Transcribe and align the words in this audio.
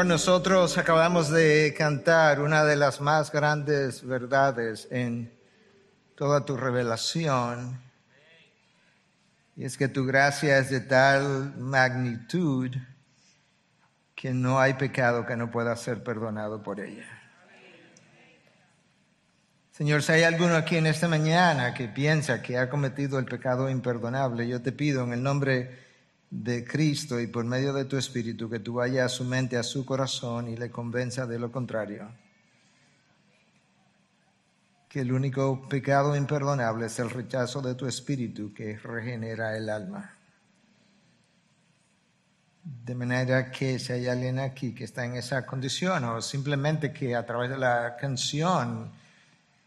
Señor, 0.00 0.12
nosotros 0.12 0.78
acabamos 0.78 1.28
de 1.28 1.74
cantar 1.76 2.40
una 2.40 2.64
de 2.64 2.74
las 2.74 3.02
más 3.02 3.30
grandes 3.30 4.02
verdades 4.02 4.88
en 4.90 5.30
toda 6.14 6.46
tu 6.46 6.56
revelación. 6.56 7.78
Y 9.56 9.66
es 9.66 9.76
que 9.76 9.88
tu 9.88 10.06
gracia 10.06 10.56
es 10.56 10.70
de 10.70 10.80
tal 10.80 11.54
magnitud 11.58 12.70
que 14.14 14.32
no 14.32 14.58
hay 14.58 14.72
pecado 14.72 15.26
que 15.26 15.36
no 15.36 15.50
pueda 15.50 15.76
ser 15.76 16.02
perdonado 16.02 16.62
por 16.62 16.80
ella. 16.80 17.04
Señor, 19.72 20.02
si 20.02 20.12
hay 20.12 20.22
alguno 20.22 20.56
aquí 20.56 20.78
en 20.78 20.86
esta 20.86 21.08
mañana 21.08 21.74
que 21.74 21.88
piensa 21.88 22.40
que 22.40 22.56
ha 22.56 22.70
cometido 22.70 23.18
el 23.18 23.26
pecado 23.26 23.68
imperdonable, 23.68 24.48
yo 24.48 24.62
te 24.62 24.72
pido 24.72 25.04
en 25.04 25.12
el 25.12 25.22
nombre 25.22 25.89
de 26.30 26.64
Cristo 26.64 27.20
y 27.20 27.26
por 27.26 27.44
medio 27.44 27.72
de 27.72 27.84
tu 27.84 27.96
Espíritu 27.96 28.48
que 28.48 28.60
tú 28.60 28.74
vayas 28.74 29.06
a 29.06 29.16
su 29.16 29.24
mente, 29.24 29.56
a 29.56 29.64
su 29.64 29.84
corazón 29.84 30.48
y 30.48 30.56
le 30.56 30.70
convenza 30.70 31.26
de 31.26 31.38
lo 31.38 31.50
contrario. 31.50 32.08
Que 34.88 35.00
el 35.00 35.12
único 35.12 35.68
pecado 35.68 36.16
imperdonable 36.16 36.86
es 36.86 36.98
el 37.00 37.10
rechazo 37.10 37.60
de 37.60 37.74
tu 37.74 37.86
Espíritu 37.86 38.54
que 38.54 38.78
regenera 38.78 39.56
el 39.56 39.68
alma. 39.68 40.16
De 42.62 42.94
manera 42.94 43.50
que 43.50 43.78
si 43.78 43.92
hay 43.92 44.06
alguien 44.06 44.38
aquí 44.38 44.74
que 44.74 44.84
está 44.84 45.04
en 45.04 45.16
esa 45.16 45.44
condición 45.46 46.04
o 46.04 46.22
simplemente 46.22 46.92
que 46.92 47.16
a 47.16 47.26
través 47.26 47.50
de 47.50 47.58
la 47.58 47.96
canción 47.96 48.92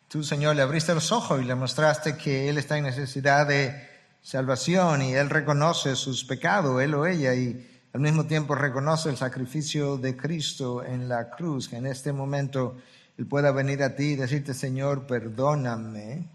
tú, 0.08 0.24
Señor, 0.24 0.56
le 0.56 0.62
abriste 0.62 0.94
los 0.94 1.12
ojos 1.12 1.42
y 1.42 1.46
le 1.46 1.56
mostraste 1.56 2.16
que 2.16 2.48
Él 2.48 2.58
está 2.58 2.78
en 2.78 2.84
necesidad 2.84 3.48
de 3.48 3.93
salvación 4.24 5.02
y 5.02 5.14
él 5.14 5.30
reconoce 5.30 5.96
sus 5.96 6.24
pecados, 6.24 6.82
él 6.82 6.96
o 6.96 7.06
ella, 7.06 7.36
y 7.36 7.70
al 7.94 8.02
mismo 8.02 8.26
tiempo 8.26 8.56
reconoce 8.56 9.10
el 9.10 9.18
sacrificio 9.18 9.98
de 9.98 10.18
Cristo 10.18 10.84
en 10.84 11.08
la 11.08 11.30
cruz, 11.30 11.70
que 11.70 11.76
en 11.76 11.86
este 11.86 12.12
momento 12.12 12.78
él 13.18 13.28
pueda 13.28 13.52
venir 13.52 13.84
a 13.84 13.96
ti 13.96 14.14
y 14.14 14.16
decirte, 14.16 14.54
Señor, 14.54 15.06
perdóname 15.06 16.28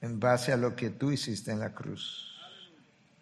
en 0.00 0.18
base 0.18 0.52
a 0.52 0.56
lo 0.56 0.74
que 0.74 0.90
tú 0.90 1.12
hiciste 1.12 1.52
en 1.52 1.60
la 1.60 1.70
cruz. 1.70 2.26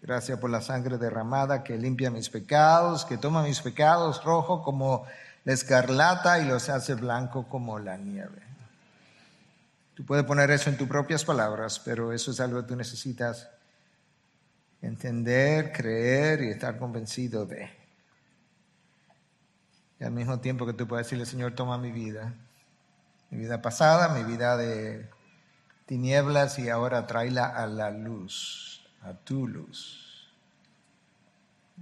Gracias 0.01 0.39
por 0.39 0.49
la 0.49 0.63
sangre 0.63 0.97
derramada 0.97 1.65
que 1.65 1.77
limpia 1.77 2.11
mis 2.11 2.31
pecados, 2.31 3.05
que 3.05 3.19
toma 3.19 3.43
mis 3.43 3.61
pecados 3.61 4.23
rojo 4.23 4.63
como 4.63 5.05
la 5.45 5.53
escarlata 5.53 6.39
y 6.39 6.47
los 6.47 6.69
hace 6.69 6.95
blanco 6.95 7.49
como 7.49 7.81
la 7.81 7.97
nieve. 7.97 8.48
Tú 9.99 10.05
puedes 10.05 10.25
poner 10.25 10.49
eso 10.53 10.71
en 10.71 10.77
tus 10.77 10.87
propias 10.87 11.25
palabras, 11.25 11.81
pero 11.85 12.13
eso 12.13 12.31
es 12.31 12.39
algo 12.39 12.61
que 12.61 12.69
tú 12.69 12.77
necesitas 12.77 13.51
entender, 14.81 15.73
creer 15.73 16.41
y 16.41 16.51
estar 16.51 16.79
convencido 16.79 17.45
de. 17.47 17.69
Y 19.99 20.05
al 20.05 20.13
mismo 20.13 20.39
tiempo 20.39 20.67
que 20.67 20.73
tú 20.73 20.87
puedes 20.87 21.05
decirle, 21.05 21.27
Señor, 21.27 21.57
toma 21.57 21.79
mi 21.79 21.91
vida, 21.91 22.33
mi 23.31 23.39
vida 23.39 23.61
pasada, 23.61 24.11
mi 24.11 24.23
vida 24.23 24.57
de 24.57 25.11
tinieblas 25.87 26.61
y 26.61 26.69
ahora 26.69 27.09
tráela 27.09 27.47
a 27.47 27.67
la 27.67 27.91
luz, 27.91 28.89
a 29.03 29.15
tu 29.15 29.49
luz. 29.49 30.33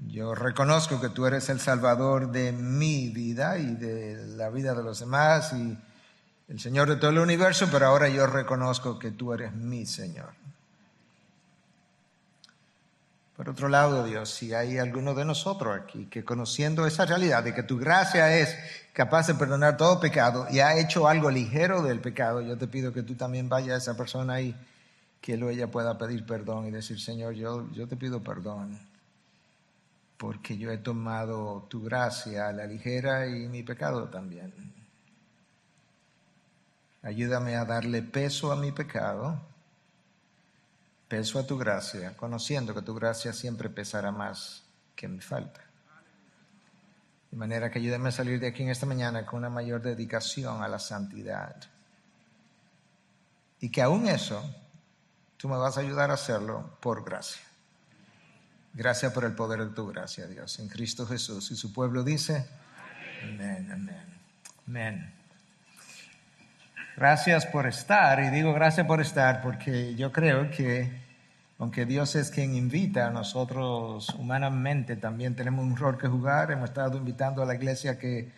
Yo 0.06 0.34
reconozco 0.34 1.02
que 1.02 1.10
tú 1.10 1.26
eres 1.26 1.50
el 1.50 1.60
salvador 1.60 2.32
de 2.32 2.52
mi 2.52 3.10
vida 3.10 3.58
y 3.58 3.74
de 3.74 4.26
la 4.38 4.48
vida 4.48 4.72
de 4.72 4.82
los 4.82 5.00
demás 5.00 5.52
y 5.52 5.78
el 6.48 6.60
Señor 6.60 6.88
de 6.88 6.96
todo 6.96 7.10
el 7.10 7.18
universo, 7.18 7.68
pero 7.70 7.86
ahora 7.86 8.08
yo 8.08 8.26
reconozco 8.26 8.98
que 8.98 9.10
tú 9.10 9.32
eres 9.32 9.52
mi 9.52 9.86
Señor. 9.86 10.32
Por 13.36 13.50
otro 13.50 13.68
lado, 13.68 14.06
Dios, 14.06 14.30
si 14.30 14.54
hay 14.54 14.78
alguno 14.78 15.14
de 15.14 15.26
nosotros 15.26 15.78
aquí 15.78 16.06
que 16.06 16.24
conociendo 16.24 16.86
esa 16.86 17.04
realidad 17.04 17.44
de 17.44 17.52
que 17.52 17.62
tu 17.62 17.76
gracia 17.76 18.34
es 18.38 18.56
capaz 18.94 19.26
de 19.26 19.34
perdonar 19.34 19.76
todo 19.76 20.00
pecado 20.00 20.46
y 20.50 20.60
ha 20.60 20.78
hecho 20.78 21.06
algo 21.06 21.30
ligero 21.30 21.82
del 21.82 22.00
pecado, 22.00 22.40
yo 22.40 22.56
te 22.56 22.66
pido 22.66 22.94
que 22.94 23.02
tú 23.02 23.14
también 23.14 23.50
vayas 23.50 23.74
a 23.74 23.76
esa 23.78 23.96
persona 23.96 24.40
y 24.40 24.56
que 25.20 25.34
él 25.34 25.42
o 25.42 25.50
ella 25.50 25.70
pueda 25.70 25.98
pedir 25.98 26.24
perdón 26.24 26.66
y 26.66 26.70
decir, 26.70 26.98
Señor, 26.98 27.34
yo, 27.34 27.70
yo 27.72 27.86
te 27.86 27.96
pido 27.96 28.22
perdón 28.22 28.78
porque 30.16 30.56
yo 30.56 30.70
he 30.70 30.78
tomado 30.78 31.66
tu 31.68 31.82
gracia 31.82 32.48
a 32.48 32.52
la 32.52 32.66
ligera 32.66 33.26
y 33.26 33.48
mi 33.48 33.62
pecado 33.62 34.08
también. 34.08 34.52
Ayúdame 37.06 37.54
a 37.54 37.64
darle 37.64 38.02
peso 38.02 38.50
a 38.50 38.56
mi 38.56 38.72
pecado, 38.72 39.40
peso 41.06 41.38
a 41.38 41.46
tu 41.46 41.56
gracia, 41.56 42.16
conociendo 42.16 42.74
que 42.74 42.82
tu 42.82 42.96
gracia 42.96 43.32
siempre 43.32 43.70
pesará 43.70 44.10
más 44.10 44.64
que 44.96 45.06
mi 45.06 45.20
falta. 45.20 45.60
De 47.30 47.36
manera 47.36 47.70
que 47.70 47.78
ayúdame 47.78 48.08
a 48.08 48.12
salir 48.12 48.40
de 48.40 48.48
aquí 48.48 48.64
en 48.64 48.70
esta 48.70 48.86
mañana 48.86 49.24
con 49.24 49.38
una 49.38 49.50
mayor 49.50 49.82
dedicación 49.82 50.64
a 50.64 50.68
la 50.68 50.80
santidad. 50.80 51.54
Y 53.60 53.70
que 53.70 53.82
aún 53.82 54.08
eso, 54.08 54.42
tú 55.36 55.48
me 55.48 55.56
vas 55.56 55.76
a 55.76 55.82
ayudar 55.82 56.10
a 56.10 56.14
hacerlo 56.14 56.76
por 56.80 57.04
gracia. 57.04 57.42
Gracias 58.74 59.12
por 59.12 59.24
el 59.24 59.36
poder 59.36 59.60
de 59.64 59.72
tu 59.72 59.86
gracia, 59.86 60.26
Dios, 60.26 60.58
en 60.58 60.66
Cristo 60.68 61.06
Jesús. 61.06 61.52
Y 61.52 61.56
su 61.56 61.72
pueblo 61.72 62.02
dice, 62.02 62.48
amén, 63.22 63.70
amén, 63.70 64.18
amén. 64.66 65.15
Gracias 66.96 67.44
por 67.44 67.66
estar, 67.66 68.20
y 68.20 68.30
digo 68.30 68.54
gracias 68.54 68.86
por 68.86 69.02
estar 69.02 69.42
porque 69.42 69.94
yo 69.96 70.10
creo 70.12 70.50
que 70.50 70.90
aunque 71.58 71.84
Dios 71.84 72.16
es 72.16 72.30
quien 72.30 72.54
invita, 72.54 73.10
nosotros 73.10 74.08
humanamente 74.18 74.96
también 74.96 75.36
tenemos 75.36 75.62
un 75.62 75.76
rol 75.76 75.98
que 75.98 76.08
jugar. 76.08 76.52
Hemos 76.52 76.70
estado 76.70 76.96
invitando 76.96 77.42
a 77.42 77.46
la 77.46 77.54
iglesia 77.54 77.98
que 77.98 78.30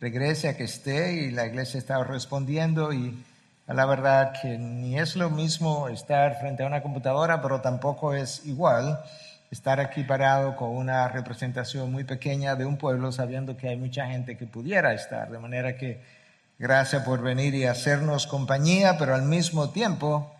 regrese, 0.00 0.48
a 0.48 0.56
que 0.56 0.64
esté, 0.64 1.12
y 1.12 1.30
la 1.30 1.46
iglesia 1.46 1.78
está 1.78 2.02
respondiendo 2.02 2.92
y 2.92 3.22
a 3.68 3.74
la 3.74 3.86
verdad 3.86 4.32
que 4.42 4.58
ni 4.58 4.98
es 4.98 5.14
lo 5.14 5.30
mismo 5.30 5.88
estar 5.88 6.40
frente 6.40 6.64
a 6.64 6.66
una 6.66 6.82
computadora, 6.82 7.40
pero 7.40 7.60
tampoco 7.60 8.12
es 8.12 8.44
igual 8.44 9.04
estar 9.52 9.78
aquí 9.78 10.02
parado 10.02 10.56
con 10.56 10.70
una 10.70 11.06
representación 11.06 11.92
muy 11.92 12.02
pequeña 12.02 12.56
de 12.56 12.66
un 12.66 12.76
pueblo 12.76 13.12
sabiendo 13.12 13.56
que 13.56 13.68
hay 13.68 13.76
mucha 13.76 14.06
gente 14.06 14.36
que 14.36 14.46
pudiera 14.46 14.92
estar, 14.94 15.30
de 15.30 15.38
manera 15.38 15.76
que 15.76 16.19
Gracias 16.60 17.04
por 17.04 17.22
venir 17.22 17.54
y 17.54 17.64
hacernos 17.64 18.26
compañía, 18.26 18.98
pero 18.98 19.14
al 19.14 19.22
mismo 19.22 19.70
tiempo, 19.70 20.30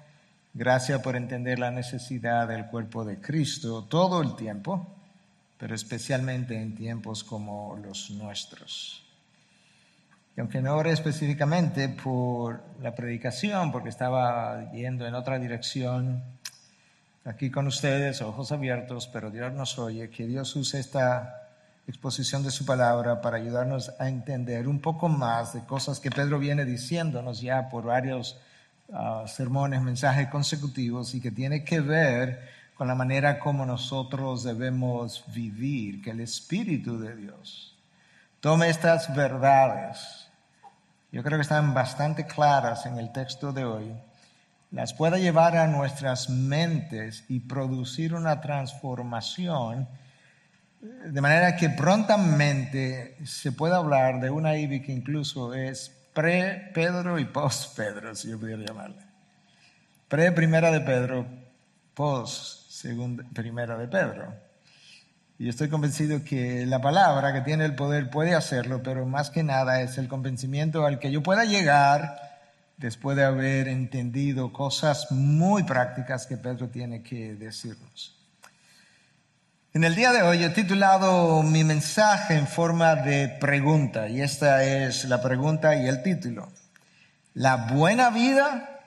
gracias 0.53 1.00
por 1.00 1.16
entender 1.16 1.58
la 1.58 1.70
necesidad 1.70 2.47
del 2.47 2.66
cuerpo 2.66 3.06
de 3.06 3.19
Cristo 3.22 3.86
todo 3.88 4.20
el 4.20 4.36
tiempo, 4.36 4.86
pero 5.56 5.75
especialmente 5.75 6.60
en 6.60 6.75
tiempos 6.75 7.25
como 7.25 7.75
los 7.82 8.10
nuestros. 8.10 9.03
Y 10.36 10.41
aunque 10.41 10.60
no 10.60 10.76
oré 10.76 10.91
específicamente 10.92 11.88
por 11.88 12.64
la 12.82 12.94
predicación, 12.94 13.72
porque 13.72 13.88
estaba 13.88 14.70
yendo 14.72 15.06
en 15.06 15.14
otra 15.14 15.38
dirección, 15.38 16.22
aquí 17.25 17.50
con 17.50 17.66
ustedes, 17.66 18.20
ojos 18.20 18.52
abiertos, 18.52 19.08
pero 19.10 19.31
Dios 19.31 19.54
nos 19.54 19.78
oye, 19.78 20.10
que 20.10 20.26
Dios 20.26 20.54
use 20.54 20.81
esta 20.81 21.40
exposición 21.91 22.43
de 22.43 22.51
su 22.51 22.65
palabra 22.65 23.21
para 23.21 23.37
ayudarnos 23.37 23.93
a 23.99 24.09
entender 24.09 24.67
un 24.67 24.81
poco 24.81 25.09
más 25.09 25.53
de 25.53 25.65
cosas 25.65 26.01
que 26.01 26.11
Pedro 26.11 26.39
viene 26.39 26.65
diciéndonos 26.65 27.41
ya 27.41 27.69
por 27.69 27.84
varios 27.84 28.39
ah, 28.93 29.25
sermones, 29.27 29.83
mensajes 29.83 30.29
consecutivos 30.29 31.15
y 31.15 31.21
que 31.21 31.31
tiene 31.31 31.65
que 31.65 31.81
ver 31.81 32.49
con 32.75 32.89
la 32.89 32.95
manera 32.95 33.39
como 33.39 33.67
nosotros 33.67 34.43
debemos 34.43 35.25
vivir, 35.34 36.00
que 36.00 36.12
el 36.12 36.21
Espíritu 36.21 36.99
de 36.99 37.14
Dios 37.14 37.76
tome 38.41 38.70
estas 38.70 39.14
verdades. 39.14 40.29
Yo 41.12 41.23
creo 41.23 41.38
que 41.38 41.43
están 41.43 41.75
bastante 41.75 42.26
claras 42.26 42.87
en 42.87 42.99
el 42.99 43.12
texto 43.12 43.53
de 43.53 43.64
hoy 43.64 43.93
las 44.70 44.94
pueda 44.94 45.19
llevar 45.19 45.56
a 45.56 45.67
nuestras 45.67 46.31
mentes 46.31 47.25
y 47.29 47.41
producir 47.41 48.14
una 48.14 48.41
transformación 48.41 49.88
de 50.81 51.21
manera 51.21 51.56
que 51.56 51.69
prontamente 51.69 53.17
se 53.27 53.53
puede 53.53 53.75
hablar 53.75 54.21
de 54.21 54.31
una 54.31 54.56
IBI 54.56 54.81
que 54.82 54.93
incluso 54.93 55.53
es 55.53 55.94
pre-Pedro 56.15 57.19
y 57.19 57.27
post-Pedro, 57.27 58.15
si 58.15 58.31
yo 58.31 58.41
pudiera 58.41 58.65
llamarle. 58.65 59.03
Pre-primera 60.09 60.71
de 60.71 60.81
Pedro, 60.81 61.27
post-primera 61.94 63.77
de 63.77 63.88
Pedro. 63.88 64.35
Y 65.38 65.49
estoy 65.49 65.69
convencido 65.69 66.25
que 66.25 66.67
la 66.67 66.81
palabra 66.81 67.33
que 67.33 67.41
tiene 67.43 67.65
el 67.65 67.75
poder 67.75 68.11
puede 68.11 68.35
hacerlo, 68.35 68.83
pero 68.83 69.06
más 69.06 69.31
que 69.31 69.43
nada 69.43 69.81
es 69.83 69.99
el 69.99 70.09
convencimiento 70.09 70.85
al 70.85 70.99
que 70.99 71.11
yo 71.11 71.23
pueda 71.23 71.44
llegar 71.44 72.17
después 72.76 73.17
de 73.17 73.25
haber 73.25 73.69
entendido 73.69 74.53
cosas 74.53 75.11
muy 75.11 75.62
prácticas 75.62 76.26
que 76.26 76.37
Pedro 76.37 76.69
tiene 76.69 77.03
que 77.03 77.35
decirnos. 77.35 78.19
En 79.72 79.84
el 79.84 79.94
día 79.94 80.11
de 80.11 80.22
hoy 80.22 80.43
he 80.43 80.50
titulado 80.50 81.44
mi 81.44 81.62
mensaje 81.62 82.34
en 82.34 82.49
forma 82.49 82.96
de 82.96 83.28
pregunta 83.28 84.08
y 84.08 84.20
esta 84.20 84.64
es 84.64 85.05
la 85.05 85.22
pregunta 85.22 85.76
y 85.76 85.87
el 85.87 86.02
título. 86.02 86.50
¿La 87.34 87.55
buena 87.55 88.11
vida 88.11 88.81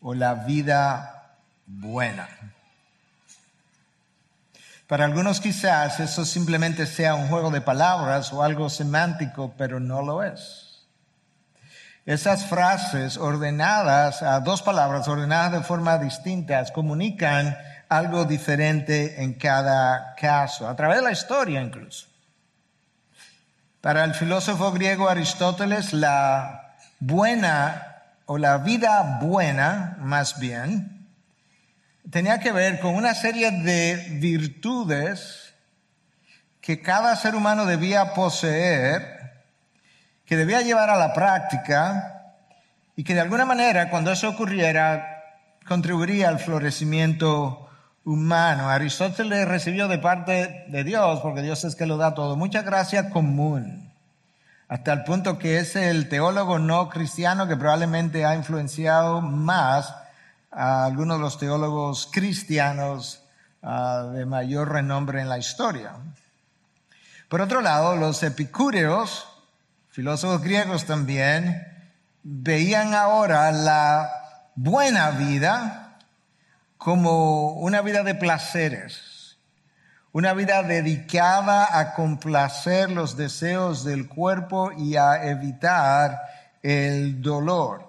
o 0.00 0.14
la 0.14 0.34
vida 0.34 1.34
buena? 1.66 2.28
Para 4.86 5.06
algunos 5.06 5.40
quizás 5.40 5.98
eso 5.98 6.24
simplemente 6.24 6.86
sea 6.86 7.16
un 7.16 7.26
juego 7.26 7.50
de 7.50 7.60
palabras 7.60 8.32
o 8.32 8.44
algo 8.44 8.70
semántico, 8.70 9.54
pero 9.58 9.80
no 9.80 10.02
lo 10.02 10.22
es. 10.22 10.86
Esas 12.06 12.46
frases 12.46 13.16
ordenadas 13.16 14.22
a 14.22 14.38
dos 14.38 14.62
palabras, 14.62 15.08
ordenadas 15.08 15.50
de 15.50 15.62
forma 15.62 15.98
distinta, 15.98 16.64
comunican 16.72 17.58
algo 17.88 18.24
diferente 18.24 19.22
en 19.22 19.34
cada 19.34 20.14
caso, 20.14 20.68
a 20.68 20.76
través 20.76 20.98
de 20.98 21.04
la 21.04 21.12
historia 21.12 21.60
incluso. 21.60 22.06
Para 23.80 24.04
el 24.04 24.14
filósofo 24.14 24.72
griego 24.72 25.08
Aristóteles, 25.08 25.92
la 25.92 26.76
buena 27.00 28.02
o 28.26 28.36
la 28.36 28.58
vida 28.58 29.18
buena, 29.22 29.96
más 30.00 30.38
bien, 30.38 31.08
tenía 32.10 32.40
que 32.40 32.52
ver 32.52 32.80
con 32.80 32.94
una 32.94 33.14
serie 33.14 33.50
de 33.50 34.18
virtudes 34.20 35.54
que 36.60 36.82
cada 36.82 37.16
ser 37.16 37.34
humano 37.34 37.64
debía 37.64 38.12
poseer, 38.12 39.44
que 40.26 40.36
debía 40.36 40.60
llevar 40.60 40.90
a 40.90 40.96
la 40.96 41.14
práctica 41.14 42.34
y 42.96 43.04
que 43.04 43.14
de 43.14 43.20
alguna 43.20 43.46
manera 43.46 43.88
cuando 43.88 44.12
eso 44.12 44.28
ocurriera 44.28 45.14
contribuiría 45.66 46.28
al 46.28 46.38
florecimiento 46.38 47.67
humano. 48.08 48.70
Aristóteles 48.70 49.46
recibió 49.46 49.86
de 49.86 49.98
parte 49.98 50.64
de 50.68 50.82
Dios, 50.82 51.20
porque 51.20 51.42
Dios 51.42 51.62
es 51.64 51.76
que 51.76 51.84
lo 51.84 51.98
da 51.98 52.14
todo, 52.14 52.36
mucha 52.36 52.62
gracia 52.62 53.10
común, 53.10 53.92
hasta 54.66 54.94
el 54.94 55.04
punto 55.04 55.38
que 55.38 55.58
es 55.58 55.76
el 55.76 56.08
teólogo 56.08 56.58
no 56.58 56.88
cristiano 56.88 57.46
que 57.46 57.56
probablemente 57.56 58.24
ha 58.24 58.34
influenciado 58.34 59.20
más 59.20 59.94
a 60.50 60.86
algunos 60.86 61.18
de 61.18 61.22
los 61.22 61.38
teólogos 61.38 62.08
cristianos 62.10 63.22
ah, 63.62 64.10
de 64.12 64.24
mayor 64.24 64.72
renombre 64.72 65.20
en 65.20 65.28
la 65.28 65.38
historia. 65.38 65.92
Por 67.28 67.42
otro 67.42 67.60
lado, 67.60 67.96
los 67.96 68.22
epicúreos, 68.22 69.28
filósofos 69.90 70.42
griegos 70.42 70.86
también, 70.86 71.62
veían 72.22 72.94
ahora 72.94 73.52
la 73.52 74.10
buena 74.54 75.10
vida 75.10 75.87
como 76.78 77.54
una 77.54 77.82
vida 77.82 78.02
de 78.04 78.14
placeres, 78.14 79.36
una 80.12 80.32
vida 80.32 80.62
dedicada 80.62 81.78
a 81.78 81.92
complacer 81.94 82.90
los 82.90 83.16
deseos 83.16 83.84
del 83.84 84.08
cuerpo 84.08 84.72
y 84.72 84.96
a 84.96 85.28
evitar 85.28 86.18
el 86.62 87.20
dolor. 87.20 87.86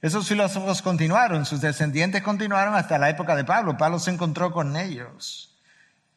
Esos 0.00 0.28
filósofos 0.28 0.82
continuaron, 0.82 1.46
sus 1.46 1.60
descendientes 1.60 2.22
continuaron 2.22 2.74
hasta 2.74 2.98
la 2.98 3.08
época 3.08 3.34
de 3.36 3.44
Pablo. 3.44 3.76
Pablo 3.76 3.98
se 3.98 4.10
encontró 4.10 4.52
con 4.52 4.76
ellos. 4.76 5.56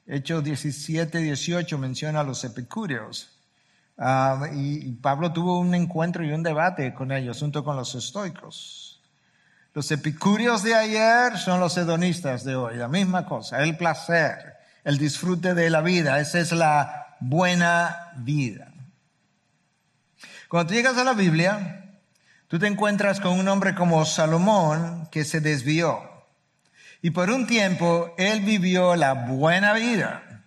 Hechos 0.07 0.43
17, 0.43 1.19
18 1.19 1.77
menciona 1.77 2.19
a 2.19 2.23
los 2.23 2.43
epicúreos. 2.43 3.29
Ah, 3.97 4.49
y, 4.53 4.91
Pablo 4.93 5.31
tuvo 5.31 5.59
un 5.59 5.73
encuentro 5.73 6.23
y 6.23 6.31
un 6.31 6.43
debate 6.43 6.93
con 6.93 7.11
ellos 7.11 7.39
junto 7.39 7.63
con 7.63 7.75
los 7.75 7.95
estoicos. 7.95 8.84
Los 9.75 9.92
epicúreos 9.92 10.63
de 10.63 10.74
ayer 10.74 11.38
son 11.38 11.60
los 11.60 11.77
hedonistas 11.77 12.44
de 12.44 12.56
hoy, 12.56 12.77
la 12.77 12.88
misma 12.88 13.27
cosa, 13.27 13.62
el 13.62 13.77
placer, 13.77 14.56
el 14.83 14.98
disfrute 14.98 15.54
de 15.54 15.69
la 15.69 15.81
vida, 15.81 16.19
esa 16.19 16.39
es 16.39 16.51
la 16.51 17.18
buena 17.19 18.13
vida. 18.16 18.72
Cuando 20.48 20.74
llegas 20.74 20.98
a 20.98 21.04
la 21.04 21.13
Biblia, 21.13 21.86
Tú 22.48 22.60
te 22.60 22.68
encuentras 22.68 23.19
con 23.19 23.39
un 23.39 23.48
hombre 23.48 23.74
como 23.74 24.06
Salomón 24.06 25.10
que 25.12 25.25
se 25.25 25.42
desvió. 25.42 26.00
Y 27.01 27.10
por 27.10 27.30
un 27.30 27.48
tiempo 27.48 28.13
él 28.18 28.42
vivió 28.42 28.95
la 28.95 29.13
buena 29.13 29.74
vida. 29.74 30.44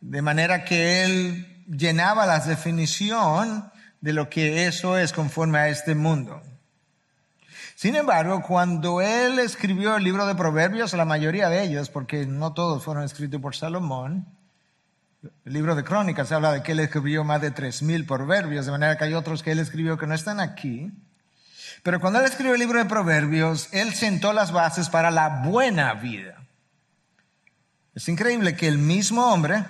De 0.00 0.20
manera 0.20 0.64
que 0.64 1.04
él 1.04 1.64
llenaba 1.68 2.26
la 2.26 2.40
definición 2.40 3.70
de 4.00 4.12
lo 4.12 4.28
que 4.28 4.66
eso 4.66 4.98
es 4.98 5.12
conforme 5.12 5.58
a 5.58 5.68
este 5.68 5.94
mundo. 5.94 6.42
Sin 7.82 7.96
embargo, 7.96 8.42
cuando 8.42 9.00
él 9.00 9.40
escribió 9.40 9.96
el 9.96 10.04
libro 10.04 10.24
de 10.24 10.36
Proverbios, 10.36 10.92
la 10.92 11.04
mayoría 11.04 11.48
de 11.48 11.64
ellos, 11.64 11.90
porque 11.90 12.26
no 12.26 12.52
todos 12.52 12.84
fueron 12.84 13.02
escritos 13.02 13.40
por 13.40 13.56
Salomón, 13.56 14.24
el 15.44 15.52
libro 15.52 15.74
de 15.74 15.82
Crónicas 15.82 16.30
habla 16.30 16.52
de 16.52 16.62
que 16.62 16.70
él 16.70 16.78
escribió 16.78 17.24
más 17.24 17.40
de 17.40 17.52
3.000 17.52 18.06
proverbios, 18.06 18.66
de 18.66 18.70
manera 18.70 18.96
que 18.96 19.02
hay 19.02 19.14
otros 19.14 19.42
que 19.42 19.50
él 19.50 19.58
escribió 19.58 19.98
que 19.98 20.06
no 20.06 20.14
están 20.14 20.38
aquí. 20.38 20.92
Pero 21.82 21.98
cuando 21.98 22.20
él 22.20 22.26
escribió 22.26 22.54
el 22.54 22.60
libro 22.60 22.78
de 22.78 22.84
Proverbios, 22.84 23.68
él 23.72 23.92
sentó 23.94 24.32
las 24.32 24.52
bases 24.52 24.88
para 24.88 25.10
la 25.10 25.42
buena 25.44 25.92
vida. 25.94 26.36
Es 27.96 28.08
increíble 28.08 28.54
que 28.54 28.68
el 28.68 28.78
mismo 28.78 29.32
hombre 29.32 29.64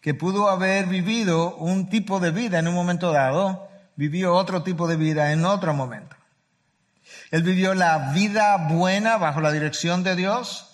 que 0.00 0.14
pudo 0.14 0.48
haber 0.48 0.86
vivido 0.86 1.56
un 1.56 1.90
tipo 1.90 2.20
de 2.20 2.30
vida 2.30 2.60
en 2.60 2.68
un 2.68 2.74
momento 2.76 3.10
dado, 3.10 3.68
vivió 3.96 4.32
otro 4.32 4.62
tipo 4.62 4.86
de 4.86 4.94
vida 4.94 5.32
en 5.32 5.44
otro 5.44 5.74
momento. 5.74 6.19
Él 7.30 7.42
vivió 7.42 7.74
la 7.74 8.12
vida 8.12 8.56
buena 8.56 9.16
bajo 9.16 9.40
la 9.40 9.52
dirección 9.52 10.02
de 10.02 10.16
Dios, 10.16 10.70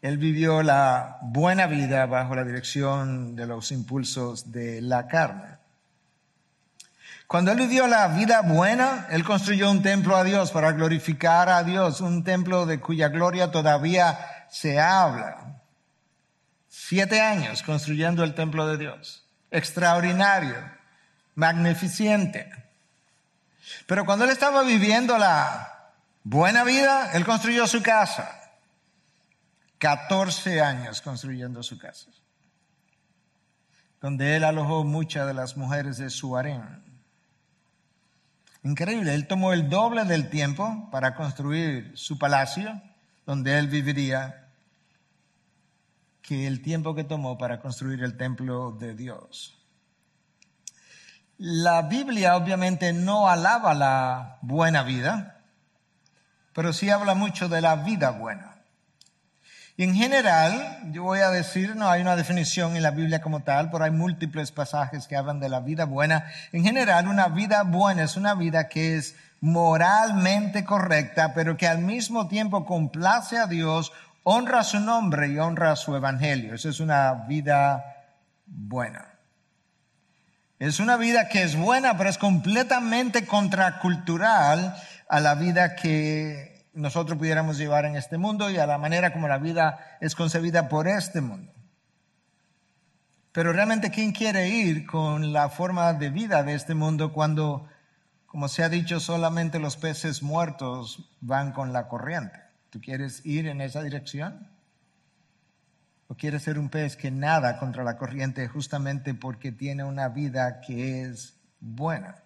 él 0.00 0.18
vivió 0.18 0.62
la 0.62 1.18
buena 1.22 1.66
vida 1.66 2.06
bajo 2.06 2.34
la 2.36 2.44
dirección 2.44 3.34
de 3.34 3.46
los 3.46 3.72
impulsos 3.72 4.52
de 4.52 4.80
la 4.80 5.08
carne. 5.08 5.58
Cuando 7.26 7.50
él 7.50 7.58
vivió 7.58 7.86
la 7.86 8.08
vida 8.08 8.42
buena, 8.42 9.06
él 9.10 9.24
construyó 9.24 9.70
un 9.70 9.82
templo 9.82 10.16
a 10.16 10.24
Dios 10.24 10.50
para 10.50 10.72
glorificar 10.72 11.48
a 11.48 11.62
Dios, 11.64 12.00
un 12.00 12.24
templo 12.24 12.64
de 12.64 12.80
cuya 12.80 13.08
gloria 13.08 13.50
todavía 13.50 14.46
se 14.48 14.78
habla. 14.78 15.60
Siete 16.68 17.20
años 17.20 17.62
construyendo 17.62 18.22
el 18.22 18.34
templo 18.34 18.66
de 18.66 18.78
Dios. 18.78 19.26
Extraordinario, 19.50 20.56
magnificente. 21.34 22.50
Pero 23.86 24.04
cuando 24.04 24.24
él 24.24 24.30
estaba 24.30 24.62
viviendo 24.62 25.18
la 25.18 25.92
buena 26.22 26.64
vida, 26.64 27.12
él 27.12 27.24
construyó 27.24 27.66
su 27.66 27.82
casa. 27.82 28.38
14 29.78 30.60
años 30.60 31.00
construyendo 31.00 31.62
su 31.62 31.78
casa, 31.78 32.10
donde 34.00 34.36
él 34.36 34.44
alojó 34.44 34.84
muchas 34.84 35.26
de 35.26 35.34
las 35.34 35.56
mujeres 35.56 35.98
de 35.98 36.10
su 36.10 36.36
harén. 36.36 36.82
Increíble, 38.64 39.14
él 39.14 39.28
tomó 39.28 39.52
el 39.52 39.68
doble 39.68 40.04
del 40.04 40.30
tiempo 40.30 40.88
para 40.90 41.14
construir 41.14 41.92
su 41.96 42.18
palacio, 42.18 42.82
donde 43.24 43.56
él 43.56 43.68
viviría, 43.68 44.48
que 46.22 46.46
el 46.46 46.60
tiempo 46.60 46.94
que 46.94 47.04
tomó 47.04 47.38
para 47.38 47.60
construir 47.60 48.02
el 48.02 48.16
templo 48.16 48.72
de 48.72 48.94
Dios. 48.94 49.57
La 51.38 51.82
Biblia 51.82 52.36
obviamente 52.36 52.92
no 52.92 53.28
alaba 53.28 53.72
la 53.72 54.38
buena 54.42 54.82
vida, 54.82 55.36
pero 56.52 56.72
sí 56.72 56.90
habla 56.90 57.14
mucho 57.14 57.48
de 57.48 57.60
la 57.60 57.76
vida 57.76 58.10
buena. 58.10 58.56
En 59.76 59.94
general, 59.94 60.80
yo 60.90 61.04
voy 61.04 61.20
a 61.20 61.30
decir, 61.30 61.76
no 61.76 61.88
hay 61.88 62.02
una 62.02 62.16
definición 62.16 62.74
en 62.74 62.82
la 62.82 62.90
Biblia 62.90 63.20
como 63.20 63.44
tal, 63.44 63.70
pero 63.70 63.84
hay 63.84 63.92
múltiples 63.92 64.50
pasajes 64.50 65.06
que 65.06 65.14
hablan 65.14 65.38
de 65.38 65.48
la 65.48 65.60
vida 65.60 65.84
buena. 65.84 66.26
En 66.50 66.64
general, 66.64 67.06
una 67.06 67.28
vida 67.28 67.62
buena 67.62 68.02
es 68.02 68.16
una 68.16 68.34
vida 68.34 68.68
que 68.68 68.96
es 68.96 69.14
moralmente 69.40 70.64
correcta, 70.64 71.32
pero 71.34 71.56
que 71.56 71.68
al 71.68 71.78
mismo 71.78 72.26
tiempo 72.26 72.66
complace 72.66 73.38
a 73.38 73.46
Dios, 73.46 73.92
honra 74.24 74.64
su 74.64 74.80
nombre 74.80 75.28
y 75.28 75.38
honra 75.38 75.76
su 75.76 75.94
evangelio. 75.94 76.56
Esa 76.56 76.70
es 76.70 76.80
una 76.80 77.12
vida 77.28 77.84
buena. 78.44 79.07
Es 80.58 80.80
una 80.80 80.96
vida 80.96 81.28
que 81.28 81.42
es 81.42 81.56
buena, 81.56 81.96
pero 81.96 82.10
es 82.10 82.18
completamente 82.18 83.26
contracultural 83.26 84.74
a 85.08 85.20
la 85.20 85.36
vida 85.36 85.76
que 85.76 86.68
nosotros 86.74 87.16
pudiéramos 87.16 87.58
llevar 87.58 87.84
en 87.84 87.94
este 87.94 88.18
mundo 88.18 88.50
y 88.50 88.58
a 88.58 88.66
la 88.66 88.76
manera 88.76 89.12
como 89.12 89.28
la 89.28 89.38
vida 89.38 89.98
es 90.00 90.16
concebida 90.16 90.68
por 90.68 90.88
este 90.88 91.20
mundo. 91.20 91.52
Pero 93.30 93.52
realmente, 93.52 93.92
¿quién 93.92 94.10
quiere 94.10 94.48
ir 94.48 94.84
con 94.84 95.32
la 95.32 95.48
forma 95.48 95.92
de 95.92 96.10
vida 96.10 96.42
de 96.42 96.54
este 96.54 96.74
mundo 96.74 97.12
cuando, 97.12 97.68
como 98.26 98.48
se 98.48 98.64
ha 98.64 98.68
dicho, 98.68 98.98
solamente 98.98 99.60
los 99.60 99.76
peces 99.76 100.24
muertos 100.24 101.08
van 101.20 101.52
con 101.52 101.72
la 101.72 101.86
corriente? 101.86 102.40
¿Tú 102.70 102.80
quieres 102.80 103.24
ir 103.24 103.46
en 103.46 103.60
esa 103.60 103.80
dirección? 103.82 104.57
¿O 106.08 106.14
quieres 106.14 106.42
ser 106.42 106.58
un 106.58 106.70
pez 106.70 106.96
que 106.96 107.10
nada 107.10 107.58
contra 107.58 107.84
la 107.84 107.98
corriente 107.98 108.48
justamente 108.48 109.12
porque 109.12 109.52
tiene 109.52 109.84
una 109.84 110.08
vida 110.08 110.60
que 110.62 111.02
es 111.02 111.34
buena? 111.60 112.16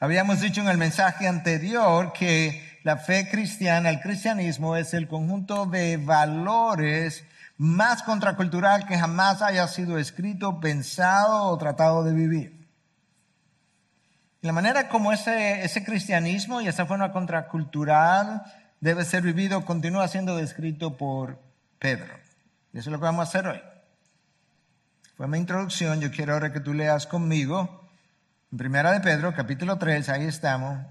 Habíamos 0.00 0.40
dicho 0.40 0.60
en 0.60 0.68
el 0.68 0.76
mensaje 0.76 1.28
anterior 1.28 2.12
que 2.12 2.80
la 2.82 2.96
fe 2.96 3.28
cristiana, 3.30 3.88
el 3.88 4.00
cristianismo 4.00 4.76
es 4.76 4.94
el 4.94 5.06
conjunto 5.06 5.66
de 5.66 5.96
valores 5.96 7.24
más 7.56 8.02
contracultural 8.02 8.84
que 8.86 8.98
jamás 8.98 9.40
haya 9.40 9.68
sido 9.68 9.96
escrito, 9.96 10.58
pensado 10.58 11.44
o 11.44 11.56
tratado 11.56 12.02
de 12.02 12.12
vivir. 12.12 12.66
la 14.40 14.52
manera 14.52 14.88
como 14.88 15.12
ese, 15.12 15.64
ese 15.64 15.84
cristianismo 15.84 16.60
y 16.60 16.68
esa 16.68 16.84
forma 16.84 17.12
contracultural 17.12 18.42
debe 18.80 19.04
ser 19.04 19.22
vivido 19.22 19.64
continúa 19.64 20.08
siendo 20.08 20.36
descrito 20.36 20.96
por 20.96 21.40
Pedro. 21.78 22.23
Y 22.74 22.78
eso 22.78 22.90
es 22.90 22.92
lo 22.92 22.98
que 22.98 23.04
vamos 23.04 23.20
a 23.20 23.28
hacer 23.28 23.46
hoy. 23.46 23.60
Fue 25.16 25.28
mi 25.28 25.38
introducción, 25.38 26.00
yo 26.00 26.10
quiero 26.10 26.32
ahora 26.32 26.52
que 26.52 26.58
tú 26.58 26.74
leas 26.74 27.06
conmigo, 27.06 27.88
en 28.50 28.58
Primera 28.58 28.90
de 28.90 29.00
Pedro, 29.00 29.32
capítulo 29.32 29.78
3, 29.78 30.08
ahí 30.08 30.24
estamos, 30.24 30.84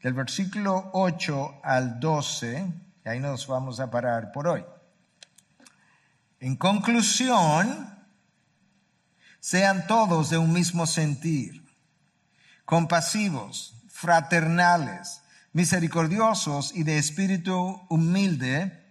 del 0.00 0.12
versículo 0.12 0.90
8 0.92 1.60
al 1.64 1.98
12, 1.98 2.72
y 3.04 3.08
ahí 3.08 3.18
nos 3.18 3.48
vamos 3.48 3.80
a 3.80 3.90
parar 3.90 4.30
por 4.30 4.46
hoy. 4.46 4.64
En 6.38 6.54
conclusión, 6.54 7.98
sean 9.40 9.88
todos 9.88 10.30
de 10.30 10.38
un 10.38 10.52
mismo 10.52 10.86
sentir, 10.86 11.64
compasivos, 12.64 13.74
fraternales, 13.88 15.20
misericordiosos 15.52 16.72
y 16.76 16.84
de 16.84 16.98
espíritu 16.98 17.84
humilde. 17.88 18.83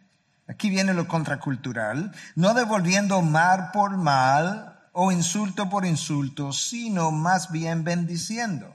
Aquí 0.48 0.70
viene 0.70 0.94
lo 0.94 1.08
contracultural, 1.08 2.14
no 2.36 2.54
devolviendo 2.54 3.22
mal 3.22 3.72
por 3.72 3.98
mal 3.98 4.80
o 4.92 5.12
insulto 5.12 5.70
por 5.70 5.86
insulto, 5.86 6.52
sino 6.52 7.12
más 7.12 7.52
bien 7.52 7.84
bendiciendo. 7.84 8.74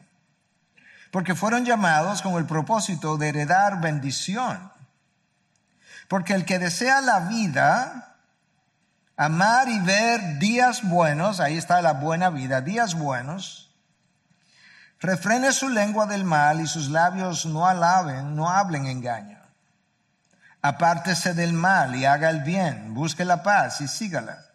Porque 1.10 1.34
fueron 1.34 1.64
llamados 1.64 2.22
con 2.22 2.34
el 2.34 2.46
propósito 2.46 3.16
de 3.16 3.28
heredar 3.28 3.80
bendición. 3.80 4.72
Porque 6.08 6.34
el 6.34 6.44
que 6.44 6.58
desea 6.58 7.00
la 7.02 7.20
vida, 7.20 8.16
amar 9.16 9.68
y 9.68 9.78
ver 9.80 10.38
días 10.38 10.88
buenos, 10.88 11.38
ahí 11.38 11.56
está 11.56 11.82
la 11.82 11.92
buena 11.92 12.30
vida, 12.30 12.62
días 12.62 12.94
buenos, 12.94 13.74
refrene 15.00 15.52
su 15.52 15.68
lengua 15.68 16.06
del 16.06 16.24
mal 16.24 16.60
y 16.60 16.66
sus 16.66 16.88
labios 16.88 17.44
no 17.44 17.66
alaben, 17.66 18.34
no 18.34 18.48
hablen 18.48 18.86
engaño. 18.86 19.37
Apártese 20.68 21.34
del 21.34 21.52
mal 21.52 21.96
y 21.96 22.04
haga 22.04 22.30
el 22.30 22.42
bien, 22.42 22.94
busque 22.94 23.24
la 23.24 23.42
paz 23.42 23.80
y 23.80 23.88
sígala 23.88 24.48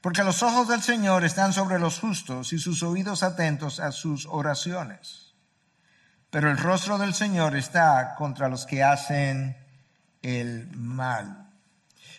porque 0.00 0.22
los 0.24 0.42
ojos 0.42 0.68
del 0.68 0.82
Señor 0.82 1.24
están 1.24 1.52
sobre 1.52 1.78
los 1.78 1.98
justos 1.98 2.52
y 2.52 2.58
sus 2.58 2.82
oídos 2.82 3.22
atentos 3.22 3.80
a 3.80 3.92
sus 3.92 4.26
oraciones. 4.26 5.34
Pero 6.30 6.50
el 6.50 6.58
rostro 6.58 6.98
del 6.98 7.14
Señor 7.14 7.56
está 7.56 8.14
contra 8.16 8.48
los 8.48 8.64
que 8.66 8.82
hacen 8.82 9.56
el 10.22 10.68
mal. 10.76 11.50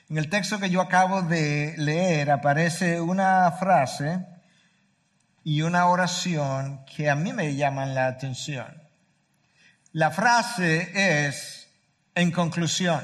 En 0.09 0.17
el 0.17 0.29
texto 0.29 0.59
que 0.59 0.69
yo 0.69 0.81
acabo 0.81 1.21
de 1.21 1.75
leer 1.77 2.31
aparece 2.31 2.99
una 2.99 3.51
frase 3.51 4.25
y 5.43 5.61
una 5.61 5.87
oración 5.87 6.83
que 6.85 7.09
a 7.09 7.15
mí 7.15 7.31
me 7.31 7.55
llaman 7.55 7.95
la 7.95 8.07
atención. 8.07 8.83
La 9.93 10.11
frase 10.11 11.27
es, 11.27 11.58
en 12.15 12.31
conclusión, 12.31 13.01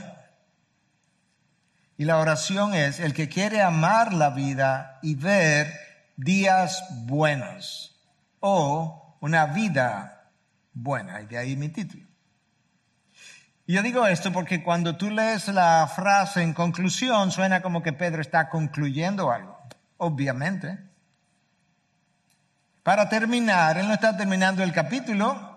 y 1.97 2.05
la 2.05 2.17
oración 2.17 2.73
es 2.73 2.99
el 2.99 3.13
que 3.13 3.29
quiere 3.29 3.61
amar 3.61 4.13
la 4.13 4.29
vida 4.29 4.99
y 5.01 5.15
ver 5.15 5.73
días 6.17 6.83
buenos 7.05 7.95
o 8.41 9.17
una 9.21 9.45
vida 9.47 10.29
buena. 10.73 11.21
Y 11.21 11.27
de 11.27 11.37
ahí 11.37 11.55
mi 11.55 11.69
título. 11.69 12.05
Yo 13.67 13.81
digo 13.81 14.05
esto 14.05 14.31
porque 14.31 14.61
cuando 14.61 14.95
tú 14.97 15.09
lees 15.09 15.47
la 15.47 15.89
frase 15.93 16.43
en 16.43 16.53
conclusión 16.53 17.31
suena 17.31 17.61
como 17.61 17.81
que 17.81 17.93
Pedro 17.93 18.21
está 18.21 18.49
concluyendo 18.49 19.31
algo, 19.31 19.57
obviamente. 19.97 20.77
Para 22.83 23.09
terminar, 23.09 23.77
él 23.77 23.87
no 23.87 23.93
está 23.93 24.15
terminando 24.15 24.61
el 24.61 24.71
capítulo, 24.71 25.54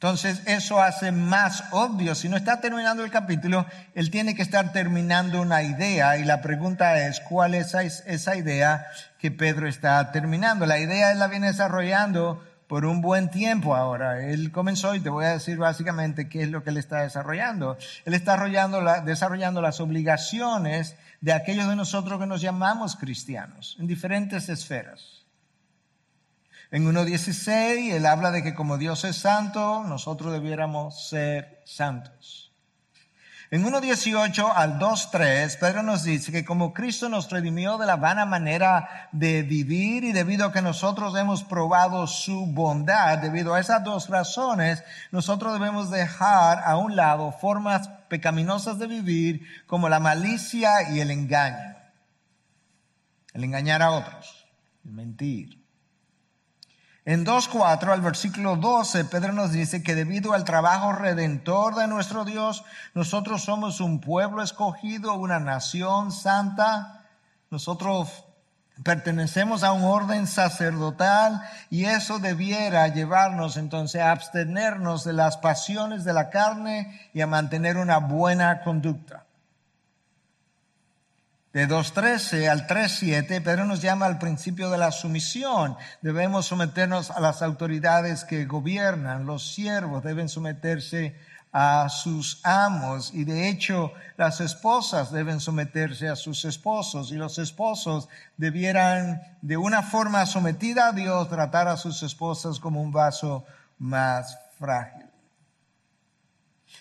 entonces 0.00 0.42
eso 0.46 0.80
hace 0.80 1.10
más 1.10 1.64
obvio, 1.72 2.14
si 2.14 2.28
no 2.28 2.36
está 2.36 2.60
terminando 2.60 3.04
el 3.04 3.10
capítulo, 3.10 3.66
él 3.96 4.12
tiene 4.12 4.36
que 4.36 4.42
estar 4.42 4.70
terminando 4.72 5.42
una 5.42 5.64
idea 5.64 6.18
y 6.18 6.24
la 6.24 6.40
pregunta 6.40 7.08
es, 7.08 7.18
¿cuál 7.18 7.56
es 7.56 7.74
esa 7.74 8.36
idea 8.36 8.86
que 9.18 9.32
Pedro 9.32 9.66
está 9.66 10.12
terminando? 10.12 10.66
La 10.66 10.78
idea 10.78 11.10
él 11.10 11.18
la 11.18 11.26
viene 11.26 11.48
desarrollando 11.48 12.40
por 12.68 12.84
un 12.84 13.00
buen 13.00 13.28
tiempo 13.28 13.74
ahora. 13.74 14.24
Él 14.24 14.52
comenzó 14.52 14.94
y 14.94 15.00
te 15.00 15.10
voy 15.10 15.24
a 15.24 15.32
decir 15.32 15.56
básicamente 15.56 16.28
qué 16.28 16.44
es 16.44 16.50
lo 16.50 16.62
que 16.62 16.70
él 16.70 16.76
está 16.76 17.00
desarrollando. 17.00 17.76
Él 18.04 18.14
está 18.14 18.34
desarrollando, 18.34 19.02
desarrollando 19.04 19.60
las 19.60 19.80
obligaciones 19.80 20.94
de 21.20 21.32
aquellos 21.32 21.68
de 21.68 21.74
nosotros 21.74 22.20
que 22.20 22.26
nos 22.26 22.40
llamamos 22.40 22.94
cristianos 22.94 23.76
en 23.80 23.88
diferentes 23.88 24.48
esferas. 24.48 25.17
En 26.70 26.86
1.16 26.86 27.92
él 27.92 28.04
habla 28.04 28.30
de 28.30 28.42
que 28.42 28.54
como 28.54 28.76
Dios 28.76 29.04
es 29.04 29.16
santo, 29.16 29.84
nosotros 29.84 30.32
debiéramos 30.32 31.08
ser 31.08 31.62
santos. 31.64 32.48
En 33.50 33.64
1.18 33.64 34.52
al 34.54 34.78
2.3, 34.78 35.58
Pedro 35.58 35.82
nos 35.82 36.04
dice 36.04 36.30
que 36.30 36.44
como 36.44 36.74
Cristo 36.74 37.08
nos 37.08 37.30
redimió 37.30 37.78
de 37.78 37.86
la 37.86 37.96
vana 37.96 38.26
manera 38.26 39.08
de 39.12 39.42
vivir 39.42 40.04
y 40.04 40.12
debido 40.12 40.44
a 40.44 40.52
que 40.52 40.60
nosotros 40.60 41.16
hemos 41.16 41.44
probado 41.44 42.06
su 42.06 42.44
bondad, 42.44 43.16
debido 43.16 43.54
a 43.54 43.60
esas 43.60 43.82
dos 43.82 44.10
razones, 44.10 44.84
nosotros 45.12 45.54
debemos 45.54 45.88
dejar 45.88 46.60
a 46.62 46.76
un 46.76 46.94
lado 46.94 47.32
formas 47.32 47.88
pecaminosas 48.10 48.78
de 48.78 48.86
vivir 48.86 49.46
como 49.66 49.88
la 49.88 49.98
malicia 49.98 50.90
y 50.92 51.00
el 51.00 51.10
engaño. 51.10 51.74
El 53.32 53.44
engañar 53.44 53.80
a 53.80 53.92
otros, 53.92 54.46
el 54.84 54.92
mentir, 54.92 55.57
en 57.08 57.24
2.4 57.24 57.90
al 57.90 58.02
versículo 58.02 58.56
12, 58.56 59.06
Pedro 59.06 59.32
nos 59.32 59.50
dice 59.50 59.82
que 59.82 59.94
debido 59.94 60.34
al 60.34 60.44
trabajo 60.44 60.92
redentor 60.92 61.74
de 61.74 61.88
nuestro 61.88 62.26
Dios, 62.26 62.64
nosotros 62.92 63.44
somos 63.44 63.80
un 63.80 64.02
pueblo 64.02 64.42
escogido, 64.42 65.14
una 65.14 65.40
nación 65.40 66.12
santa, 66.12 67.06
nosotros 67.50 68.26
pertenecemos 68.84 69.64
a 69.64 69.72
un 69.72 69.84
orden 69.84 70.26
sacerdotal 70.26 71.40
y 71.70 71.86
eso 71.86 72.18
debiera 72.18 72.86
llevarnos 72.88 73.56
entonces 73.56 74.02
a 74.02 74.10
abstenernos 74.10 75.02
de 75.04 75.14
las 75.14 75.38
pasiones 75.38 76.04
de 76.04 76.12
la 76.12 76.28
carne 76.28 77.08
y 77.14 77.22
a 77.22 77.26
mantener 77.26 77.78
una 77.78 77.96
buena 77.96 78.60
conducta 78.60 79.24
de 81.58 81.66
2.13 81.66 82.48
al 82.48 82.68
3.7, 82.68 83.42
Pedro 83.42 83.64
nos 83.64 83.82
llama 83.82 84.06
al 84.06 84.20
principio 84.20 84.70
de 84.70 84.78
la 84.78 84.92
sumisión. 84.92 85.76
Debemos 86.02 86.46
someternos 86.46 87.10
a 87.10 87.18
las 87.18 87.42
autoridades 87.42 88.22
que 88.22 88.44
gobiernan. 88.44 89.26
Los 89.26 89.54
siervos 89.54 90.04
deben 90.04 90.28
someterse 90.28 91.16
a 91.52 91.88
sus 91.88 92.40
amos 92.44 93.12
y 93.12 93.24
de 93.24 93.48
hecho 93.48 93.92
las 94.16 94.40
esposas 94.40 95.10
deben 95.10 95.40
someterse 95.40 96.08
a 96.08 96.14
sus 96.14 96.44
esposos 96.44 97.10
y 97.10 97.16
los 97.16 97.40
esposos 97.40 98.08
debieran 98.36 99.20
de 99.42 99.56
una 99.56 99.82
forma 99.82 100.26
sometida 100.26 100.86
a 100.86 100.92
Dios 100.92 101.28
tratar 101.28 101.66
a 101.66 101.76
sus 101.76 102.04
esposas 102.04 102.60
como 102.60 102.80
un 102.80 102.92
vaso 102.92 103.44
más 103.78 104.38
frágil. 104.60 105.06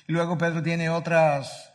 Y 0.07 0.13
luego 0.13 0.37
Pedro 0.37 0.61
tiene 0.61 0.91
otras 0.91 1.66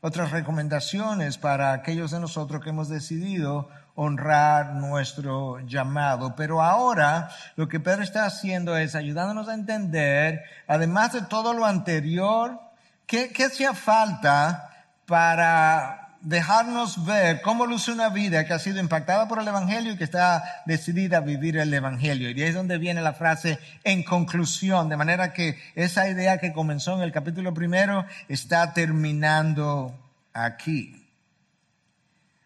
otras 0.00 0.30
recomendaciones 0.30 1.36
para 1.38 1.72
aquellos 1.72 2.10
de 2.10 2.20
nosotros 2.20 2.62
que 2.62 2.70
hemos 2.70 2.88
decidido 2.88 3.68
honrar 3.94 4.74
nuestro 4.74 5.60
llamado. 5.60 6.34
Pero 6.36 6.62
ahora 6.62 7.28
lo 7.56 7.68
que 7.68 7.80
Pedro 7.80 8.02
está 8.02 8.24
haciendo 8.24 8.76
es 8.76 8.94
ayudándonos 8.94 9.48
a 9.48 9.54
entender, 9.54 10.42
además 10.66 11.12
de 11.12 11.22
todo 11.22 11.52
lo 11.52 11.66
anterior, 11.66 12.58
qué, 13.06 13.30
qué 13.30 13.44
hacía 13.44 13.74
falta 13.74 14.70
para 15.06 15.99
dejarnos 16.20 17.04
ver 17.04 17.40
cómo 17.40 17.66
luce 17.66 17.92
una 17.92 18.08
vida 18.10 18.44
que 18.44 18.52
ha 18.52 18.58
sido 18.58 18.80
impactada 18.80 19.26
por 19.28 19.40
el 19.40 19.48
Evangelio 19.48 19.92
y 19.92 19.96
que 19.96 20.04
está 20.04 20.62
decidida 20.66 21.18
a 21.18 21.20
vivir 21.20 21.56
el 21.56 21.72
Evangelio. 21.72 22.30
Y 22.30 22.42
ahí 22.42 22.48
es 22.48 22.54
donde 22.54 22.78
viene 22.78 23.00
la 23.00 23.14
frase 23.14 23.58
en 23.84 24.02
conclusión, 24.02 24.88
de 24.88 24.96
manera 24.96 25.32
que 25.32 25.58
esa 25.74 26.08
idea 26.08 26.38
que 26.38 26.52
comenzó 26.52 26.96
en 26.96 27.02
el 27.02 27.12
capítulo 27.12 27.54
primero 27.54 28.04
está 28.28 28.72
terminando 28.72 29.94
aquí. 30.32 30.96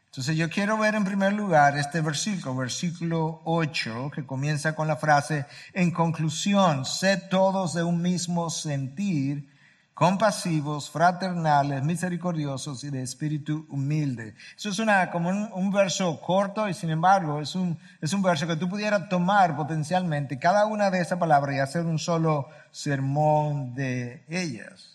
Entonces 0.07 0.37
yo 0.37 0.49
quiero 0.49 0.79
ver 0.79 0.95
en 0.95 1.05
primer 1.05 1.33
lugar 1.33 1.77
este 1.77 2.01
versículo, 2.01 2.55
versículo 2.55 3.41
8, 3.45 4.13
que 4.15 4.25
comienza 4.25 4.77
con 4.77 4.87
la 4.87 4.95
frase, 4.95 5.45
en 5.73 5.91
conclusión, 5.91 6.85
sed 6.85 7.23
todos 7.29 7.75
de 7.75 7.83
un 7.83 8.01
mismo 8.01 8.49
sentir 8.49 9.54
compasivos, 9.95 10.91
fraternales, 10.91 11.83
misericordiosos 11.85 12.83
y 12.83 12.91
de 12.91 13.03
espíritu 13.03 13.67
humilde. 13.71 14.35
Eso 14.57 14.71
es 14.71 14.79
una, 14.81 15.11
como 15.11 15.31
un, 15.31 15.71
verso 15.71 16.21
corto 16.21 16.69
y 16.69 16.75
sin 16.75 16.91
embargo 16.91 17.41
es 17.41 17.55
un, 17.55 17.79
es 18.01 18.13
un 18.13 18.21
verso 18.21 18.47
que 18.47 18.57
tú 18.57 18.69
pudieras 18.69 19.09
tomar 19.09 19.57
potencialmente 19.57 20.39
cada 20.39 20.67
una 20.67 20.91
de 20.91 21.01
esas 21.01 21.19
palabras 21.19 21.55
y 21.55 21.61
hacer 21.61 21.87
un 21.87 21.99
solo 21.99 22.49
sermón 22.73 23.75
de 23.75 24.25
ellas. 24.29 24.95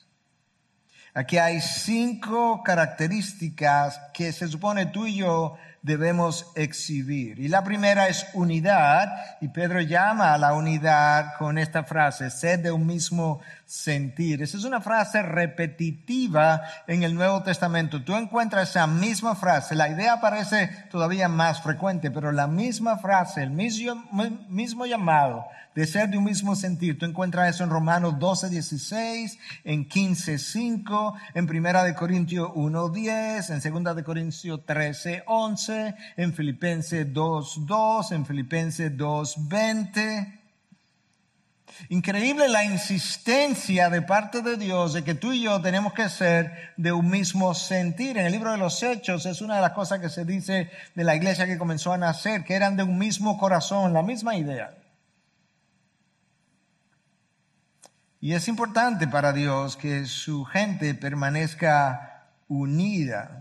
Aquí 1.14 1.38
hay 1.38 1.60
cinco 1.60 2.62
características 2.64 4.00
que 4.14 4.32
se 4.32 4.48
supone 4.48 4.86
tú 4.86 5.08
y 5.08 5.18
yo 5.18 5.58
debemos 5.82 6.52
exhibir. 6.56 7.40
Y 7.40 7.48
la 7.48 7.64
primera 7.64 8.08
es 8.08 8.28
unidad, 8.34 9.10
y 9.42 9.48
Pedro 9.48 9.82
llama 9.82 10.34
a 10.34 10.38
la 10.38 10.54
unidad 10.54 11.34
con 11.38 11.58
esta 11.58 11.84
frase, 11.84 12.30
sed 12.30 12.60
de 12.60 12.72
un 12.72 12.86
mismo 12.86 13.42
sentir. 13.70 14.42
Esa 14.42 14.58
es 14.58 14.64
una 14.64 14.82
frase 14.82 15.22
repetitiva 15.22 16.64
en 16.88 17.04
el 17.04 17.14
Nuevo 17.14 17.44
Testamento. 17.44 18.04
Tú 18.04 18.16
encuentras 18.16 18.72
esa 18.72 18.88
misma 18.88 19.36
frase, 19.36 19.76
la 19.76 19.90
idea 19.90 20.20
parece 20.20 20.70
todavía 20.90 21.28
más 21.28 21.62
frecuente, 21.62 22.10
pero 22.10 22.32
la 22.32 22.48
misma 22.48 22.98
frase, 22.98 23.44
el 23.44 23.52
mismo, 23.52 24.04
mismo 24.50 24.88
llamado 24.88 25.46
de 25.76 25.86
ser 25.86 26.10
de 26.10 26.18
un 26.18 26.24
mismo 26.24 26.56
sentir. 26.56 26.98
Tú 26.98 27.06
encuentras 27.06 27.56
eso 27.56 27.64
en 27.64 27.70
Romanos 27.70 28.18
12, 28.18 28.50
16, 28.50 29.38
en 29.64 29.88
15, 29.88 30.40
5, 30.40 31.14
en 31.36 31.46
Primera 31.46 31.84
de 31.84 31.94
Corintios 31.94 32.50
1, 32.56 32.90
10, 32.90 33.50
en 33.52 33.62
Segunda 33.62 33.94
de 33.94 34.04
Corintios 34.04 34.66
13, 34.66 35.24
11, 35.28 35.96
en 36.18 36.34
Filipenses 36.34 37.14
2, 37.14 37.68
2, 37.68 38.12
en 38.14 38.26
Filipenses 38.26 38.98
2, 38.98 39.48
20. 39.48 40.39
Increíble 41.88 42.50
la 42.50 42.66
insistencia 42.66 43.90
de 43.90 44.02
parte 44.02 44.42
de 44.42 44.58
Dios 44.58 44.94
de 44.94 45.04
que 45.04 45.16
tú 45.16 45.32
y 45.32 45.44
yo 45.44 45.62
tenemos 45.62 45.94
que 45.94 46.10
ser 46.10 46.74
de 46.76 46.92
un 46.92 47.10
mismo 47.10 47.56
sentir. 47.56 48.18
En 48.18 48.26
el 48.26 48.34
libro 48.34 48.52
de 48.52 48.58
los 48.58 48.84
Hechos 48.84 49.26
es 49.26 49.42
una 49.42 49.56
de 49.56 49.62
las 49.62 49.72
cosas 49.72 50.00
que 50.00 50.10
se 50.10 50.26
dice 50.26 50.70
de 50.94 51.04
la 51.04 51.16
iglesia 51.16 51.46
que 51.46 51.58
comenzó 51.58 51.94
a 51.94 51.98
nacer, 51.98 52.44
que 52.44 52.56
eran 52.56 52.76
de 52.76 52.84
un 52.84 52.98
mismo 52.98 53.38
corazón, 53.38 53.94
la 53.94 54.04
misma 54.04 54.36
idea. 54.36 54.76
Y 58.20 58.34
es 58.34 58.50
importante 58.50 59.08
para 59.08 59.32
Dios 59.32 59.78
que 59.78 60.06
su 60.06 60.44
gente 60.44 60.94
permanezca 60.94 62.28
unida. 62.50 63.39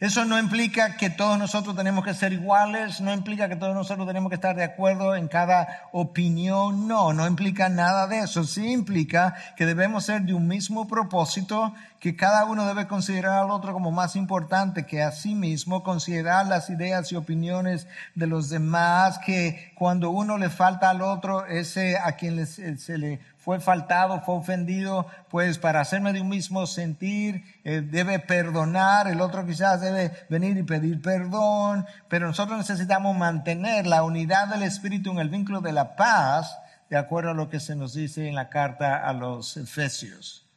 Eso 0.00 0.24
no 0.24 0.38
implica 0.38 0.96
que 0.96 1.08
todos 1.08 1.38
nosotros 1.38 1.76
tenemos 1.76 2.04
que 2.04 2.14
ser 2.14 2.32
iguales, 2.32 3.00
no 3.00 3.12
implica 3.12 3.48
que 3.48 3.54
todos 3.54 3.74
nosotros 3.74 4.06
tenemos 4.06 4.28
que 4.28 4.34
estar 4.34 4.56
de 4.56 4.64
acuerdo 4.64 5.14
en 5.14 5.28
cada 5.28 5.88
opinión, 5.92 6.88
no, 6.88 7.12
no 7.12 7.26
implica 7.26 7.68
nada 7.68 8.08
de 8.08 8.18
eso. 8.18 8.44
Sí 8.44 8.72
implica 8.72 9.36
que 9.56 9.66
debemos 9.66 10.04
ser 10.04 10.22
de 10.22 10.34
un 10.34 10.48
mismo 10.48 10.88
propósito, 10.88 11.74
que 12.00 12.16
cada 12.16 12.44
uno 12.44 12.66
debe 12.66 12.88
considerar 12.88 13.38
al 13.38 13.50
otro 13.50 13.72
como 13.72 13.92
más 13.92 14.16
importante 14.16 14.84
que 14.84 15.02
a 15.02 15.12
sí 15.12 15.34
mismo, 15.34 15.82
considerar 15.82 16.46
las 16.46 16.68
ideas 16.70 17.12
y 17.12 17.16
opiniones 17.16 17.86
de 18.14 18.26
los 18.26 18.50
demás, 18.50 19.18
que 19.24 19.72
cuando 19.76 20.10
uno 20.10 20.38
le 20.38 20.50
falta 20.50 20.90
al 20.90 21.02
otro, 21.02 21.46
ese 21.46 21.96
a 21.98 22.12
quien 22.12 22.46
se 22.46 22.98
le 22.98 23.20
fue 23.44 23.60
faltado, 23.60 24.22
fue 24.22 24.36
ofendido, 24.36 25.06
pues 25.28 25.58
para 25.58 25.82
hacerme 25.82 26.14
de 26.14 26.22
un 26.22 26.30
mismo 26.30 26.66
sentir, 26.66 27.44
eh, 27.62 27.82
debe 27.82 28.18
perdonar, 28.18 29.06
el 29.06 29.20
otro 29.20 29.44
quizás 29.44 29.82
debe 29.82 30.12
venir 30.30 30.56
y 30.56 30.62
pedir 30.62 31.02
perdón, 31.02 31.84
pero 32.08 32.26
nosotros 32.26 32.56
necesitamos 32.56 33.14
mantener 33.18 33.86
la 33.86 34.02
unidad 34.02 34.48
del 34.48 34.62
Espíritu 34.62 35.10
en 35.10 35.18
el 35.18 35.28
vínculo 35.28 35.60
de 35.60 35.72
la 35.72 35.94
paz, 35.94 36.58
de 36.88 36.96
acuerdo 36.96 37.32
a 37.32 37.34
lo 37.34 37.50
que 37.50 37.60
se 37.60 37.76
nos 37.76 37.92
dice 37.92 38.26
en 38.26 38.34
la 38.34 38.48
carta 38.48 38.96
a 38.96 39.12
los 39.12 39.58
Efesios. 39.58 40.48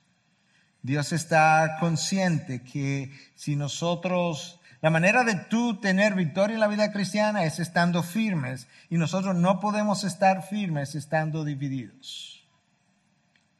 Dios 0.82 1.12
está 1.12 1.76
consciente 1.82 2.64
que 2.64 3.12
si 3.36 3.58
nosotros 3.58 4.62
la 4.82 4.90
manera 4.90 5.26
de 5.26 5.36
tú 5.36 5.82
tener 5.82 6.14
victoria 6.14 6.54
en 6.54 6.62
la 6.62 6.68
vida 6.68 6.94
cristiana 6.94 7.44
es 7.44 7.60
estando 7.60 8.02
firmes 8.02 8.68
y 8.90 8.98
nosotros 8.98 9.36
no 9.36 9.60
podemos 9.60 10.06
estar 10.06 10.44
firmes 10.44 10.96
estando 10.96 11.44
divididos. 11.44 12.37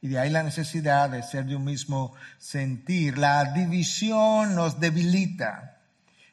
Y 0.00 0.08
de 0.08 0.18
ahí 0.18 0.30
la 0.30 0.42
necesidad 0.42 1.10
de 1.10 1.22
ser 1.22 1.46
de 1.46 1.56
un 1.56 1.64
mismo 1.64 2.14
sentir. 2.38 3.18
La 3.18 3.52
división 3.52 4.54
nos 4.54 4.78
debilita, 4.78 5.78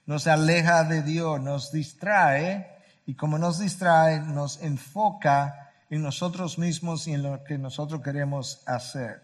nos 0.06 0.28
aleja 0.28 0.84
de 0.84 1.02
Dios, 1.02 1.42
nos 1.42 1.72
distrae 1.72 2.68
y 3.06 3.16
como 3.16 3.38
nos 3.38 3.60
distrae, 3.60 4.20
nos 4.20 4.62
enfoca 4.62 5.72
en 5.90 6.02
nosotros 6.02 6.58
mismos 6.58 7.08
y 7.08 7.14
en 7.14 7.24
lo 7.24 7.44
que 7.44 7.58
nosotros 7.58 8.02
queremos 8.02 8.62
hacer. 8.66 9.24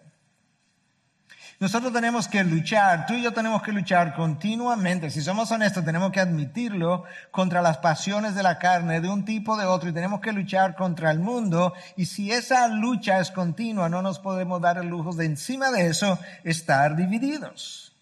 Nosotros 1.61 1.93
tenemos 1.93 2.27
que 2.27 2.43
luchar, 2.43 3.05
tú 3.05 3.13
y 3.13 3.21
yo 3.21 3.33
tenemos 3.33 3.61
que 3.61 3.71
luchar 3.71 4.15
continuamente. 4.15 5.11
Si 5.11 5.21
somos 5.21 5.51
honestos, 5.51 5.85
tenemos 5.85 6.11
que 6.11 6.19
admitirlo 6.19 7.03
contra 7.29 7.61
las 7.61 7.77
pasiones 7.77 8.33
de 8.33 8.41
la 8.41 8.57
carne 8.57 8.99
de 8.99 9.07
un 9.07 9.25
tipo 9.25 9.51
o 9.51 9.57
de 9.57 9.67
otro 9.67 9.87
y 9.87 9.93
tenemos 9.93 10.21
que 10.21 10.31
luchar 10.31 10.75
contra 10.75 11.11
el 11.11 11.19
mundo. 11.19 11.75
Y 11.95 12.07
si 12.07 12.31
esa 12.31 12.67
lucha 12.67 13.19
es 13.19 13.29
continua, 13.29 13.89
no 13.89 14.01
nos 14.01 14.17
podemos 14.17 14.59
dar 14.59 14.79
el 14.79 14.87
lujo 14.87 15.13
de 15.13 15.25
encima 15.25 15.69
de 15.69 15.85
eso 15.85 16.17
estar 16.43 16.95
divididos. 16.95 17.95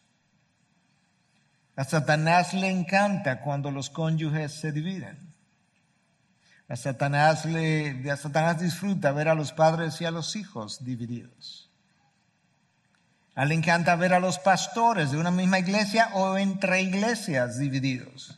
A 1.76 1.84
Satanás 1.84 2.54
le 2.54 2.70
encanta 2.70 3.42
cuando 3.42 3.72
los 3.72 3.90
cónyuges 3.90 4.54
se 4.54 4.72
dividen. 4.72 5.34
A 6.70 6.78
Satanás, 6.78 7.44
le, 7.44 8.10
a 8.10 8.16
Satanás 8.16 8.62
disfruta 8.62 9.12
ver 9.12 9.28
a 9.28 9.36
los 9.36 9.52
padres 9.52 10.00
y 10.00 10.06
a 10.06 10.12
los 10.12 10.38
hijos 10.38 10.86
divididos. 10.86 11.69
A 13.40 13.46
le 13.46 13.56
encanta 13.56 13.96
ver 13.96 14.14
a 14.14 14.20
los 14.20 14.38
pastores 14.38 15.12
de 15.12 15.18
una 15.18 15.32
misma 15.32 15.60
iglesia 15.60 16.10
o 16.12 16.38
entre 16.38 16.82
iglesias 16.82 17.58
divididos. 17.58 18.38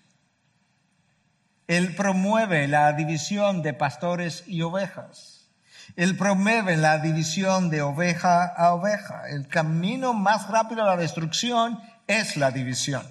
Él 1.65 1.95
promueve 1.95 2.67
la 2.67 2.93
división 2.93 3.63
de 3.63 3.73
pastores 3.73 4.43
y 4.45 4.61
ovejas. 4.61 5.49
Él 5.95 6.15
promueve 6.15 6.77
la 6.77 6.99
división 6.99 7.71
de 7.71 7.81
oveja 7.81 8.45
a 8.45 8.75
oveja. 8.75 9.27
El 9.27 9.47
camino 9.47 10.13
más 10.13 10.47
rápido 10.49 10.83
a 10.83 10.95
la 10.95 10.97
destrucción 10.97 11.79
es 12.05 12.37
la 12.37 12.51
división. 12.51 13.01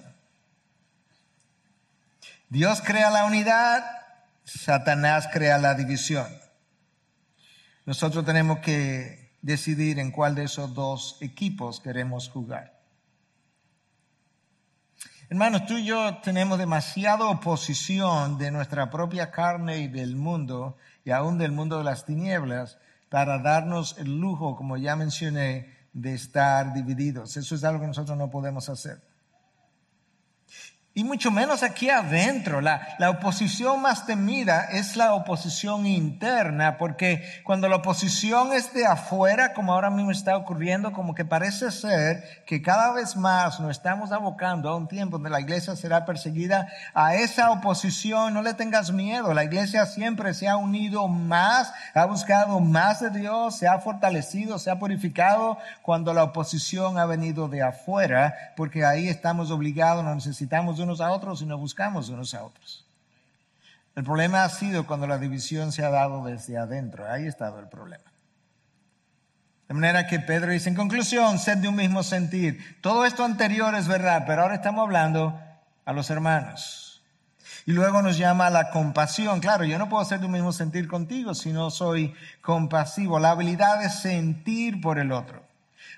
Dios 2.47 2.81
crea 2.81 3.09
la 3.09 3.25
unidad, 3.25 3.83
Satanás 4.45 5.27
crea 5.33 5.57
la 5.57 5.73
división. 5.73 6.29
Nosotros 7.85 8.23
tenemos 8.23 8.59
que 8.59 9.20
decidir 9.41 9.99
en 9.99 10.11
cuál 10.11 10.35
de 10.35 10.43
esos 10.43 10.73
dos 10.73 11.17
equipos 11.21 11.79
queremos 11.79 12.29
jugar. 12.29 12.79
Hermanos, 15.29 15.65
tú 15.65 15.77
y 15.77 15.85
yo 15.85 16.17
tenemos 16.17 16.57
demasiada 16.57 17.25
oposición 17.25 18.37
de 18.37 18.51
nuestra 18.51 18.89
propia 18.89 19.31
carne 19.31 19.79
y 19.79 19.87
del 19.87 20.17
mundo, 20.17 20.75
y 21.05 21.11
aún 21.11 21.37
del 21.37 21.53
mundo 21.53 21.77
de 21.77 21.85
las 21.85 22.05
tinieblas, 22.05 22.77
para 23.09 23.39
darnos 23.39 23.97
el 23.97 24.19
lujo, 24.19 24.55
como 24.55 24.75
ya 24.75 24.95
mencioné, 24.95 25.73
de 25.93 26.13
estar 26.13 26.73
divididos. 26.73 27.37
Eso 27.37 27.55
es 27.55 27.63
algo 27.63 27.79
que 27.81 27.87
nosotros 27.87 28.17
no 28.17 28.29
podemos 28.29 28.67
hacer. 28.67 29.01
Y 30.93 31.05
mucho 31.05 31.31
menos 31.31 31.63
aquí 31.63 31.89
adentro. 31.89 32.59
La, 32.59 32.95
la, 32.99 33.11
oposición 33.11 33.81
más 33.81 34.05
temida 34.05 34.65
es 34.71 34.97
la 34.97 35.13
oposición 35.13 35.85
interna, 35.85 36.77
porque 36.77 37.23
cuando 37.45 37.69
la 37.69 37.77
oposición 37.77 38.51
es 38.51 38.73
de 38.73 38.85
afuera, 38.85 39.53
como 39.53 39.71
ahora 39.71 39.89
mismo 39.89 40.11
está 40.11 40.35
ocurriendo, 40.35 40.91
como 40.91 41.15
que 41.15 41.23
parece 41.23 41.71
ser 41.71 42.43
que 42.45 42.61
cada 42.61 42.91
vez 42.91 43.15
más 43.15 43.61
nos 43.61 43.71
estamos 43.71 44.11
abocando 44.11 44.67
a 44.67 44.75
un 44.75 44.89
tiempo 44.89 45.15
donde 45.15 45.29
la 45.29 45.39
iglesia 45.39 45.77
será 45.77 46.03
perseguida, 46.03 46.67
a 46.93 47.15
esa 47.15 47.51
oposición 47.51 48.33
no 48.33 48.41
le 48.41 48.53
tengas 48.53 48.91
miedo. 48.91 49.33
La 49.33 49.45
iglesia 49.45 49.85
siempre 49.85 50.33
se 50.33 50.49
ha 50.49 50.57
unido 50.57 51.07
más, 51.07 51.71
ha 51.93 52.03
buscado 52.03 52.59
más 52.59 52.99
de 52.99 53.11
Dios, 53.11 53.55
se 53.55 53.65
ha 53.65 53.79
fortalecido, 53.79 54.59
se 54.59 54.69
ha 54.69 54.77
purificado 54.77 55.57
cuando 55.83 56.13
la 56.13 56.25
oposición 56.25 56.99
ha 56.99 57.05
venido 57.05 57.47
de 57.47 57.61
afuera, 57.61 58.35
porque 58.57 58.83
ahí 58.83 59.07
estamos 59.07 59.51
obligados, 59.51 60.03
nos 60.03 60.17
necesitamos 60.17 60.80
unos 60.81 61.01
a 61.01 61.11
otros 61.11 61.41
y 61.41 61.45
no 61.45 61.57
buscamos 61.57 62.09
unos 62.09 62.33
a 62.33 62.43
otros. 62.43 62.85
El 63.95 64.03
problema 64.03 64.43
ha 64.43 64.49
sido 64.49 64.85
cuando 64.85 65.07
la 65.07 65.17
división 65.17 65.71
se 65.71 65.83
ha 65.83 65.89
dado 65.89 66.23
desde 66.23 66.57
adentro. 66.57 67.09
Ahí 67.09 67.25
ha 67.25 67.29
estado 67.29 67.59
el 67.59 67.67
problema. 67.67 68.03
De 69.67 69.73
manera 69.73 70.07
que 70.07 70.19
Pedro 70.19 70.51
dice, 70.51 70.69
en 70.69 70.75
conclusión, 70.75 71.39
sed 71.39 71.57
de 71.57 71.67
un 71.67 71.75
mismo 71.75 72.03
sentir. 72.03 72.79
Todo 72.81 73.05
esto 73.05 73.23
anterior 73.23 73.73
es 73.75 73.87
verdad, 73.87 74.23
pero 74.27 74.41
ahora 74.41 74.55
estamos 74.55 74.83
hablando 74.83 75.39
a 75.85 75.93
los 75.93 76.09
hermanos. 76.09 77.01
Y 77.65 77.73
luego 77.73 78.01
nos 78.01 78.17
llama 78.17 78.47
a 78.47 78.49
la 78.49 78.69
compasión. 78.69 79.39
Claro, 79.39 79.63
yo 79.65 79.77
no 79.77 79.87
puedo 79.87 80.03
ser 80.03 80.19
de 80.19 80.25
un 80.25 80.31
mismo 80.31 80.51
sentir 80.51 80.87
contigo 80.87 81.33
si 81.35 81.53
no 81.53 81.69
soy 81.69 82.13
compasivo. 82.41 83.19
La 83.19 83.31
habilidad 83.31 83.79
de 83.79 83.89
sentir 83.89 84.81
por 84.81 84.99
el 84.99 85.11
otro. 85.11 85.40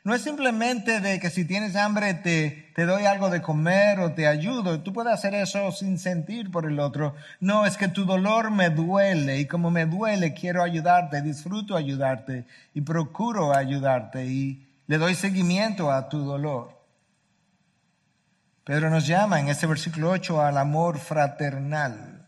No 0.03 0.13
es 0.13 0.21
simplemente 0.21 0.99
de 0.99 1.17
que 1.21 1.29
si 1.29 1.45
tienes 1.45 1.77
hambre 1.77 2.13
te, 2.13 2.71
te 2.75 2.85
doy 2.85 3.05
algo 3.05 3.29
de 3.29 3.41
comer 3.41 4.01
o 4.01 4.11
te 4.11 4.27
ayudo. 4.27 4.81
Tú 4.81 4.91
puedes 4.91 5.13
hacer 5.13 5.33
eso 5.33 5.71
sin 5.71 5.97
sentir 5.97 6.51
por 6.51 6.65
el 6.65 6.79
otro. 6.79 7.15
No, 7.39 7.65
es 7.65 7.77
que 7.77 7.87
tu 7.87 8.03
dolor 8.03 8.51
me 8.51 8.69
duele 8.69 9.39
y 9.39 9.47
como 9.47 9.71
me 9.71 9.85
duele 9.85 10.33
quiero 10.33 10.61
ayudarte, 10.61 11.21
disfruto 11.21 11.77
ayudarte 11.77 12.45
y 12.73 12.81
procuro 12.81 13.55
ayudarte 13.55 14.25
y 14.25 14.67
le 14.87 14.97
doy 14.97 15.15
seguimiento 15.15 15.89
a 15.89 16.09
tu 16.09 16.19
dolor. 16.19 16.83
Pedro 18.65 18.89
nos 18.89 19.07
llama 19.07 19.39
en 19.39 19.47
este 19.47 19.67
versículo 19.67 20.11
8 20.11 20.41
al 20.41 20.57
amor 20.57 20.99
fraternal. 20.99 22.27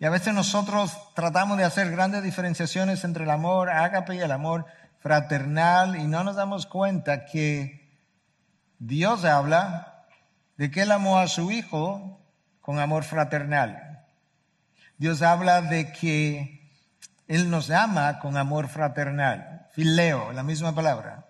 Y 0.00 0.06
a 0.06 0.10
veces 0.10 0.32
nosotros 0.32 0.96
tratamos 1.14 1.58
de 1.58 1.64
hacer 1.64 1.90
grandes 1.90 2.22
diferenciaciones 2.22 3.04
entre 3.04 3.24
el 3.24 3.30
amor 3.30 3.68
ágape 3.68 4.14
y 4.14 4.20
el 4.20 4.30
amor 4.30 4.64
fraternal 5.00 5.96
y 5.96 6.04
no 6.04 6.24
nos 6.24 6.36
damos 6.36 6.66
cuenta 6.66 7.24
que 7.24 7.88
Dios 8.78 9.24
habla 9.24 10.06
de 10.56 10.70
que 10.70 10.82
Él 10.82 10.92
amó 10.92 11.18
a 11.18 11.28
su 11.28 11.50
Hijo 11.50 12.20
con 12.60 12.78
amor 12.78 13.04
fraternal. 13.04 14.04
Dios 14.96 15.22
habla 15.22 15.62
de 15.62 15.92
que 15.92 16.72
Él 17.26 17.50
nos 17.50 17.70
ama 17.70 18.18
con 18.18 18.36
amor 18.36 18.68
fraternal. 18.68 19.68
Fileo, 19.72 20.32
la 20.32 20.42
misma 20.42 20.74
palabra 20.74 21.28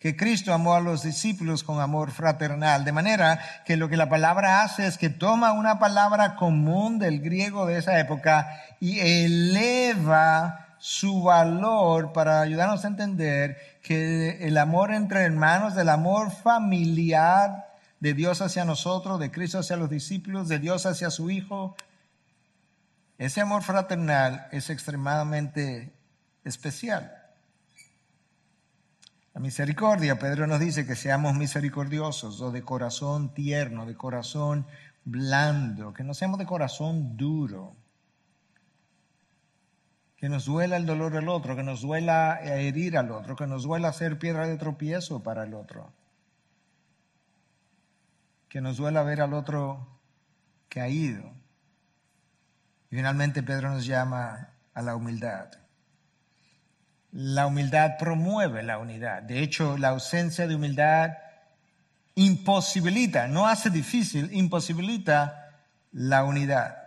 que 0.00 0.16
Cristo 0.16 0.54
amó 0.54 0.74
a 0.74 0.80
los 0.80 1.02
discípulos 1.02 1.62
con 1.62 1.78
amor 1.78 2.10
fraternal, 2.10 2.84
de 2.84 2.92
manera 2.92 3.38
que 3.66 3.76
lo 3.76 3.90
que 3.90 3.98
la 3.98 4.08
palabra 4.08 4.62
hace 4.62 4.86
es 4.86 4.96
que 4.96 5.10
toma 5.10 5.52
una 5.52 5.78
palabra 5.78 6.36
común 6.36 6.98
del 6.98 7.20
griego 7.20 7.66
de 7.66 7.76
esa 7.76 8.00
época 8.00 8.48
y 8.80 8.98
eleva 8.98 10.69
su 10.80 11.22
valor 11.22 12.12
para 12.12 12.40
ayudarnos 12.40 12.84
a 12.84 12.88
entender 12.88 13.58
que 13.82 14.46
el 14.46 14.56
amor 14.56 14.92
entre 14.92 15.20
hermanos, 15.20 15.74
del 15.74 15.90
amor 15.90 16.30
familiar 16.30 17.68
de 18.00 18.14
Dios 18.14 18.40
hacia 18.40 18.64
nosotros, 18.64 19.20
de 19.20 19.30
Cristo 19.30 19.58
hacia 19.58 19.76
los 19.76 19.90
discípulos, 19.90 20.48
de 20.48 20.58
Dios 20.58 20.86
hacia 20.86 21.10
su 21.10 21.30
Hijo, 21.30 21.76
ese 23.18 23.42
amor 23.42 23.62
fraternal 23.62 24.48
es 24.50 24.70
extremadamente 24.70 25.92
especial. 26.44 27.14
La 29.34 29.40
misericordia, 29.40 30.18
Pedro 30.18 30.46
nos 30.46 30.60
dice 30.60 30.86
que 30.86 30.96
seamos 30.96 31.34
misericordiosos 31.34 32.40
o 32.40 32.50
de 32.50 32.62
corazón 32.62 33.34
tierno, 33.34 33.84
de 33.84 33.94
corazón 33.94 34.66
blando, 35.04 35.92
que 35.92 36.04
no 36.04 36.14
seamos 36.14 36.38
de 36.38 36.46
corazón 36.46 37.18
duro, 37.18 37.76
que 40.20 40.28
nos 40.28 40.44
duela 40.44 40.76
el 40.76 40.84
dolor 40.84 41.12
del 41.12 41.30
otro, 41.30 41.56
que 41.56 41.62
nos 41.62 41.80
duela 41.80 42.40
herir 42.42 42.98
al 42.98 43.10
otro, 43.10 43.36
que 43.36 43.46
nos 43.46 43.62
duela 43.62 43.90
ser 43.94 44.18
piedra 44.18 44.46
de 44.46 44.58
tropiezo 44.58 45.22
para 45.22 45.44
el 45.44 45.54
otro, 45.54 45.90
que 48.50 48.60
nos 48.60 48.76
duela 48.76 49.02
ver 49.02 49.22
al 49.22 49.32
otro 49.32 49.98
caído. 50.68 51.22
Y 52.90 52.96
finalmente 52.96 53.42
Pedro 53.42 53.70
nos 53.70 53.86
llama 53.86 54.50
a 54.74 54.82
la 54.82 54.94
humildad. 54.94 55.52
La 57.12 57.46
humildad 57.46 57.92
promueve 57.98 58.62
la 58.62 58.76
unidad. 58.76 59.22
De 59.22 59.42
hecho, 59.42 59.78
la 59.78 59.88
ausencia 59.88 60.46
de 60.46 60.54
humildad 60.54 61.12
imposibilita, 62.14 63.26
no 63.26 63.46
hace 63.46 63.70
difícil, 63.70 64.28
imposibilita 64.34 65.62
la 65.92 66.24
unidad. 66.24 66.79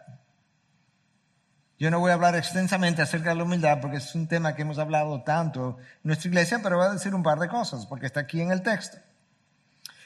Yo 1.79 1.89
no 1.89 1.99
voy 1.99 2.11
a 2.11 2.13
hablar 2.13 2.35
extensamente 2.35 3.01
acerca 3.01 3.29
de 3.29 3.35
la 3.35 3.43
humildad 3.43 3.79
porque 3.81 3.97
es 3.97 4.15
un 4.15 4.27
tema 4.27 4.55
que 4.55 4.61
hemos 4.61 4.77
hablado 4.77 5.21
tanto 5.23 5.77
en 5.79 5.99
nuestra 6.03 6.29
iglesia, 6.29 6.59
pero 6.61 6.77
voy 6.77 6.87
a 6.87 6.91
decir 6.91 7.15
un 7.15 7.23
par 7.23 7.39
de 7.39 7.47
cosas 7.47 7.85
porque 7.85 8.05
está 8.05 8.21
aquí 8.21 8.41
en 8.41 8.51
el 8.51 8.61
texto. 8.61 8.97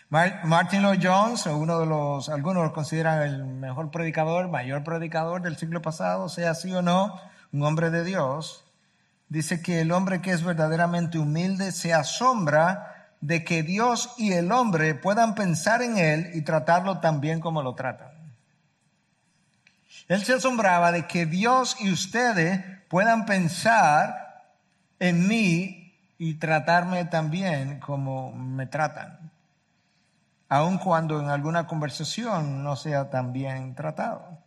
Martin 0.09 0.83
Lloyd 0.83 1.01
Jones, 1.03 1.45
uno 1.47 1.79
de 1.79 1.85
los, 1.85 2.29
algunos 2.29 2.63
lo 2.63 2.71
consideran 2.71 3.23
el 3.23 3.43
mejor 3.43 3.91
predicador, 3.91 4.47
mayor 4.47 4.83
predicador 4.85 5.41
del 5.41 5.57
siglo 5.57 5.81
pasado, 5.81 6.29
sea 6.29 6.51
así 6.51 6.73
o 6.73 6.81
no, 6.81 7.19
un 7.51 7.63
hombre 7.63 7.89
de 7.89 8.05
Dios, 8.05 8.63
dice 9.27 9.61
que 9.61 9.81
el 9.81 9.91
hombre 9.91 10.21
que 10.21 10.31
es 10.31 10.43
verdaderamente 10.43 11.19
humilde 11.19 11.73
se 11.73 11.93
asombra 11.93 13.09
de 13.19 13.43
que 13.43 13.63
Dios 13.63 14.13
y 14.17 14.31
el 14.31 14.53
hombre 14.53 14.95
puedan 14.95 15.35
pensar 15.35 15.81
en 15.81 15.97
él 15.97 16.31
y 16.33 16.41
tratarlo 16.43 16.99
tan 16.99 17.19
bien 17.19 17.41
como 17.41 17.61
lo 17.61 17.75
tratan. 17.75 18.16
Él 20.07 20.23
se 20.23 20.33
asombraba 20.33 20.91
de 20.91 21.05
que 21.05 21.25
Dios 21.25 21.75
y 21.79 21.91
ustedes 21.91 22.63
puedan 22.89 23.25
pensar 23.25 24.53
en 24.99 25.27
mí 25.27 25.93
y 26.17 26.35
tratarme 26.35 27.05
tan 27.05 27.29
bien 27.29 27.79
como 27.79 28.31
me 28.31 28.65
tratan, 28.65 29.31
aun 30.49 30.77
cuando 30.77 31.19
en 31.19 31.29
alguna 31.29 31.67
conversación 31.67 32.63
no 32.63 32.75
sea 32.75 33.09
tan 33.09 33.33
bien 33.33 33.75
tratado. 33.75 34.39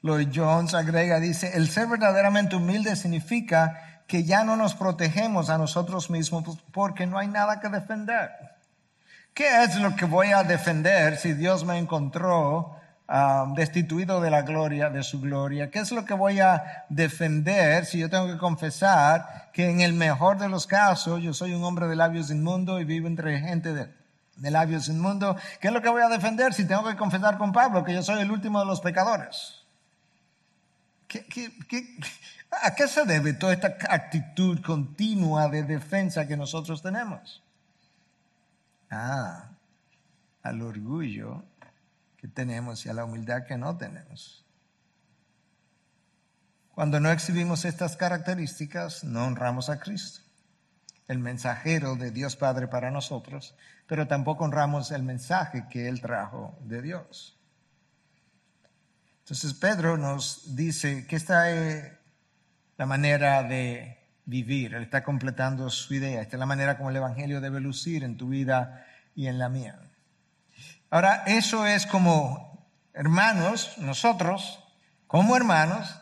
Lloyd 0.00 0.30
Jones 0.34 0.74
agrega, 0.74 1.20
dice, 1.20 1.56
el 1.56 1.68
ser 1.68 1.86
verdaderamente 1.88 2.56
humilde 2.56 2.96
significa 2.96 4.02
que 4.06 4.24
ya 4.24 4.44
no 4.44 4.56
nos 4.56 4.74
protegemos 4.74 5.48
a 5.48 5.58
nosotros 5.58 6.10
mismos 6.10 6.58
porque 6.72 7.06
no 7.06 7.18
hay 7.18 7.28
nada 7.28 7.60
que 7.60 7.68
defender. 7.68 8.30
¿Qué 9.32 9.62
es 9.62 9.76
lo 9.76 9.94
que 9.96 10.04
voy 10.04 10.32
a 10.32 10.42
defender 10.42 11.16
si 11.16 11.32
Dios 11.34 11.64
me 11.64 11.78
encontró 11.78 12.81
destituido 13.54 14.22
de 14.22 14.30
la 14.30 14.42
gloria, 14.42 14.88
de 14.88 15.02
su 15.02 15.20
gloria? 15.20 15.70
¿Qué 15.70 15.80
es 15.80 15.92
lo 15.92 16.04
que 16.04 16.14
voy 16.14 16.40
a 16.40 16.84
defender 16.88 17.84
si 17.84 17.98
yo 17.98 18.08
tengo 18.08 18.26
que 18.26 18.38
confesar 18.38 19.50
que 19.52 19.68
en 19.68 19.80
el 19.82 19.92
mejor 19.92 20.38
de 20.38 20.48
los 20.48 20.66
casos 20.66 21.20
yo 21.22 21.34
soy 21.34 21.52
un 21.52 21.62
hombre 21.62 21.88
de 21.88 21.96
labios 21.96 22.30
inmundos 22.30 22.80
y 22.80 22.84
vivo 22.84 23.08
entre 23.08 23.38
gente 23.38 23.74
de, 23.74 24.50
labios 24.50 24.88
inmundos? 24.88 25.36
¿Qué 25.60 25.68
es 25.68 25.74
lo 25.74 25.82
que 25.82 25.90
voy 25.90 26.02
a 26.02 26.08
defender 26.08 26.54
si 26.54 26.66
tengo 26.66 26.84
que 26.84 26.96
confesar 26.96 27.36
con 27.36 27.52
Pablo 27.52 27.84
que 27.84 27.92
yo 27.92 28.02
soy 28.02 28.20
el 28.20 28.30
último 28.30 28.60
de 28.60 28.66
los 28.66 28.80
pecadores? 28.80 29.58
a 32.62 32.74
qué 32.74 32.88
se 32.88 33.04
debe 33.04 33.34
toda 33.34 33.52
esta 33.52 33.76
actitud 33.90 34.62
continua 34.62 35.48
de 35.48 35.62
defensa 35.62 36.26
que 36.26 36.38
nosotros 36.38 36.80
tenemos? 36.80 37.42
Ah, 38.90 39.50
al 40.42 40.62
orgullo 40.62 41.44
que 42.22 42.28
tenemos 42.28 42.86
y 42.86 42.88
a 42.88 42.94
la 42.94 43.04
humildad 43.04 43.44
que 43.44 43.58
no 43.58 43.76
tenemos. 43.76 44.46
Cuando 46.70 47.00
no 47.00 47.10
exhibimos 47.10 47.64
estas 47.64 47.96
características, 47.96 49.02
no 49.02 49.26
honramos 49.26 49.68
a 49.68 49.80
Cristo, 49.80 50.20
el 51.08 51.18
mensajero 51.18 51.96
de 51.96 52.12
Dios 52.12 52.36
Padre 52.36 52.68
para 52.68 52.92
nosotros, 52.92 53.56
pero 53.88 54.06
tampoco 54.06 54.44
honramos 54.44 54.92
el 54.92 55.02
mensaje 55.02 55.66
que 55.68 55.88
Él 55.88 56.00
trajo 56.00 56.56
de 56.62 56.80
Dios. 56.80 57.36
Entonces 59.18 59.52
Pedro 59.54 59.98
nos 59.98 60.54
dice 60.54 61.06
que 61.08 61.16
esta 61.16 61.50
es 61.50 61.92
la 62.78 62.86
manera 62.86 63.42
de 63.42 63.98
vivir, 64.26 64.74
él 64.74 64.84
está 64.84 65.02
completando 65.02 65.68
su 65.70 65.94
idea, 65.94 66.22
esta 66.22 66.36
es 66.36 66.40
la 66.40 66.46
manera 66.46 66.76
como 66.76 66.90
el 66.90 66.96
Evangelio 66.96 67.40
debe 67.40 67.58
lucir 67.58 68.04
en 68.04 68.16
tu 68.16 68.28
vida 68.28 68.86
y 69.16 69.26
en 69.26 69.38
la 69.38 69.48
mía. 69.48 69.81
Ahora, 70.92 71.22
eso 71.24 71.66
es 71.66 71.86
como 71.86 72.68
hermanos, 72.92 73.78
nosotros, 73.78 74.62
como 75.06 75.34
hermanos, 75.34 75.98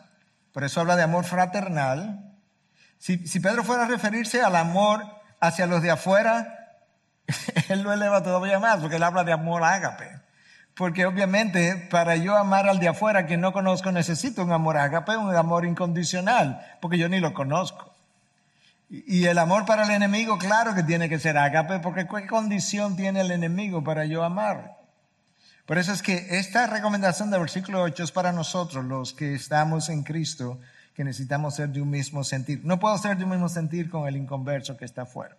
por 0.52 0.64
eso 0.64 0.80
habla 0.80 0.96
de 0.96 1.04
amor 1.04 1.24
fraternal. 1.24 2.34
Si, 2.98 3.16
Pedro 3.38 3.62
fuera 3.62 3.84
a 3.84 3.86
referirse 3.86 4.42
al 4.42 4.56
amor 4.56 5.06
hacia 5.38 5.68
los 5.68 5.80
de 5.80 5.92
afuera, 5.92 6.74
él 7.68 7.82
lo 7.82 7.92
eleva 7.92 8.24
todavía 8.24 8.58
más, 8.58 8.80
porque 8.80 8.96
él 8.96 9.04
habla 9.04 9.22
de 9.22 9.30
amor 9.30 9.62
ágape. 9.62 10.10
Porque 10.74 11.06
obviamente 11.06 11.86
para 11.88 12.16
yo 12.16 12.36
amar 12.36 12.68
al 12.68 12.80
de 12.80 12.88
afuera 12.88 13.26
que 13.26 13.36
no 13.36 13.52
conozco 13.52 13.92
necesito 13.92 14.42
un 14.42 14.50
amor 14.50 14.76
ágape, 14.76 15.16
un 15.16 15.36
amor 15.36 15.66
incondicional, 15.66 16.66
porque 16.80 16.98
yo 16.98 17.08
ni 17.08 17.20
lo 17.20 17.32
conozco. 17.32 17.94
Y 18.88 19.26
el 19.26 19.38
amor 19.38 19.66
para 19.66 19.84
el 19.84 19.90
enemigo, 19.92 20.36
claro 20.36 20.74
que 20.74 20.82
tiene 20.82 21.08
que 21.08 21.20
ser 21.20 21.38
ágape, 21.38 21.78
porque 21.78 22.08
¿qué 22.08 22.26
condición 22.26 22.96
tiene 22.96 23.20
el 23.20 23.30
enemigo 23.30 23.84
para 23.84 24.04
yo 24.04 24.24
amar? 24.24 24.79
Por 25.70 25.78
eso 25.78 25.92
es 25.92 26.02
que 26.02 26.26
esta 26.30 26.66
recomendación 26.66 27.30
del 27.30 27.38
versículo 27.38 27.82
8 27.82 28.02
es 28.02 28.10
para 28.10 28.32
nosotros, 28.32 28.84
los 28.84 29.12
que 29.12 29.36
estamos 29.36 29.88
en 29.88 30.02
Cristo, 30.02 30.58
que 30.96 31.04
necesitamos 31.04 31.54
ser 31.54 31.68
de 31.68 31.80
un 31.80 31.90
mismo 31.90 32.24
sentir. 32.24 32.60
No 32.64 32.80
puedo 32.80 32.98
ser 32.98 33.16
de 33.16 33.22
un 33.22 33.30
mismo 33.30 33.48
sentir 33.48 33.88
con 33.88 34.08
el 34.08 34.16
inconverso 34.16 34.76
que 34.76 34.84
está 34.84 35.02
afuera. 35.02 35.36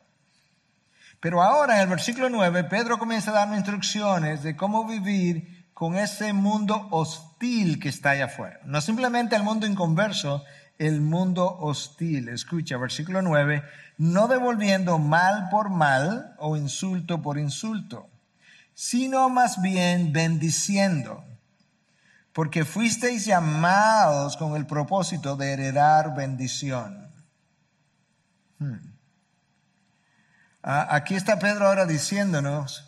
Pero 1.19 1.43
ahora 1.43 1.75
en 1.75 1.81
el 1.81 1.87
versículo 1.87 2.29
9, 2.29 2.63
Pedro 2.63 2.97
comienza 2.97 3.31
a 3.31 3.33
darme 3.33 3.57
instrucciones 3.57 4.41
de 4.41 4.55
cómo 4.55 4.87
vivir 4.87 5.67
con 5.73 5.97
ese 5.97 6.31
mundo 6.31 6.87
hostil 6.91 7.77
que 7.81 7.89
está 7.89 8.11
allá 8.11 8.27
afuera. 8.27 8.61
No 8.63 8.79
simplemente 8.79 9.35
el 9.35 9.43
mundo 9.43 9.67
inconverso, 9.67 10.45
el 10.77 11.01
mundo 11.01 11.57
hostil. 11.59 12.29
Escucha, 12.29 12.77
versículo 12.77 13.21
9, 13.21 13.63
no 13.97 14.29
devolviendo 14.29 14.97
mal 14.97 15.49
por 15.49 15.69
mal 15.69 16.35
o 16.37 16.55
insulto 16.55 17.21
por 17.21 17.37
insulto, 17.37 18.10
sino 18.73 19.29
más 19.29 19.61
bien 19.61 20.13
bendiciendo, 20.13 21.23
porque 22.33 22.65
fuisteis 22.65 23.25
llamados 23.25 24.37
con 24.37 24.55
el 24.55 24.65
propósito 24.65 25.35
de 25.35 25.53
heredar 25.53 26.15
bendición. 26.15 27.11
Hmm. 28.59 28.91
Ah, 30.63 30.87
aquí 30.91 31.15
está 31.15 31.39
Pedro 31.39 31.67
ahora 31.67 31.85
diciéndonos, 31.85 32.87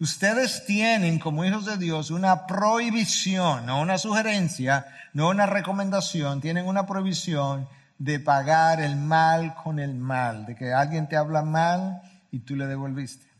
ustedes 0.00 0.66
tienen 0.66 1.18
como 1.18 1.44
hijos 1.44 1.64
de 1.64 1.76
Dios 1.76 2.10
una 2.10 2.46
prohibición, 2.46 3.66
no 3.66 3.80
una 3.80 3.98
sugerencia, 3.98 4.86
no 5.12 5.28
una 5.28 5.46
recomendación, 5.46 6.40
tienen 6.40 6.66
una 6.66 6.86
prohibición 6.86 7.68
de 7.98 8.18
pagar 8.18 8.80
el 8.80 8.96
mal 8.96 9.54
con 9.54 9.78
el 9.78 9.94
mal, 9.94 10.44
de 10.46 10.56
que 10.56 10.72
alguien 10.72 11.08
te 11.08 11.16
habla 11.16 11.42
mal 11.42 12.02
y 12.32 12.40
tú 12.40 12.56
le 12.56 12.66
devolviste. 12.66 13.33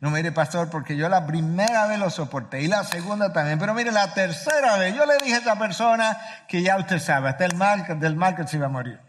No, 0.00 0.10
mire, 0.10 0.30
pastor, 0.30 0.70
porque 0.70 0.96
yo 0.96 1.08
la 1.08 1.26
primera 1.26 1.86
vez 1.88 1.98
lo 1.98 2.08
soporté 2.10 2.62
y 2.62 2.68
la 2.68 2.84
segunda 2.84 3.32
también, 3.32 3.58
pero 3.58 3.74
mire, 3.74 3.90
la 3.90 4.14
tercera 4.14 4.76
vez 4.76 4.94
yo 4.94 5.04
le 5.06 5.18
dije 5.18 5.34
a 5.34 5.38
esa 5.38 5.58
persona 5.58 6.16
que 6.46 6.62
ya 6.62 6.76
usted 6.76 7.00
sabe, 7.00 7.28
hasta 7.28 7.44
el 7.44 7.56
mal, 7.56 7.98
del 7.98 8.14
mal 8.14 8.36
que 8.36 8.46
se 8.46 8.58
iba 8.58 8.66
a 8.66 8.70
morir. 8.70 9.00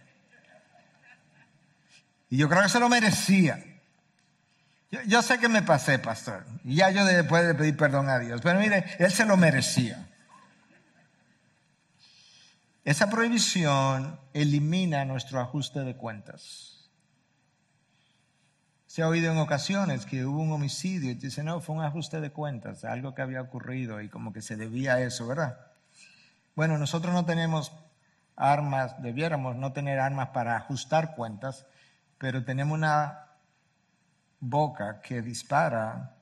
Y 2.30 2.38
yo 2.38 2.50
creo 2.50 2.64
que 2.64 2.70
se 2.70 2.80
lo 2.80 2.90
merecía. 2.90 3.64
Yo, 5.06 5.22
sé 5.22 5.38
que 5.38 5.50
me 5.50 5.62
pasé, 5.62 6.00
pastor. 6.00 6.46
Y 6.64 6.76
ya 6.76 6.90
yo 6.90 7.06
después 7.06 7.46
de 7.46 7.54
pedir 7.54 7.78
perdón 7.78 8.10
a 8.10 8.18
Dios. 8.18 8.42
Pero 8.42 8.60
mire, 8.60 8.86
él 8.98 9.12
se 9.12 9.26
lo 9.26 9.38
merecía. 9.38 10.08
Esa 12.84 13.10
prohibición 13.10 14.20
elimina 14.34 15.06
nuestro 15.06 15.40
ajuste 15.40 15.82
de 15.82 15.96
cuentas. 15.96 16.79
Se 19.00 19.04
ha 19.04 19.08
oído 19.08 19.32
en 19.32 19.38
ocasiones 19.38 20.06
que 20.06 20.26
hubo 20.26 20.42
un 20.42 20.52
homicidio 20.52 21.12
y 21.12 21.14
dice, 21.14 21.42
no, 21.42 21.62
fue 21.62 21.74
un 21.74 21.84
ajuste 21.86 22.20
de 22.20 22.32
cuentas, 22.32 22.84
algo 22.84 23.16
que 23.16 23.22
había 23.22 23.42
ocurrido 23.42 24.02
y 24.02 24.10
como 24.10 24.34
que 24.34 24.42
se 24.42 24.58
debía 24.58 24.96
a 24.96 25.02
eso, 25.02 25.26
¿verdad? 25.26 25.58
Bueno, 26.54 26.78
nosotros 26.78 27.14
no 27.14 27.24
tenemos 27.24 27.72
armas, 28.36 29.02
debiéramos 29.02 29.56
no 29.56 29.72
tener 29.72 30.00
armas 30.00 30.32
para 30.32 30.58
ajustar 30.58 31.16
cuentas, 31.16 31.66
pero 32.18 32.44
tenemos 32.44 32.78
una 32.78 33.30
boca 34.42 35.00
que 35.00 35.22
dispara 35.22 36.18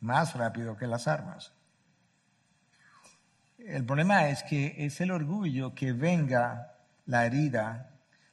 más 0.00 0.34
rápido 0.34 0.76
que 0.76 0.86
las 0.86 1.08
armas. 1.08 1.54
El 3.56 3.86
problema 3.86 4.28
es 4.28 4.42
que 4.42 4.84
es 4.84 5.00
el 5.00 5.12
orgullo 5.12 5.74
que 5.74 5.94
venga 5.94 6.74
la 7.06 7.24
herida 7.24 7.88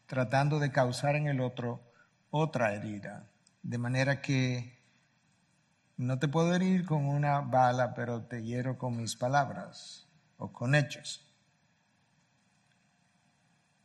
tratando 0.06 0.60
de 0.60 0.70
causar 0.70 1.16
en 1.16 1.28
el 1.28 1.40
otro 1.40 1.82
otra 2.30 2.74
herida. 2.74 3.24
De 3.68 3.78
manera 3.78 4.22
que 4.22 4.80
no 5.98 6.18
te 6.20 6.30
puedo 6.30 6.56
herir 6.56 6.86
con 6.86 7.06
una 7.06 7.42
bala, 7.42 7.94
pero 7.94 8.22
te 8.22 8.42
hiero 8.42 8.78
con 8.78 8.96
mis 8.96 9.18
palabras 9.18 10.08
o 10.38 10.54
con 10.54 10.74
hechos. 10.74 11.30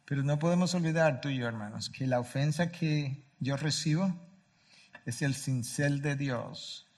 Pero 0.05 0.23
no 0.23 0.39
podemos 0.39 0.73
olvidar 0.77 1.21
tú 1.21 1.31
y 1.31 1.39
yo, 1.39 1.49
hermanos, 1.49 1.91
que 1.91 2.07
la 2.07 2.21
ofensa 2.21 2.71
que 2.71 3.25
yo 3.41 3.57
recibo 3.57 4.15
es 5.05 5.21
el 5.21 5.35
cincel 5.35 6.01
de 6.01 6.15
Dios 6.15 6.89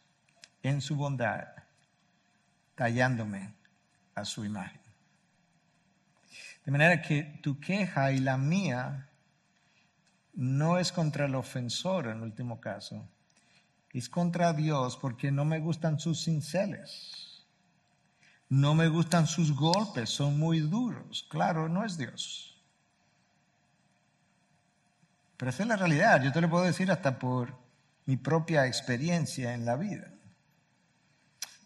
en 0.62 0.82
su 0.82 0.94
bondad, 0.94 1.46
tallándome 2.74 3.54
a 4.14 4.26
su 4.26 4.44
imagen. 4.44 4.82
De 6.66 6.70
manera 6.70 7.00
que 7.00 7.40
tu 7.42 7.58
queja 7.58 8.12
y 8.12 8.18
la 8.18 8.36
mía 8.36 9.08
no 10.34 10.78
es 10.78 10.92
contra 10.92 11.26
el 11.26 11.34
ofensor 11.34 12.08
en 12.08 12.22
último 12.22 12.60
caso, 12.60 13.08
es 13.92 14.08
contra 14.08 14.52
Dios 14.52 14.96
porque 14.96 15.30
no 15.30 15.44
me 15.44 15.60
gustan 15.60 16.00
sus 16.00 16.24
cinceles, 16.24 17.46
no 18.48 18.74
me 18.74 18.88
gustan 18.88 19.26
sus 19.26 19.54
golpes, 19.54 20.10
son 20.10 20.38
muy 20.38 20.60
duros. 20.60 21.26
Claro, 21.30 21.68
no 21.68 21.84
es 21.84 21.96
Dios. 21.96 22.60
Pero 25.36 25.50
esa 25.50 25.62
es 25.62 25.68
la 25.68 25.76
realidad, 25.76 26.22
yo 26.22 26.32
te 26.32 26.40
lo 26.40 26.50
puedo 26.50 26.64
decir 26.64 26.90
hasta 26.90 27.18
por 27.18 27.56
mi 28.06 28.16
propia 28.16 28.66
experiencia 28.66 29.54
en 29.54 29.64
la 29.64 29.76
vida. 29.76 30.10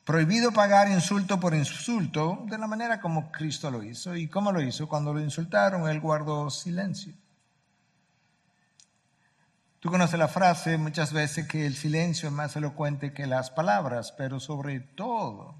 Prohibido 0.04 0.52
pagar 0.52 0.88
insulto 0.90 1.38
por 1.38 1.54
insulto 1.54 2.44
de 2.48 2.56
la 2.56 2.66
manera 2.66 3.00
como 3.00 3.30
Cristo 3.30 3.70
lo 3.70 3.82
hizo. 3.82 4.16
¿Y 4.16 4.26
cómo 4.28 4.52
lo 4.52 4.62
hizo? 4.62 4.88
Cuando 4.88 5.12
lo 5.12 5.20
insultaron, 5.20 5.86
él 5.88 6.00
guardó 6.00 6.48
silencio. 6.48 7.12
Tú 9.80 9.90
conoces 9.90 10.18
la 10.18 10.26
frase 10.26 10.76
muchas 10.76 11.12
veces 11.12 11.46
que 11.46 11.64
el 11.64 11.76
silencio 11.76 12.28
es 12.28 12.34
más 12.34 12.56
elocuente 12.56 13.12
que 13.12 13.28
las 13.28 13.50
palabras, 13.50 14.10
pero 14.10 14.40
sobre 14.40 14.80
todo, 14.80 15.54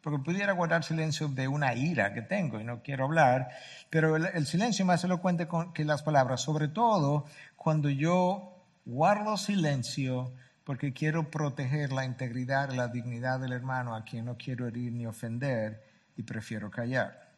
porque 0.00 0.18
pudiera 0.18 0.54
guardar 0.54 0.82
silencio 0.82 1.28
de 1.28 1.46
una 1.46 1.74
ira 1.74 2.12
que 2.12 2.22
tengo 2.22 2.58
y 2.58 2.64
no 2.64 2.82
quiero 2.82 3.04
hablar, 3.04 3.50
pero 3.88 4.16
el, 4.16 4.46
silencio 4.46 4.82
es 4.82 4.86
más 4.88 5.04
elocuente 5.04 5.46
que 5.72 5.84
las 5.84 6.02
palabras, 6.02 6.40
sobre 6.40 6.66
todo 6.66 7.26
cuando 7.54 7.88
yo 7.90 8.56
guardo 8.84 9.36
silencio 9.36 10.32
porque 10.64 10.92
quiero 10.92 11.30
proteger 11.30 11.92
la 11.92 12.04
integridad 12.04 12.72
la 12.72 12.88
dignidad 12.88 13.38
del 13.38 13.52
hermano 13.52 13.94
a 13.94 14.02
quien 14.02 14.24
no 14.24 14.36
quiero 14.36 14.66
herir 14.66 14.92
ni 14.92 15.06
ofender 15.06 15.80
y 16.16 16.24
prefiero 16.24 16.72
callar. 16.72 17.29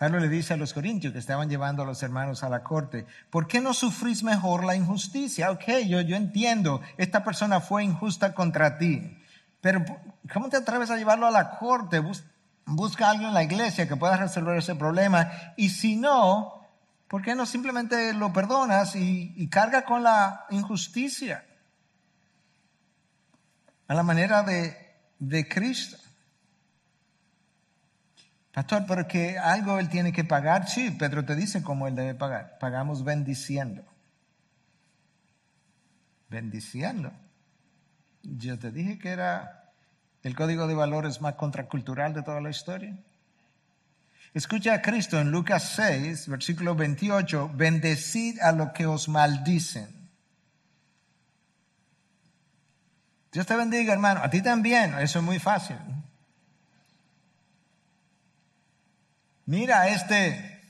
Pablo 0.00 0.18
le 0.18 0.30
dice 0.30 0.54
a 0.54 0.56
los 0.56 0.72
corintios 0.72 1.12
que 1.12 1.18
estaban 1.18 1.50
llevando 1.50 1.82
a 1.82 1.84
los 1.84 2.02
hermanos 2.02 2.42
a 2.42 2.48
la 2.48 2.62
corte, 2.62 3.04
¿por 3.28 3.46
qué 3.46 3.60
no 3.60 3.74
sufrís 3.74 4.22
mejor 4.22 4.64
la 4.64 4.74
injusticia? 4.74 5.50
Ok, 5.50 5.64
yo, 5.86 6.00
yo 6.00 6.16
entiendo, 6.16 6.80
esta 6.96 7.22
persona 7.22 7.60
fue 7.60 7.84
injusta 7.84 8.32
contra 8.32 8.78
ti, 8.78 9.22
pero 9.60 9.84
¿cómo 10.32 10.48
te 10.48 10.56
atreves 10.56 10.90
a 10.90 10.96
llevarlo 10.96 11.26
a 11.26 11.30
la 11.30 11.50
corte? 11.58 12.02
Busca 12.64 13.08
a 13.08 13.10
alguien 13.10 13.28
en 13.28 13.34
la 13.34 13.42
iglesia 13.42 13.86
que 13.86 13.94
pueda 13.94 14.16
resolver 14.16 14.56
ese 14.56 14.74
problema 14.74 15.30
y 15.58 15.68
si 15.68 15.96
no, 15.96 16.56
¿Por 17.06 17.20
qué 17.22 17.34
no 17.34 17.44
simplemente 17.44 18.14
lo 18.14 18.32
perdonas 18.32 18.94
y, 18.94 19.48
carga 19.48 19.84
con 19.84 20.04
la 20.04 20.46
injusticia? 20.50 21.44
A 23.88 23.94
la 23.94 24.04
manera 24.04 24.44
de, 24.44 24.76
de 25.18 25.48
Cristo. 25.48 25.96
Pastor, 28.52 28.84
pero 28.88 29.06
que 29.06 29.38
algo 29.38 29.78
él 29.78 29.88
tiene 29.88 30.12
que 30.12 30.24
pagar. 30.24 30.68
Sí, 30.68 30.90
Pedro 30.90 31.24
te 31.24 31.36
dice 31.36 31.62
cómo 31.62 31.86
él 31.86 31.94
debe 31.94 32.14
pagar. 32.14 32.58
Pagamos 32.58 33.04
bendiciendo. 33.04 33.84
Bendiciendo. 36.28 37.12
Yo 38.22 38.58
te 38.58 38.70
dije 38.70 38.98
que 38.98 39.10
era 39.10 39.72
el 40.22 40.34
código 40.34 40.66
de 40.66 40.74
valores 40.74 41.20
más 41.20 41.34
contracultural 41.34 42.12
de 42.12 42.22
toda 42.22 42.40
la 42.40 42.50
historia. 42.50 42.96
Escucha 44.34 44.74
a 44.74 44.82
Cristo 44.82 45.18
en 45.18 45.30
Lucas 45.30 45.72
6, 45.74 46.28
versículo 46.28 46.74
28, 46.74 47.50
bendecid 47.54 48.38
a 48.40 48.52
los 48.52 48.70
que 48.70 48.86
os 48.86 49.08
maldicen. 49.08 49.88
Dios 53.32 53.46
te 53.46 53.56
bendiga, 53.56 53.92
hermano. 53.92 54.20
A 54.22 54.30
ti 54.30 54.42
también, 54.42 54.94
eso 54.98 55.20
es 55.20 55.24
muy 55.24 55.38
fácil. 55.38 55.76
Mira 59.50 59.88
este. 59.88 60.60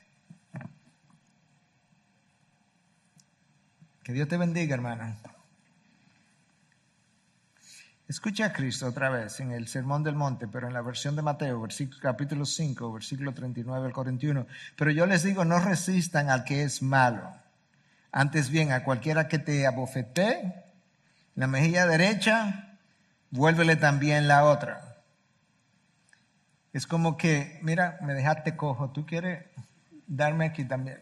Que 4.03 4.15
Dios 4.15 4.27
te 4.27 4.39
bendiga, 4.39 4.75
hermano. 4.75 5.19
Escucha 8.09 8.47
a 8.47 8.53
Cristo 8.55 8.87
otra 8.87 9.11
vez 9.11 9.39
en 9.41 9.53
el 9.53 9.69
Sermón 9.69 10.03
del 10.03 10.15
Monte, 10.15 10.49
pero 10.49 10.67
en 10.67 10.73
la 10.73 10.81
versión 10.81 11.15
de 11.15 11.21
Mateo, 11.21 11.61
versículo, 11.61 12.01
capítulo 12.01 12.47
5, 12.47 12.91
versículo 12.91 13.35
39 13.35 13.89
al 13.89 13.93
41. 13.93 14.47
Pero 14.77 14.91
yo 14.93 15.05
les 15.05 15.25
digo, 15.25 15.45
no 15.45 15.61
resistan 15.61 16.31
al 16.31 16.45
que 16.45 16.63
es 16.63 16.81
malo. 16.81 17.37
Antes 18.13 18.49
bien, 18.49 18.73
a 18.73 18.83
cualquiera 18.83 19.29
que 19.29 19.39
te 19.39 19.67
abofete 19.67 20.55
la 21.35 21.47
mejilla 21.47 21.87
derecha, 21.87 22.79
vuélvele 23.31 23.77
también 23.77 24.27
la 24.27 24.45
otra. 24.45 24.90
Es 26.73 26.87
como 26.87 27.17
que, 27.17 27.59
mira, 27.63 27.99
me 28.03 28.15
dejaste 28.15 28.57
cojo, 28.57 28.91
tú 28.91 29.05
quieres 29.05 29.45
darme 30.07 30.47
aquí 30.47 30.65
también. 30.65 31.01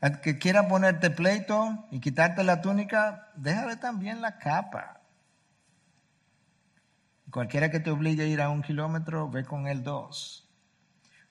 Al 0.00 0.20
que 0.20 0.38
quiera 0.38 0.68
ponerte 0.68 1.10
pleito 1.10 1.86
y 1.90 2.00
quitarte 2.00 2.44
la 2.44 2.60
túnica, 2.60 3.28
déjale 3.36 3.76
también 3.76 4.20
la 4.20 4.38
capa. 4.38 5.00
Cualquiera 7.30 7.70
que 7.70 7.80
te 7.80 7.90
obligue 7.90 8.24
a 8.24 8.26
ir 8.26 8.40
a 8.40 8.50
un 8.50 8.62
kilómetro, 8.62 9.28
ve 9.30 9.44
con 9.44 9.66
él 9.66 9.82
dos. 9.82 10.48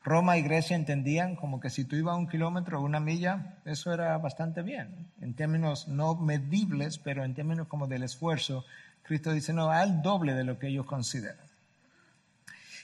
Roma 0.04 0.38
y 0.38 0.44
Grecia 0.44 0.76
entendían 0.76 1.36
como 1.36 1.60
que 1.60 1.72
si 1.72 1.84
tú 1.84 1.96
ibas 1.96 2.13
a 2.13 2.18
un 2.18 2.28
kilómetro 2.28 2.80
o 2.80 2.84
una 2.84 3.00
milla, 3.00 3.58
eso 3.65 3.91
era 3.91 4.18
bastante 4.20 4.62
bien. 4.62 5.12
En 5.20 5.34
términos 5.34 5.88
no 5.88 6.15
medibles, 6.15 7.00
pero 7.00 7.24
en 7.24 7.34
términos 7.34 7.68
como 7.68 7.88
del 7.88 8.04
esfuerzo, 8.04 8.65
Cristo 9.02 9.32
dice, 9.32 9.52
no, 9.52 9.72
al 9.72 10.02
doble 10.02 10.34
de 10.34 10.44
lo 10.44 10.60
que 10.60 10.68
ellos 10.68 10.86
consideran. 10.86 11.45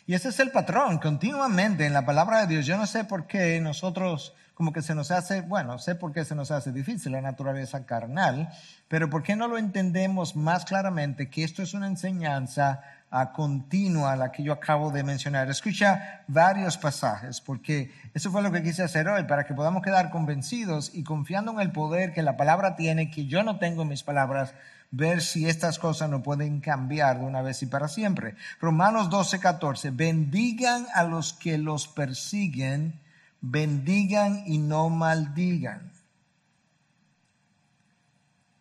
Y 0.08 0.14
ese 0.14 0.30
es 0.30 0.40
el 0.40 0.52
patrón, 0.52 0.98
continuamente 1.00 1.86
en 1.86 1.94
la 1.94 2.06
palabra 2.06 2.42
de 2.42 2.48
Dios. 2.48 2.66
Yo 2.66 2.78
no 2.78 2.88
sé 2.88 3.04
por 3.04 3.28
qué 3.28 3.60
nosotros, 3.62 4.34
como 4.54 4.74
que 4.74 4.82
se 4.82 4.96
nos 4.96 5.12
hace, 5.12 5.42
bueno, 5.42 5.78
sé 5.78 5.96
por 5.96 6.12
qué 6.12 6.26
se 6.26 6.36
nos 6.36 6.52
hace 6.52 6.72
difícil 6.72 7.12
la 7.12 7.22
naturaleza 7.22 7.86
carnal, 7.86 8.50
pero 8.88 9.10
¿por 9.10 9.24
qué 9.24 9.36
no 9.36 9.48
lo 9.48 9.58
entendemos 9.58 10.36
más 10.36 10.66
claramente 10.66 11.30
que 11.30 11.44
esto 11.44 11.62
es 11.62 11.74
una 11.74 11.88
enseñanza 11.88 12.82
a 13.12 13.34
continua, 13.34 14.16
la 14.16 14.32
que 14.32 14.42
yo 14.42 14.54
acabo 14.54 14.90
de 14.90 15.04
mencionar. 15.04 15.50
Escucha 15.50 16.24
varios 16.28 16.78
pasajes, 16.78 17.42
porque 17.42 17.92
eso 18.14 18.32
fue 18.32 18.42
lo 18.42 18.54
que 18.54 18.64
quise 18.64 18.84
hacer 18.84 19.10
hoy, 19.10 19.24
para 19.24 19.44
que 19.44 19.54
podamos 19.54 19.84
quedar 19.84 20.10
convencidos 20.10 20.92
y 20.94 21.04
confiando 21.04 21.52
en 21.52 21.60
el 21.60 21.74
poder 21.74 22.14
que 22.14 22.22
la 22.22 22.38
palabra 22.38 22.78
tiene, 22.78 23.12
que 23.12 23.26
yo 23.26 23.44
no 23.44 23.60
tengo 23.60 23.82
en 23.82 23.90
mis 23.90 24.04
palabras, 24.04 24.54
ver 24.92 25.22
si 25.22 25.48
estas 25.48 25.80
cosas 25.80 26.10
no 26.10 26.22
pueden 26.22 26.60
cambiar 26.60 27.20
de 27.20 27.26
una 27.26 27.42
vez 27.42 27.64
y 27.64 27.66
para 27.66 27.88
siempre. 27.88 28.36
Romanos 28.60 29.10
12, 29.10 29.40
14, 29.40 29.92
bendigan 29.92 30.86
a 30.94 31.04
los 31.04 31.34
que 31.34 31.58
los 31.58 31.88
persiguen, 31.88 33.00
bendigan 33.40 34.44
y 34.46 34.58
no 34.58 34.90
maldigan. 34.90 35.92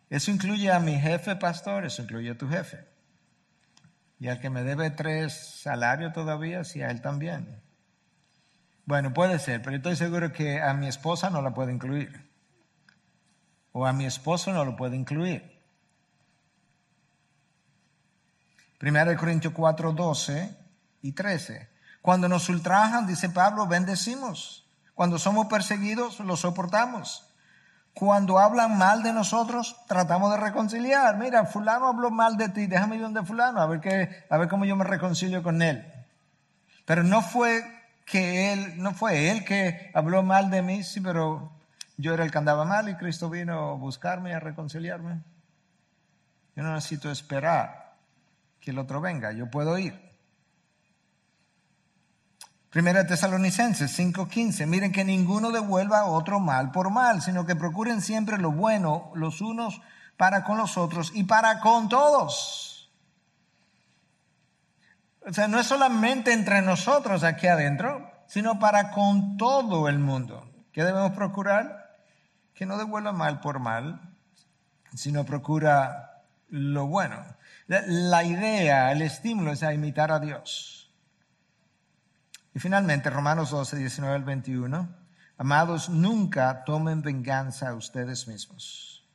Eso 0.09 0.31
incluye 0.31 0.71
a 0.71 0.79
mi 0.79 0.99
jefe 0.99 1.35
pastor, 1.35 1.85
eso 1.85 2.01
incluye 2.01 2.31
a 2.31 2.37
tu 2.37 2.47
jefe. 2.49 2.85
Y 4.19 4.27
al 4.27 4.39
que 4.39 4.49
me 4.49 4.63
debe 4.63 4.89
tres 4.91 5.33
salarios 5.61 6.13
todavía, 6.13 6.63
sí, 6.63 6.81
a 6.81 6.91
él 6.91 7.01
también. 7.01 7.61
Bueno, 8.85 9.13
puede 9.13 9.39
ser, 9.39 9.61
pero 9.61 9.77
estoy 9.77 9.95
seguro 9.95 10.31
que 10.31 10.61
a 10.61 10.73
mi 10.73 10.87
esposa 10.87 11.29
no 11.29 11.41
la 11.41 11.53
puedo 11.53 11.71
incluir. 11.71 12.29
O 13.71 13.85
a 13.85 13.93
mi 13.93 14.05
esposo 14.05 14.51
no 14.51 14.65
lo 14.65 14.75
puede 14.75 14.97
incluir. 14.97 15.60
Primero 18.81 19.11
de 19.11 19.15
Corintios 19.15 19.53
4, 19.53 19.91
12 19.91 20.57
y 21.03 21.11
13. 21.11 21.69
Cuando 22.01 22.27
nos 22.27 22.49
ultrajan, 22.49 23.05
dice 23.05 23.29
Pablo, 23.29 23.67
bendecimos. 23.67 24.65
Cuando 24.95 25.19
somos 25.19 25.45
perseguidos, 25.45 26.19
lo 26.19 26.35
soportamos. 26.35 27.29
Cuando 27.93 28.39
hablan 28.39 28.79
mal 28.79 29.03
de 29.03 29.13
nosotros, 29.13 29.75
tratamos 29.87 30.31
de 30.31 30.37
reconciliar. 30.37 31.15
Mira, 31.17 31.45
fulano 31.45 31.89
habló 31.89 32.09
mal 32.09 32.37
de 32.37 32.49
ti, 32.49 32.65
déjame 32.65 32.95
ir 32.95 33.03
donde 33.03 33.23
fulano, 33.23 33.61
a 33.61 33.67
ver, 33.67 33.81
qué, 33.81 34.25
a 34.27 34.37
ver 34.39 34.49
cómo 34.49 34.65
yo 34.65 34.75
me 34.75 34.83
reconcilio 34.83 35.43
con 35.43 35.61
él. 35.61 35.85
Pero 36.83 37.03
no 37.03 37.21
fue 37.21 37.63
que 38.07 38.51
él, 38.51 38.81
no 38.81 38.95
fue 38.95 39.29
él 39.29 39.45
que 39.45 39.91
habló 39.93 40.23
mal 40.23 40.49
de 40.49 40.63
mí, 40.63 40.83
sí, 40.83 41.01
pero 41.01 41.51
yo 41.97 42.15
era 42.15 42.23
el 42.23 42.31
que 42.31 42.37
andaba 42.39 42.65
mal 42.65 42.89
y 42.89 42.95
Cristo 42.95 43.29
vino 43.29 43.73
a 43.73 43.75
buscarme, 43.75 44.33
a 44.33 44.39
reconciliarme. 44.39 45.21
Yo 46.55 46.63
no 46.63 46.73
necesito 46.73 47.11
esperar 47.11 47.80
que 48.61 48.71
el 48.71 48.79
otro 48.79 49.01
venga, 49.01 49.31
yo 49.33 49.49
puedo 49.49 49.77
ir. 49.77 49.99
Primera 52.69 53.05
Tesalonicenses 53.05 53.91
5:15, 53.99 54.65
miren 54.65 54.93
que 54.93 55.03
ninguno 55.03 55.51
devuelva 55.51 55.99
a 55.99 56.05
otro 56.05 56.39
mal 56.39 56.71
por 56.71 56.89
mal, 56.89 57.21
sino 57.21 57.45
que 57.45 57.57
procuren 57.57 58.01
siempre 58.01 58.37
lo 58.37 58.51
bueno 58.51 59.11
los 59.13 59.41
unos 59.41 59.81
para 60.15 60.45
con 60.45 60.57
los 60.57 60.77
otros 60.77 61.11
y 61.13 61.25
para 61.25 61.59
con 61.59 61.89
todos. 61.89 62.89
O 65.27 65.33
sea, 65.33 65.47
no 65.47 65.59
es 65.59 65.67
solamente 65.67 66.31
entre 66.31 66.61
nosotros 66.61 67.23
aquí 67.23 67.47
adentro, 67.47 68.09
sino 68.27 68.57
para 68.59 68.91
con 68.91 69.35
todo 69.35 69.89
el 69.89 69.99
mundo. 69.99 70.49
¿Qué 70.71 70.83
debemos 70.83 71.11
procurar? 71.11 71.97
Que 72.53 72.65
no 72.65 72.77
devuelva 72.77 73.11
mal 73.11 73.41
por 73.41 73.59
mal, 73.59 73.99
sino 74.95 75.25
procura 75.25 76.23
lo 76.47 76.87
bueno. 76.87 77.23
La 77.87 78.25
idea, 78.25 78.91
el 78.91 79.01
estímulo 79.01 79.53
es 79.53 79.63
a 79.63 79.73
imitar 79.73 80.11
a 80.11 80.19
Dios. 80.19 80.91
Y 82.53 82.59
finalmente, 82.59 83.09
Romanos 83.09 83.51
12, 83.51 83.77
19 83.77 84.13
al 84.13 84.25
21. 84.25 84.93
Amados, 85.37 85.87
nunca 85.87 86.65
tomen 86.65 87.01
venganza 87.01 87.69
a 87.69 87.75
ustedes 87.75 88.27
mismos, 88.27 89.07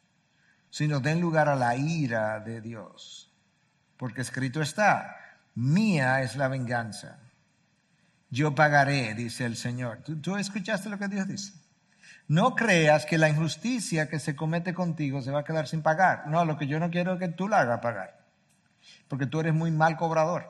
sino 0.70 1.00
den 1.00 1.20
lugar 1.20 1.50
a 1.50 1.54
la 1.54 1.76
ira 1.76 2.40
de 2.40 2.62
Dios. 2.62 3.30
Porque 3.98 4.22
escrito 4.22 4.62
está, 4.62 5.14
mía 5.54 6.22
es 6.22 6.34
la 6.36 6.48
venganza. 6.48 7.18
Yo 8.30 8.54
pagaré, 8.54 9.12
dice 9.14 9.44
el 9.44 9.58
Señor. 9.58 9.98
¿Tú, 9.98 10.18
¿Tú, 10.22 10.34
escuchaste 10.38 10.88
lo 10.88 10.98
que 10.98 11.08
Dios 11.08 11.28
dice? 11.28 11.52
No 12.26 12.54
creas 12.54 13.04
que 13.04 13.18
la 13.18 13.28
injusticia 13.28 14.08
que 14.08 14.18
se 14.18 14.34
comete 14.34 14.72
contigo 14.72 15.20
se 15.20 15.30
va 15.30 15.40
a 15.40 15.44
quedar 15.44 15.68
sin 15.68 15.82
pagar. 15.82 16.26
No, 16.28 16.46
lo 16.46 16.56
que 16.56 16.66
yo 16.66 16.80
no 16.80 16.90
quiero 16.90 17.12
es 17.12 17.18
que 17.18 17.28
tú 17.28 17.48
la 17.48 17.60
hagas 17.60 17.80
pagar. 17.80 18.15
Porque 19.08 19.26
tú 19.26 19.40
eres 19.40 19.54
muy 19.54 19.70
mal 19.70 19.96
cobrador. 19.96 20.46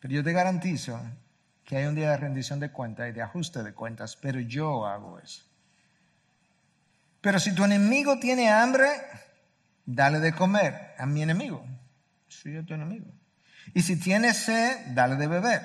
Pero 0.00 0.14
yo 0.14 0.24
te 0.24 0.32
garantizo 0.32 1.00
que 1.64 1.76
hay 1.76 1.86
un 1.86 1.94
día 1.94 2.10
de 2.10 2.16
rendición 2.16 2.60
de 2.60 2.70
cuentas 2.70 3.08
y 3.08 3.12
de 3.12 3.22
ajuste 3.22 3.62
de 3.62 3.74
cuentas, 3.74 4.16
pero 4.16 4.38
yo 4.40 4.86
hago 4.86 5.18
eso. 5.18 5.42
Pero 7.20 7.40
si 7.40 7.52
tu 7.52 7.64
enemigo 7.64 8.20
tiene 8.20 8.48
hambre, 8.50 8.88
dale 9.84 10.20
de 10.20 10.32
comer 10.32 10.94
a 10.96 11.06
mi 11.06 11.22
enemigo. 11.22 11.66
Soy 12.28 12.54
yo 12.54 12.64
tu 12.64 12.74
enemigo. 12.74 13.06
Y 13.74 13.82
si 13.82 13.96
tiene 13.96 14.32
sed, 14.32 14.94
dale 14.94 15.16
de 15.16 15.26
beber. 15.26 15.62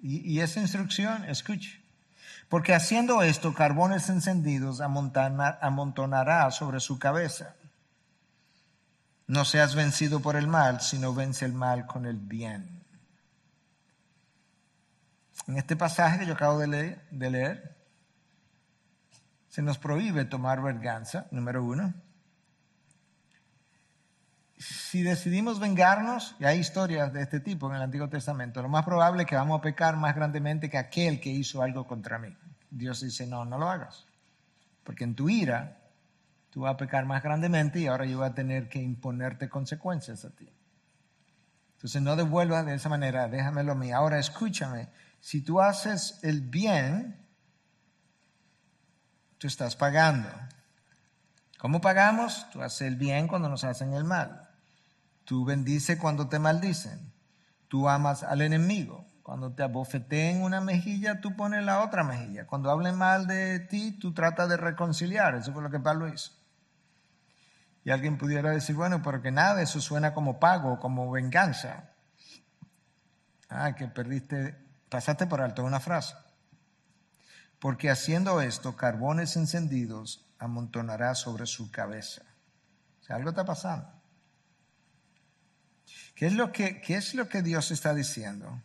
Y, 0.00 0.40
esa 0.40 0.60
instrucción, 0.60 1.24
escuche. 1.24 1.80
Porque 2.48 2.74
haciendo 2.74 3.22
esto, 3.22 3.52
carbones 3.52 4.08
encendidos 4.08 4.80
amontonará 4.80 6.50
sobre 6.50 6.80
su 6.80 6.98
cabeza. 6.98 7.56
No 9.28 9.44
seas 9.44 9.74
vencido 9.74 10.20
por 10.20 10.36
el 10.36 10.48
mal, 10.48 10.80
sino 10.80 11.14
vence 11.14 11.44
el 11.44 11.52
mal 11.52 11.86
con 11.86 12.06
el 12.06 12.16
bien. 12.16 12.82
En 15.46 15.58
este 15.58 15.76
pasaje 15.76 16.18
que 16.18 16.26
yo 16.26 16.32
acabo 16.32 16.58
de 16.58 17.00
leer, 17.10 17.76
se 19.48 19.60
nos 19.62 19.78
prohíbe 19.78 20.24
tomar 20.24 20.62
venganza, 20.62 21.26
número 21.30 21.62
uno. 21.62 21.92
Si 24.56 25.02
decidimos 25.02 25.60
vengarnos, 25.60 26.34
y 26.40 26.46
hay 26.46 26.58
historias 26.58 27.12
de 27.12 27.22
este 27.22 27.40
tipo 27.40 27.68
en 27.68 27.76
el 27.76 27.82
Antiguo 27.82 28.08
Testamento, 28.08 28.62
lo 28.62 28.68
más 28.70 28.84
probable 28.84 29.22
es 29.22 29.28
que 29.28 29.36
vamos 29.36 29.58
a 29.58 29.62
pecar 29.62 29.96
más 29.96 30.16
grandemente 30.16 30.70
que 30.70 30.78
aquel 30.78 31.20
que 31.20 31.30
hizo 31.30 31.62
algo 31.62 31.86
contra 31.86 32.18
mí. 32.18 32.34
Dios 32.70 33.02
dice, 33.02 33.26
no, 33.26 33.44
no 33.44 33.58
lo 33.58 33.68
hagas, 33.68 34.06
porque 34.84 35.04
en 35.04 35.14
tu 35.14 35.28
ira 35.28 35.77
tú 36.50 36.60
vas 36.62 36.74
a 36.74 36.76
pecar 36.76 37.06
más 37.06 37.22
grandemente 37.22 37.80
y 37.80 37.86
ahora 37.86 38.04
yo 38.04 38.18
voy 38.18 38.26
a 38.26 38.34
tener 38.34 38.68
que 38.68 38.80
imponerte 38.80 39.48
consecuencias 39.48 40.24
a 40.24 40.30
ti. 40.30 40.52
Entonces 41.74 42.02
no 42.02 42.16
devuelvas 42.16 42.66
de 42.66 42.74
esa 42.74 42.88
manera, 42.88 43.28
déjamelo 43.28 43.72
a 43.72 43.76
mí. 43.76 43.92
Ahora 43.92 44.18
escúchame, 44.18 44.88
si 45.20 45.42
tú 45.42 45.60
haces 45.60 46.18
el 46.22 46.40
bien, 46.40 47.24
tú 49.38 49.46
estás 49.46 49.76
pagando. 49.76 50.28
¿Cómo 51.58 51.80
pagamos? 51.80 52.48
Tú 52.50 52.62
haces 52.62 52.82
el 52.82 52.96
bien 52.96 53.28
cuando 53.28 53.48
nos 53.48 53.64
hacen 53.64 53.92
el 53.92 54.04
mal. 54.04 54.48
Tú 55.24 55.44
bendices 55.44 55.98
cuando 55.98 56.28
te 56.28 56.38
maldicen. 56.38 57.12
Tú 57.68 57.88
amas 57.88 58.22
al 58.22 58.42
enemigo. 58.42 59.06
Cuando 59.22 59.52
te 59.52 59.62
abofeteen 59.62 60.42
una 60.42 60.60
mejilla, 60.60 61.20
tú 61.20 61.36
pones 61.36 61.62
la 61.62 61.82
otra 61.82 62.02
mejilla. 62.02 62.46
Cuando 62.46 62.70
hablen 62.70 62.96
mal 62.96 63.26
de 63.26 63.60
ti, 63.60 63.92
tú 63.92 64.14
tratas 64.14 64.48
de 64.48 64.56
reconciliar. 64.56 65.34
Eso 65.34 65.52
fue 65.52 65.62
lo 65.62 65.70
que 65.70 65.78
Pablo 65.78 66.08
hizo. 66.08 66.37
Y 67.88 67.90
alguien 67.90 68.18
pudiera 68.18 68.50
decir, 68.50 68.76
bueno, 68.76 69.00
porque 69.00 69.30
nada, 69.30 69.62
eso 69.62 69.80
suena 69.80 70.12
como 70.12 70.38
pago, 70.38 70.78
como 70.78 71.10
venganza. 71.10 71.88
Ah, 73.48 73.74
que 73.74 73.88
perdiste 73.88 74.58
pasaste 74.90 75.26
por 75.26 75.40
alto 75.40 75.64
una 75.64 75.80
frase. 75.80 76.14
Porque 77.58 77.88
haciendo 77.88 78.42
esto, 78.42 78.76
carbones 78.76 79.36
encendidos 79.36 80.26
amontonará 80.38 81.14
sobre 81.14 81.46
su 81.46 81.70
cabeza. 81.70 82.20
O 83.00 83.04
sea, 83.04 83.16
algo 83.16 83.30
está 83.30 83.46
pasando. 83.46 83.90
¿Qué 86.14 86.26
es, 86.26 86.34
lo 86.34 86.52
que, 86.52 86.82
¿Qué 86.82 86.96
es 86.96 87.14
lo 87.14 87.26
que 87.26 87.40
Dios 87.40 87.70
está 87.70 87.94
diciendo? 87.94 88.62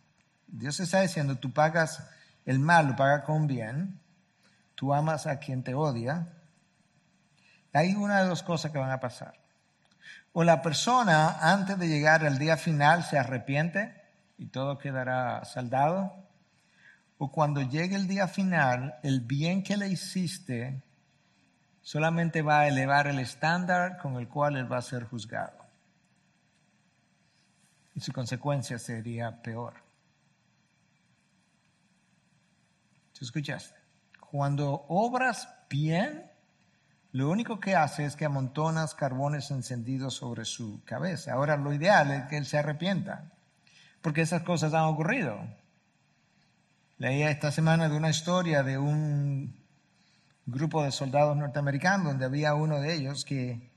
Dios 0.48 0.80
está 0.80 1.00
diciendo, 1.00 1.36
tú 1.36 1.50
pagas 1.50 2.06
el 2.44 2.58
mal, 2.58 2.88
lo 2.88 2.96
pagas 2.96 3.24
con 3.24 3.46
bien, 3.46 4.02
tú 4.74 4.92
amas 4.92 5.26
a 5.26 5.38
quien 5.38 5.62
te 5.62 5.72
odia. 5.72 6.28
Hay 7.74 7.94
una 7.96 8.22
de 8.22 8.28
dos 8.28 8.42
cosas 8.42 8.70
que 8.70 8.78
van 8.78 8.92
a 8.92 9.00
pasar. 9.00 9.34
O 10.32 10.44
la 10.44 10.62
persona 10.62 11.38
antes 11.40 11.78
de 11.78 11.88
llegar 11.88 12.24
al 12.24 12.38
día 12.38 12.56
final 12.56 13.02
se 13.04 13.18
arrepiente 13.18 14.00
y 14.38 14.46
todo 14.46 14.78
quedará 14.78 15.44
saldado. 15.44 16.14
O 17.18 17.30
cuando 17.32 17.62
llegue 17.62 17.96
el 17.96 18.06
día 18.06 18.28
final, 18.28 18.94
el 19.02 19.20
bien 19.20 19.62
que 19.62 19.76
le 19.76 19.88
hiciste 19.88 20.82
solamente 21.82 22.42
va 22.42 22.60
a 22.60 22.68
elevar 22.68 23.08
el 23.08 23.18
estándar 23.18 23.98
con 23.98 24.16
el 24.16 24.28
cual 24.28 24.56
él 24.56 24.72
va 24.72 24.78
a 24.78 24.82
ser 24.82 25.04
juzgado. 25.04 25.58
Y 27.94 28.00
su 28.00 28.12
consecuencia 28.12 28.78
sería 28.78 29.42
peor. 29.42 29.74
¿Te 33.16 33.24
escuchaste? 33.24 33.78
Cuando 34.18 34.84
obras 34.88 35.48
bien, 35.68 36.30
lo 37.14 37.30
único 37.30 37.60
que 37.60 37.76
hace 37.76 38.04
es 38.04 38.16
que 38.16 38.24
amontonas 38.24 38.96
carbones 38.96 39.52
encendidos 39.52 40.14
sobre 40.14 40.44
su 40.44 40.82
cabeza. 40.84 41.32
Ahora, 41.32 41.56
lo 41.56 41.72
ideal 41.72 42.10
es 42.10 42.24
que 42.24 42.36
él 42.36 42.44
se 42.44 42.58
arrepienta 42.58 43.30
porque 44.02 44.22
esas 44.22 44.42
cosas 44.42 44.74
han 44.74 44.82
ocurrido. 44.86 45.38
Leía 46.98 47.30
esta 47.30 47.52
semana 47.52 47.88
de 47.88 47.96
una 47.96 48.10
historia 48.10 48.64
de 48.64 48.78
un 48.78 49.54
grupo 50.44 50.82
de 50.82 50.90
soldados 50.90 51.36
norteamericanos 51.36 52.04
donde 52.08 52.24
había 52.24 52.54
uno 52.54 52.80
de 52.80 52.94
ellos 52.94 53.24
que 53.24 53.70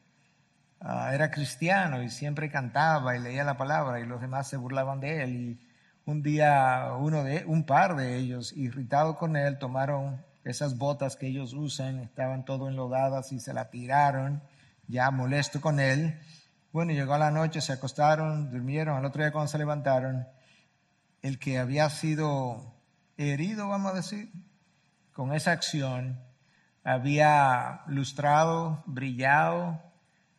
ah, 0.79 1.11
era 1.13 1.29
cristiano 1.29 2.01
y 2.01 2.09
siempre 2.09 2.49
cantaba 2.49 3.15
y 3.15 3.19
leía 3.19 3.43
la 3.43 3.55
palabra 3.55 3.99
y 3.99 4.07
los 4.07 4.19
demás 4.19 4.47
se 4.47 4.57
burlaban 4.57 4.99
de 4.99 5.23
él 5.23 5.35
y 5.35 5.67
un 6.05 6.23
día 6.23 6.89
uno 6.97 7.23
de 7.23 7.45
un 7.45 7.67
par 7.67 7.95
de 7.97 8.17
ellos 8.17 8.51
irritado 8.57 9.15
con 9.15 9.35
él 9.35 9.59
tomaron 9.59 10.25
esas 10.49 10.77
botas 10.77 11.15
que 11.15 11.27
ellos 11.27 11.53
usan 11.53 11.99
estaban 11.99 12.45
todo 12.45 12.67
enlodadas 12.67 13.31
y 13.31 13.39
se 13.39 13.53
la 13.53 13.69
tiraron 13.69 14.41
ya 14.87 15.11
molesto 15.11 15.61
con 15.61 15.79
él. 15.79 16.19
Bueno, 16.71 16.93
llegó 16.93 17.13
a 17.13 17.19
la 17.19 17.31
noche, 17.31 17.61
se 17.61 17.73
acostaron, 17.73 18.51
durmieron, 18.51 18.97
al 18.97 19.05
otro 19.05 19.21
día 19.21 19.31
cuando 19.31 19.51
se 19.51 19.57
levantaron, 19.57 20.27
el 21.21 21.39
que 21.39 21.57
había 21.59 21.89
sido 21.89 22.73
herido, 23.17 23.69
vamos 23.69 23.91
a 23.91 23.95
decir, 23.95 24.31
con 25.13 25.33
esa 25.33 25.51
acción, 25.51 26.19
había 26.83 27.81
lustrado, 27.87 28.83
brillado, 28.85 29.81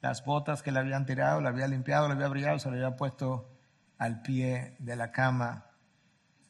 las 0.01 0.25
botas 0.25 0.63
que 0.63 0.71
le 0.71 0.79
habían 0.79 1.05
tirado, 1.05 1.41
le 1.41 1.49
había 1.49 1.67
limpiado, 1.67 2.09
le 2.09 2.15
había 2.15 2.29
brillado, 2.29 2.59
se 2.59 2.71
le 2.71 2.77
había 2.77 2.97
puesto 2.97 3.51
al 3.99 4.23
pie 4.23 4.77
de 4.79 4.97
la 4.97 5.11
cama 5.11 5.68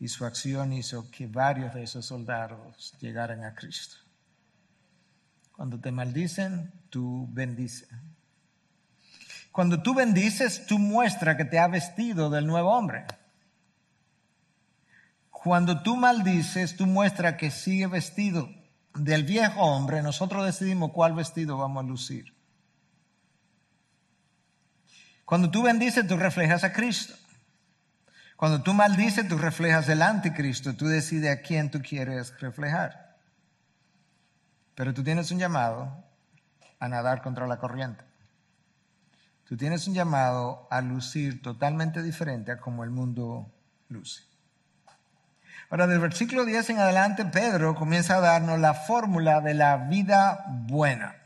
y 0.01 0.09
su 0.09 0.25
acción 0.25 0.73
hizo 0.73 1.11
que 1.11 1.27
varios 1.27 1.75
de 1.75 1.83
esos 1.83 2.07
soldados 2.07 2.95
llegaran 3.01 3.45
a 3.45 3.55
Cristo. 3.55 3.97
Cuando 5.53 5.81
te 5.81 5.91
maldicen, 5.91 6.73
tú 6.89 7.29
bendices. 7.31 7.89
Cuando 9.51 9.83
tú 9.83 9.95
bendices, 9.95 10.67
tú 10.67 10.79
muestras 10.79 11.37
que 11.37 11.45
te 11.45 11.59
ha 11.59 11.67
vestido 11.67 12.31
del 12.31 12.47
nuevo 12.47 12.71
hombre. 12.71 13.07
Cuando 15.31 15.83
tú 15.83 15.97
maldices, 15.97 16.77
tú 16.77 16.87
muestras 16.87 17.35
que 17.35 17.51
sigue 17.51 17.87
vestido 17.89 18.49
del 18.95 19.25
viejo 19.25 19.63
hombre. 19.63 20.03
Nosotros 20.03 20.45
decidimos 20.45 20.93
cuál 20.93 21.15
vestido 21.15 21.59
vamos 21.59 21.85
a 21.85 21.89
lucir. 21.89 22.35
Cuando 25.25 25.51
tú 25.51 25.63
bendices, 25.63 26.07
tú 26.07 26.17
reflejas 26.17 26.65
a 26.65 26.73
Cristo. 26.73 27.15
Cuando 28.39 28.63
tú 28.63 28.73
maldices, 28.73 29.27
tú 29.27 29.37
reflejas 29.37 29.89
el 29.89 30.01
anticristo. 30.01 30.77
Tú 30.77 30.87
decides 30.87 31.37
a 31.37 31.43
quién 31.43 31.73
tú 31.73 31.83
quieres 31.83 32.33
reflejar. 32.39 33.17
Pero 34.77 34.95
tú 34.95 35.03
tienes 35.03 35.33
un 35.33 35.41
llamado 35.41 36.05
a 36.79 36.89
nadar 36.89 37.21
contra 37.21 37.49
la 37.49 37.59
corriente. 37.59 38.05
Tú 39.43 39.57
tienes 39.57 39.89
un 39.89 39.95
llamado 39.95 40.69
a 40.71 40.81
lucir 40.83 41.43
totalmente 41.43 42.01
diferente 42.01 42.53
a 42.53 42.61
como 42.61 42.85
el 42.85 42.91
mundo 42.91 43.53
luce. 43.89 44.23
Ahora, 45.69 45.89
del 45.89 45.99
versículo 45.99 46.45
10 46.45 46.71
en 46.71 46.79
adelante, 46.79 47.25
Pedro 47.25 47.75
comienza 47.75 48.19
a 48.19 48.21
darnos 48.21 48.61
la 48.61 48.75
fórmula 48.75 49.41
de 49.41 49.55
la 49.55 49.79
vida 49.79 50.45
buena 50.47 51.17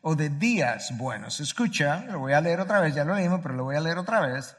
o 0.00 0.16
de 0.16 0.30
días 0.30 0.98
buenos. 0.98 1.38
Escucha, 1.38 2.06
lo 2.06 2.18
voy 2.18 2.32
a 2.32 2.40
leer 2.40 2.58
otra 2.58 2.80
vez, 2.80 2.92
ya 2.92 3.04
lo 3.04 3.14
leímos, 3.14 3.38
pero 3.40 3.54
lo 3.54 3.62
voy 3.62 3.76
a 3.76 3.80
leer 3.80 3.98
otra 3.98 4.18
vez. 4.18 4.56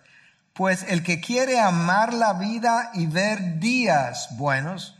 Pues 0.57 0.87
el 0.89 1.03
que 1.03 1.21
quiere 1.21 1.59
amar 1.59 2.15
la 2.15 2.33
vida 2.33 2.89
y 2.95 3.05
ver 3.05 3.59
días 3.59 4.29
buenos, 4.37 4.97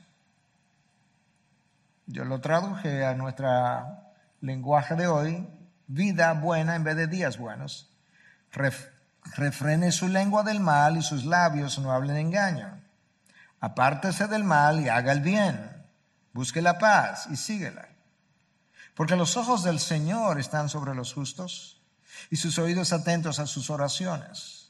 yo 2.06 2.26
lo 2.26 2.40
traduje 2.42 3.04
a 3.04 3.16
nuestro 3.16 3.50
lenguaje 4.42 4.94
de 4.94 5.08
hoy, 5.08 5.48
vida 5.88 6.34
buena 6.34 6.76
en 6.76 6.84
vez 6.84 6.96
de 6.96 7.08
días 7.08 7.40
buenos. 7.40 7.92
refrene 9.36 9.92
su 9.92 10.08
lengua 10.08 10.44
del 10.44 10.60
mal 10.60 10.96
y 10.96 11.02
sus 11.02 11.26
labios 11.26 11.80
no 11.80 11.92
hablen 11.92 12.18
engaño. 12.18 12.80
Apártese 13.60 14.28
del 14.28 14.44
mal 14.44 14.80
y 14.82 14.90
haga 14.90 15.12
el 15.12 15.22
bien. 15.22 15.88
Busque 16.34 16.62
la 16.62 16.78
paz 16.78 17.30
y 17.32 17.36
síguela. 17.36 17.88
Porque 18.94 19.16
los 19.16 19.36
ojos 19.38 19.64
del 19.64 19.80
Señor 19.80 20.40
están 20.40 20.70
sobre 20.70 20.94
los 20.94 21.16
justos 21.16 21.82
y 22.30 22.36
sus 22.36 22.60
oídos 22.60 22.94
atentos 22.94 23.40
a 23.40 23.48
sus 23.48 23.72
oraciones. 23.72 24.67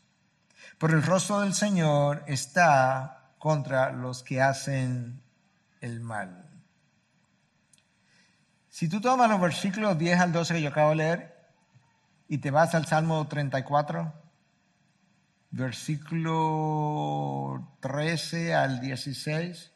Pero 0.78 0.94
el 0.94 1.04
rostro 1.04 1.42
del 1.42 1.54
Señor 1.54 2.24
está 2.28 3.34
contra 3.38 3.92
los 3.92 4.24
que 4.24 4.42
hacen 4.42 5.22
el 5.82 6.00
mal. 6.02 6.50
Si 8.70 8.88
tú 8.88 9.02
tomas 9.02 9.30
los 9.30 9.42
versículos 9.42 9.98
10 9.98 10.20
al 10.20 10.32
12 10.32 10.54
que 10.54 10.62
yo 10.62 10.70
acabo 10.70 10.92
de 10.92 10.98
leer 10.98 11.36
y 12.28 12.38
te 12.38 12.52
vas 12.52 12.76
al 12.76 12.86
Salmo 12.86 13.28
34, 13.28 14.14
versículo 15.50 17.68
13 17.80 18.54
al 18.54 18.80
16, 18.80 19.72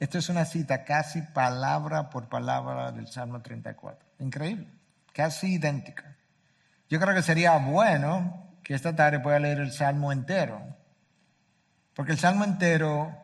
esto 0.00 0.18
es 0.18 0.28
una 0.28 0.44
cita 0.44 0.84
casi 0.84 1.22
palabra 1.22 2.10
por 2.10 2.28
palabra 2.28 2.92
del 2.92 3.08
Salmo 3.08 3.40
34. 3.40 4.06
Increíble, 4.18 4.68
casi 5.14 5.54
idéntica. 5.54 6.14
Yo 6.90 7.00
creo 7.00 7.14
que 7.14 7.22
sería 7.22 7.56
bueno 7.56 8.44
que 8.64 8.74
esta 8.74 8.96
tarde 8.96 9.20
pueda 9.20 9.38
leer 9.38 9.60
el 9.60 9.70
Salmo 9.70 10.10
entero, 10.10 10.60
porque 11.94 12.10
el 12.10 12.18
Salmo 12.18 12.42
entero 12.42 13.14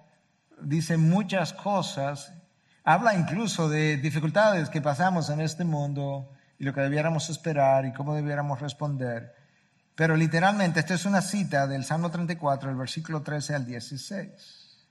dice 0.61 0.97
muchas 0.97 1.53
cosas 1.53 2.33
Habla 2.85 3.15
incluso 3.15 3.69
de 3.69 3.99
dificultades 3.99 4.71
que 4.71 4.81
pasamos 4.81 5.29
en 5.31 5.41
este 5.41 5.65
mundo 5.65 6.31
y 6.59 6.65
lo 6.65 6.73
que 6.73 6.81
debiéramos 6.81 7.29
esperar 7.29 7.85
y 7.85 7.93
cómo 7.93 8.15
debiéramos 8.15 8.61
responder. 8.61 9.35
Pero 9.95 10.17
literalmente, 10.17 10.81
esta 10.81 10.95
es 10.95 11.05
una 11.05 11.21
cita 11.21 11.67
del 11.67 11.85
Salmo 11.85 12.11
34, 12.11 12.71
el 12.71 12.77
versículo 12.77 13.23
13 13.23 13.55
al 13.55 13.67
16. 13.67 14.87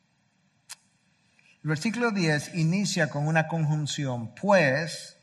El 1.63 1.67
versículo 1.67 2.11
10 2.11 2.55
inicia 2.55 3.09
con 3.09 3.27
una 3.27 3.47
conjunción, 3.47 4.33
pues 4.35 5.17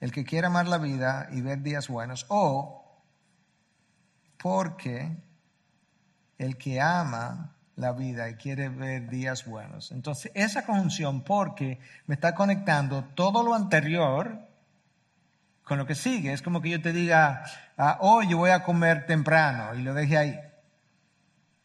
el 0.00 0.10
que 0.10 0.24
quiere 0.24 0.48
amar 0.48 0.66
la 0.66 0.78
vida 0.78 1.28
y 1.30 1.40
ver 1.40 1.62
días 1.62 1.88
buenos, 1.88 2.26
o 2.28 2.83
porque 4.44 5.16
el 6.36 6.58
que 6.58 6.78
ama 6.78 7.54
la 7.76 7.92
vida 7.92 8.28
y 8.28 8.34
quiere 8.34 8.68
ver 8.68 9.08
días 9.08 9.46
buenos. 9.46 9.90
Entonces, 9.90 10.30
esa 10.34 10.66
conjunción, 10.66 11.22
porque 11.22 11.80
me 12.06 12.14
está 12.14 12.34
conectando 12.34 13.04
todo 13.14 13.42
lo 13.42 13.54
anterior 13.54 14.38
con 15.62 15.78
lo 15.78 15.86
que 15.86 15.94
sigue. 15.94 16.34
Es 16.34 16.42
como 16.42 16.60
que 16.60 16.68
yo 16.68 16.82
te 16.82 16.92
diga, 16.92 17.46
ah, 17.78 17.96
hoy 18.02 18.28
yo 18.28 18.36
voy 18.36 18.50
a 18.50 18.62
comer 18.64 19.06
temprano 19.06 19.74
y 19.76 19.82
lo 19.82 19.94
deje 19.94 20.18
ahí. 20.18 20.38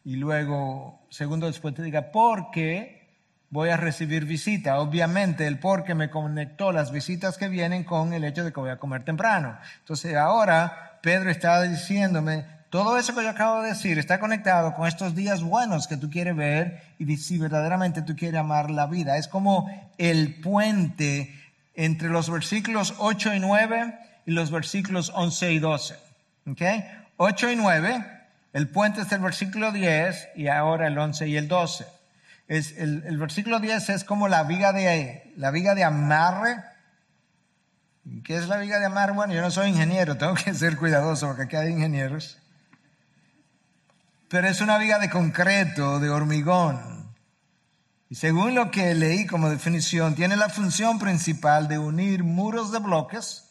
Y 0.02 0.16
luego, 0.16 1.02
segundo 1.10 1.48
después 1.48 1.74
te 1.74 1.82
diga, 1.82 2.10
porque 2.10 3.10
voy 3.50 3.68
a 3.68 3.76
recibir 3.76 4.24
visita. 4.24 4.80
Obviamente, 4.80 5.46
el 5.46 5.58
porque 5.58 5.94
me 5.94 6.08
conectó 6.08 6.72
las 6.72 6.92
visitas 6.92 7.36
que 7.36 7.50
vienen 7.50 7.84
con 7.84 8.14
el 8.14 8.24
hecho 8.24 8.42
de 8.42 8.54
que 8.54 8.60
voy 8.60 8.70
a 8.70 8.78
comer 8.78 9.04
temprano. 9.04 9.58
Entonces, 9.80 10.16
ahora 10.16 10.98
Pedro 11.02 11.30
está 11.30 11.60
diciéndome, 11.60 12.59
todo 12.70 12.96
eso 12.98 13.16
que 13.16 13.24
yo 13.24 13.30
acabo 13.30 13.62
de 13.62 13.70
decir 13.70 13.98
está 13.98 14.20
conectado 14.20 14.74
con 14.74 14.86
estos 14.86 15.16
días 15.16 15.42
buenos 15.42 15.88
que 15.88 15.96
tú 15.96 16.08
quieres 16.08 16.36
ver 16.36 16.80
y 17.00 17.16
si 17.16 17.36
verdaderamente 17.36 18.02
tú 18.02 18.14
quieres 18.14 18.38
amar 18.38 18.70
la 18.70 18.86
vida. 18.86 19.16
Es 19.16 19.26
como 19.26 19.68
el 19.98 20.40
puente 20.40 21.34
entre 21.74 22.08
los 22.08 22.30
versículos 22.30 22.94
8 22.98 23.34
y 23.34 23.40
9 23.40 23.98
y 24.26 24.30
los 24.30 24.52
versículos 24.52 25.10
11 25.14 25.52
y 25.52 25.58
12. 25.58 25.96
¿Okay? 26.52 26.84
8 27.16 27.50
y 27.50 27.56
9, 27.56 28.06
el 28.52 28.68
puente 28.68 29.00
es 29.00 29.10
el 29.10 29.20
versículo 29.20 29.72
10 29.72 30.28
y 30.36 30.46
ahora 30.46 30.86
el 30.86 30.96
11 30.96 31.26
y 31.26 31.36
el 31.36 31.48
12. 31.48 31.86
Es 32.46 32.78
el, 32.78 33.02
el 33.04 33.18
versículo 33.18 33.58
10 33.58 33.90
es 33.90 34.04
como 34.04 34.28
la 34.28 34.44
viga 34.44 34.72
de, 34.72 35.32
la 35.36 35.50
viga 35.50 35.74
de 35.74 35.82
amarre 35.82 36.56
¿Qué 38.24 38.34
es 38.36 38.48
la 38.48 38.56
viga 38.56 38.78
de 38.78 38.86
amarre? 38.86 39.12
Bueno, 39.12 39.34
yo 39.34 39.42
no 39.42 39.50
soy 39.50 39.68
ingeniero, 39.68 40.16
tengo 40.16 40.34
que 40.34 40.54
ser 40.54 40.76
cuidadoso 40.76 41.28
porque 41.28 41.42
aquí 41.42 41.56
hay 41.56 41.70
ingenieros 41.70 42.39
pero 44.30 44.46
es 44.46 44.60
una 44.60 44.78
viga 44.78 45.00
de 45.00 45.10
concreto, 45.10 45.98
de 45.98 46.08
hormigón. 46.08 47.12
Y 48.08 48.14
según 48.14 48.54
lo 48.54 48.70
que 48.70 48.94
leí 48.94 49.26
como 49.26 49.50
definición, 49.50 50.14
tiene 50.14 50.36
la 50.36 50.48
función 50.48 51.00
principal 51.00 51.66
de 51.66 51.78
unir 51.78 52.22
muros 52.22 52.70
de 52.70 52.78
bloques 52.78 53.50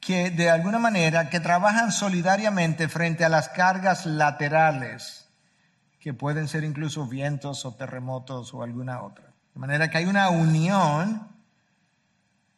que 0.00 0.30
de 0.30 0.50
alguna 0.50 0.80
manera 0.80 1.30
que 1.30 1.38
trabajan 1.38 1.92
solidariamente 1.92 2.88
frente 2.88 3.24
a 3.24 3.28
las 3.28 3.48
cargas 3.48 4.06
laterales, 4.06 5.28
que 6.00 6.12
pueden 6.12 6.48
ser 6.48 6.64
incluso 6.64 7.06
vientos 7.06 7.64
o 7.64 7.76
terremotos 7.76 8.52
o 8.54 8.62
alguna 8.64 9.02
otra. 9.02 9.32
De 9.54 9.60
manera 9.60 9.88
que 9.88 9.98
hay 9.98 10.06
una 10.06 10.30
unión 10.30 11.28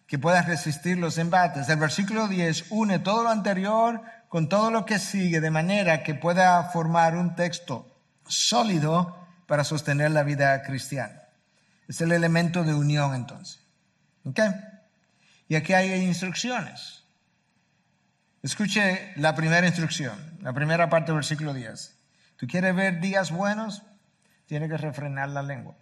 que 0.07 0.19
pueda 0.19 0.41
resistir 0.41 0.97
los 0.97 1.19
embates. 1.19 1.69
El 1.69 1.79
versículo 1.79 2.27
10 2.27 2.71
une 2.71 2.99
todo 3.01 3.23
lo 3.23 3.29
anterior 3.29 4.01
con 4.37 4.51
todo 4.51 4.71
lo 4.71 4.85
que 4.85 4.99
sigue 4.99 5.41
de 5.41 5.51
manera 5.51 6.03
que 6.03 6.15
pueda 6.15 6.63
formar 6.65 7.17
un 7.17 7.35
texto 7.37 7.91
sólido 8.29 9.17
para 9.47 9.65
sostener 9.65 10.11
la 10.11 10.25
vida 10.25 10.63
cristiana. 10.63 11.23
Es 11.89 12.03
el 12.03 12.13
elemento 12.13 12.63
de 12.63 12.75
unión 12.75 13.15
entonces. 13.15 13.65
¿Ok? 14.27 14.41
Y 15.49 15.55
aquí 15.55 15.73
hay 15.73 15.91
instrucciones. 16.03 17.03
Escuche 18.43 19.15
la 19.17 19.35
primera 19.35 19.67
instrucción, 19.67 20.19
la 20.43 20.53
primera 20.53 20.91
parte 20.91 21.13
del 21.13 21.17
versículo 21.17 21.55
10. 21.55 21.99
¿Tú 22.37 22.47
quieres 22.47 22.77
ver 22.77 23.01
días 23.01 23.31
buenos? 23.31 23.85
Tienes 24.45 24.69
que 24.69 24.77
refrenar 24.77 25.31
la 25.31 25.43
lengua. 25.43 25.77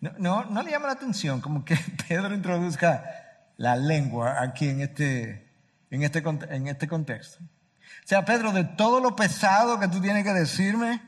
No, 0.00 0.10
no, 0.18 0.44
no 0.46 0.60
le 0.60 0.72
llama 0.72 0.88
la 0.88 0.94
atención 0.94 1.40
como 1.40 1.64
que 1.64 1.76
Pedro 2.08 2.34
introduzca 2.34 3.27
la 3.58 3.76
lengua 3.76 4.40
aquí 4.40 4.68
en 4.68 4.80
este, 4.80 5.46
en 5.90 6.02
este, 6.02 6.22
en 6.50 6.68
este 6.68 6.88
contexto. 6.88 7.44
O 7.44 8.08
sea, 8.08 8.24
Pedro, 8.24 8.52
de 8.52 8.64
todo 8.64 9.00
lo 9.00 9.14
pesado 9.14 9.78
que 9.78 9.88
tú 9.88 10.00
tienes 10.00 10.24
que 10.24 10.32
decirme, 10.32 11.02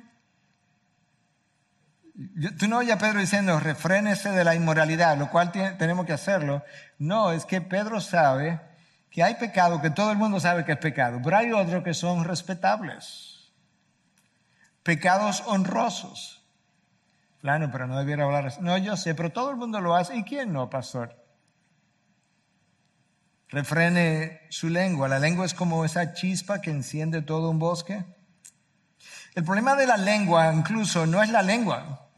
tú 2.58 2.68
no 2.68 2.78
oyes 2.78 2.94
a 2.94 2.98
Pedro 2.98 3.20
diciendo, 3.20 3.58
refrénese 3.58 4.30
de 4.30 4.44
la 4.44 4.54
inmoralidad, 4.54 5.16
lo 5.16 5.30
cual 5.30 5.52
tenemos 5.52 6.04
que 6.04 6.12
hacerlo. 6.12 6.62
No, 6.98 7.32
es 7.32 7.46
que 7.46 7.60
Pedro 7.60 8.00
sabe 8.00 8.60
que 9.10 9.22
hay 9.22 9.36
pecado, 9.36 9.80
que 9.80 9.90
todo 9.90 10.10
el 10.10 10.18
mundo 10.18 10.40
sabe 10.40 10.64
que 10.64 10.72
es 10.72 10.78
pecado, 10.78 11.20
pero 11.22 11.36
hay 11.36 11.52
otros 11.52 11.82
que 11.82 11.94
son 11.94 12.24
respetables. 12.24 13.52
Pecados 14.82 15.42
honrosos. 15.46 16.42
Claro, 17.40 17.70
pero 17.72 17.86
no 17.86 17.98
debiera 17.98 18.24
hablar 18.24 18.46
así. 18.46 18.60
No, 18.60 18.76
yo 18.76 18.96
sé, 18.96 19.14
pero 19.14 19.30
todo 19.30 19.50
el 19.50 19.56
mundo 19.56 19.80
lo 19.80 19.94
hace. 19.94 20.16
¿Y 20.16 20.24
quién 20.24 20.52
no, 20.52 20.68
pastor? 20.68 21.19
Refrene 23.50 24.40
su 24.48 24.68
lengua. 24.68 25.08
La 25.08 25.18
lengua 25.18 25.46
es 25.46 25.54
como 25.54 25.84
esa 25.84 26.12
chispa 26.14 26.60
que 26.60 26.70
enciende 26.70 27.22
todo 27.22 27.50
un 27.50 27.58
bosque. 27.58 28.04
El 29.34 29.44
problema 29.44 29.76
de 29.76 29.86
la 29.86 29.96
lengua 29.96 30.52
incluso 30.52 31.06
no 31.06 31.22
es 31.22 31.30
la 31.30 31.42
lengua, 31.42 32.08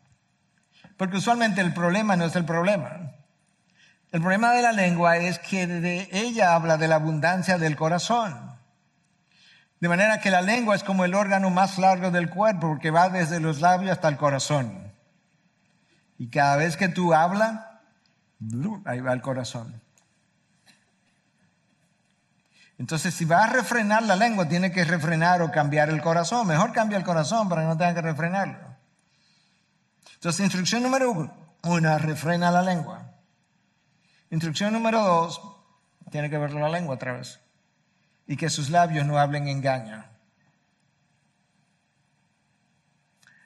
porque 0.96 1.16
usualmente 1.18 1.60
el 1.60 1.74
problema 1.74 2.16
no 2.16 2.24
es 2.24 2.36
el 2.36 2.44
problema. 2.44 3.12
El 4.10 4.20
problema 4.20 4.52
de 4.52 4.62
la 4.62 4.72
lengua 4.72 5.16
es 5.16 5.38
que 5.38 5.66
de 5.66 6.08
ella 6.12 6.54
habla 6.54 6.76
de 6.76 6.88
la 6.88 6.96
abundancia 6.96 7.58
del 7.58 7.76
corazón. 7.76 8.52
De 9.80 9.88
manera 9.88 10.20
que 10.20 10.30
la 10.30 10.42
lengua 10.42 10.76
es 10.76 10.84
como 10.84 11.04
el 11.04 11.14
órgano 11.14 11.50
más 11.50 11.78
largo 11.78 12.10
del 12.10 12.30
cuerpo, 12.30 12.68
porque 12.68 12.90
va 12.90 13.08
desde 13.08 13.40
los 13.40 13.60
labios 13.60 13.92
hasta 13.92 14.08
el 14.08 14.16
corazón. 14.16 14.92
Y 16.18 16.28
cada 16.28 16.56
vez 16.56 16.76
que 16.76 16.88
tú 16.88 17.14
hablas, 17.14 17.58
ahí 18.84 19.00
va 19.00 19.12
el 19.12 19.22
corazón. 19.22 19.82
Entonces, 22.82 23.14
si 23.14 23.24
va 23.24 23.44
a 23.44 23.46
refrenar 23.46 24.02
la 24.02 24.16
lengua, 24.16 24.48
tiene 24.48 24.72
que 24.72 24.82
refrenar 24.82 25.40
o 25.40 25.52
cambiar 25.52 25.88
el 25.88 26.02
corazón. 26.02 26.48
Mejor 26.48 26.72
cambia 26.72 26.98
el 26.98 27.04
corazón 27.04 27.48
para 27.48 27.62
que 27.62 27.68
no 27.68 27.76
tenga 27.76 27.94
que 27.94 28.02
refrenarlo. 28.02 28.58
Entonces, 30.14 30.40
instrucción 30.40 30.82
número 30.82 31.12
uno, 31.12 31.32
una, 31.62 31.96
refrena 31.98 32.50
la 32.50 32.60
lengua. 32.60 33.04
Instrucción 34.30 34.72
número 34.72 35.00
dos, 35.00 35.40
tiene 36.10 36.28
que 36.28 36.38
ver 36.38 36.54
la 36.54 36.68
lengua 36.68 36.96
otra 36.96 37.12
vez. 37.12 37.38
Y 38.26 38.36
que 38.36 38.50
sus 38.50 38.68
labios 38.68 39.06
no 39.06 39.16
hablen 39.16 39.46
engaño. 39.46 40.04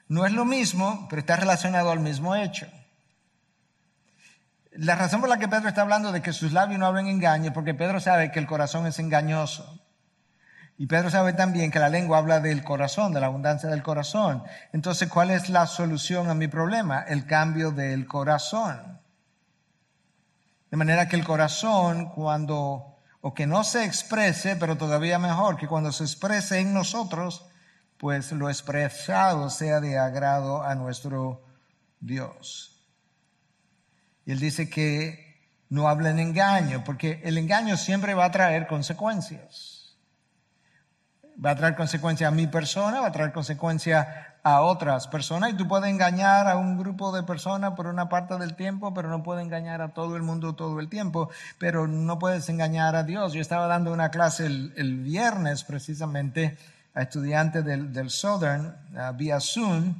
No 0.07 0.25
es 0.25 0.31
lo 0.31 0.45
mismo, 0.45 1.05
pero 1.11 1.19
está 1.19 1.35
relacionado 1.35 1.91
al 1.91 1.99
mismo 1.99 2.35
hecho. 2.35 2.65
La 4.77 4.95
razón 4.95 5.21
por 5.21 5.29
la 5.29 5.39
que 5.39 5.47
Pedro 5.47 5.69
está 5.69 5.81
hablando 5.81 6.11
de 6.11 6.21
que 6.21 6.33
sus 6.33 6.53
labios 6.53 6.79
no 6.79 6.85
hablen 6.85 7.07
engaño 7.07 7.51
porque 7.51 7.73
Pedro 7.73 7.99
sabe 7.99 8.31
que 8.31 8.37
el 8.37 8.45
corazón 8.45 8.85
es 8.85 8.99
engañoso. 8.99 9.81
Y 10.77 10.85
Pedro 10.85 11.09
sabe 11.09 11.33
también 11.33 11.71
que 11.71 11.79
la 11.79 11.89
lengua 11.89 12.19
habla 12.19 12.39
del 12.39 12.63
corazón, 12.63 13.11
de 13.11 13.19
la 13.19 13.25
abundancia 13.25 13.69
del 13.69 13.81
corazón. 13.81 14.43
Entonces, 14.73 15.09
¿cuál 15.09 15.31
es 15.31 15.49
la 15.49 15.65
solución 15.65 16.29
a 16.29 16.35
mi 16.35 16.47
problema? 16.47 17.01
El 17.01 17.25
cambio 17.25 17.71
del 17.71 18.05
corazón. 18.05 19.01
De 20.69 20.77
manera 20.77 21.07
que 21.07 21.15
el 21.15 21.25
corazón, 21.25 22.09
cuando, 22.09 22.99
o 23.21 23.33
que 23.33 23.47
no 23.47 23.63
se 23.63 23.83
exprese, 23.83 24.57
pero 24.57 24.77
todavía 24.77 25.17
mejor, 25.17 25.57
que 25.57 25.67
cuando 25.67 25.91
se 25.91 26.03
exprese 26.03 26.59
en 26.59 26.75
nosotros, 26.75 27.47
pues 27.97 28.31
lo 28.31 28.47
expresado 28.47 29.49
sea 29.49 29.79
de 29.79 29.97
agrado 29.97 30.61
a 30.61 30.75
nuestro 30.75 31.43
Dios. 31.99 32.76
Y 34.27 34.33
él 34.33 34.39
dice 34.41 34.69
que 34.69 35.39
no 35.69 35.87
hablen 35.87 36.19
engaño, 36.19 36.83
porque 36.83 37.21
el 37.23 37.37
engaño 37.37 37.77
siempre 37.77 38.13
va 38.13 38.25
a 38.25 38.31
traer 38.31 38.67
consecuencias. 38.67 39.95
Va 41.43 41.51
a 41.51 41.55
traer 41.55 41.77
consecuencias 41.77 42.27
a 42.27 42.35
mi 42.35 42.45
persona, 42.45 42.99
va 42.99 43.07
a 43.07 43.11
traer 43.13 43.31
consecuencias 43.31 44.05
a 44.43 44.63
otras 44.63 45.07
personas. 45.07 45.51
Y 45.51 45.53
tú 45.53 45.65
puedes 45.65 45.89
engañar 45.89 46.49
a 46.49 46.57
un 46.57 46.77
grupo 46.77 47.15
de 47.15 47.23
personas 47.23 47.71
por 47.71 47.87
una 47.87 48.09
parte 48.09 48.37
del 48.37 48.57
tiempo, 48.57 48.93
pero 48.93 49.07
no 49.07 49.23
puedes 49.23 49.45
engañar 49.45 49.81
a 49.81 49.93
todo 49.93 50.17
el 50.17 50.23
mundo 50.23 50.55
todo 50.55 50.81
el 50.81 50.89
tiempo. 50.89 51.29
Pero 51.57 51.87
no 51.87 52.19
puedes 52.19 52.49
engañar 52.49 52.97
a 52.97 53.03
Dios. 53.03 53.31
Yo 53.31 53.39
estaba 53.39 53.67
dando 53.67 53.93
una 53.93 54.11
clase 54.11 54.45
el, 54.45 54.99
viernes 55.03 55.63
precisamente 55.63 56.57
a 56.93 57.03
estudiantes 57.03 57.63
del, 57.63 58.09
Southern, 58.09 58.75
vía 59.15 59.39
Zoom, 59.39 59.95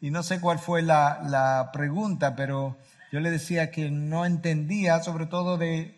y 0.00 0.10
no 0.10 0.24
sé 0.24 0.40
cuál 0.40 0.58
fue 0.58 0.82
la 0.82 1.70
pregunta, 1.72 2.34
pero 2.34 2.76
yo 3.10 3.20
le 3.20 3.30
decía 3.30 3.70
que 3.70 3.90
no 3.90 4.24
entendía, 4.24 5.02
sobre 5.02 5.26
todo 5.26 5.56
de 5.56 5.96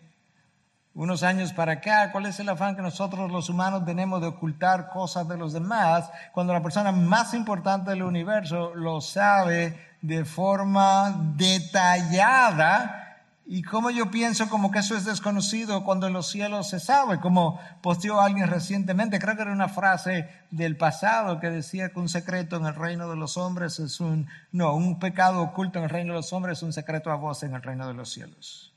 unos 0.93 1.23
años 1.23 1.53
para 1.53 1.73
acá, 1.73 2.11
cuál 2.11 2.25
es 2.25 2.39
el 2.39 2.49
afán 2.49 2.75
que 2.75 2.81
nosotros 2.81 3.31
los 3.31 3.49
humanos 3.49 3.85
tenemos 3.85 4.21
de 4.21 4.27
ocultar 4.27 4.89
cosas 4.89 5.27
de 5.27 5.37
los 5.37 5.53
demás, 5.53 6.09
cuando 6.33 6.53
la 6.53 6.61
persona 6.61 6.91
más 6.91 7.33
importante 7.33 7.91
del 7.91 8.03
universo 8.03 8.75
lo 8.75 8.99
sabe 8.99 9.77
de 10.01 10.25
forma 10.25 11.15
detallada 11.35 13.10
y 13.45 13.63
como 13.63 13.89
yo 13.89 14.11
pienso 14.11 14.47
como 14.49 14.71
que 14.71 14.79
eso 14.79 14.95
es 14.95 15.03
desconocido 15.03 15.83
cuando 15.83 16.07
en 16.07 16.13
los 16.13 16.29
cielos 16.29 16.69
se 16.69 16.79
sabe, 16.79 17.19
como 17.19 17.59
posteó 17.81 18.21
alguien 18.21 18.47
recientemente, 18.47 19.19
creo 19.19 19.35
que 19.35 19.41
era 19.41 19.51
una 19.51 19.67
frase 19.67 20.29
del 20.51 20.77
pasado 20.77 21.39
que 21.39 21.49
decía 21.49 21.89
que 21.89 21.99
un 21.99 22.07
secreto 22.07 22.57
en 22.57 22.65
el 22.65 22.75
reino 22.75 23.09
de 23.09 23.15
los 23.15 23.37
hombres 23.37 23.79
es 23.79 23.99
un, 23.99 24.27
no, 24.51 24.75
un 24.75 24.99
pecado 24.99 25.41
oculto 25.41 25.79
en 25.79 25.85
el 25.85 25.89
reino 25.89 26.13
de 26.13 26.19
los 26.19 26.31
hombres 26.33 26.59
es 26.59 26.63
un 26.63 26.71
secreto 26.71 27.11
a 27.11 27.15
voz 27.15 27.43
en 27.43 27.55
el 27.55 27.61
reino 27.61 27.87
de 27.87 27.93
los 27.93 28.11
cielos. 28.11 28.73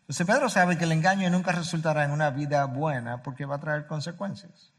Entonces 0.00 0.26
Pedro 0.26 0.48
sabe 0.48 0.76
que 0.76 0.84
el 0.84 0.92
engaño 0.92 1.30
nunca 1.30 1.52
resultará 1.52 2.04
en 2.04 2.10
una 2.10 2.30
vida 2.30 2.64
buena 2.64 3.22
porque 3.22 3.44
va 3.44 3.56
a 3.56 3.60
traer 3.60 3.86
consecuencias. 3.86 4.72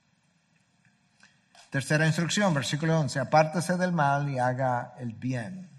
Tercera 1.69 2.05
instrucción, 2.05 2.53
versículo 2.53 2.99
11, 2.99 3.19
apártese 3.19 3.77
del 3.77 3.93
mal 3.93 4.29
y 4.29 4.37
haga 4.37 4.93
el 4.99 5.13
bien 5.13 5.72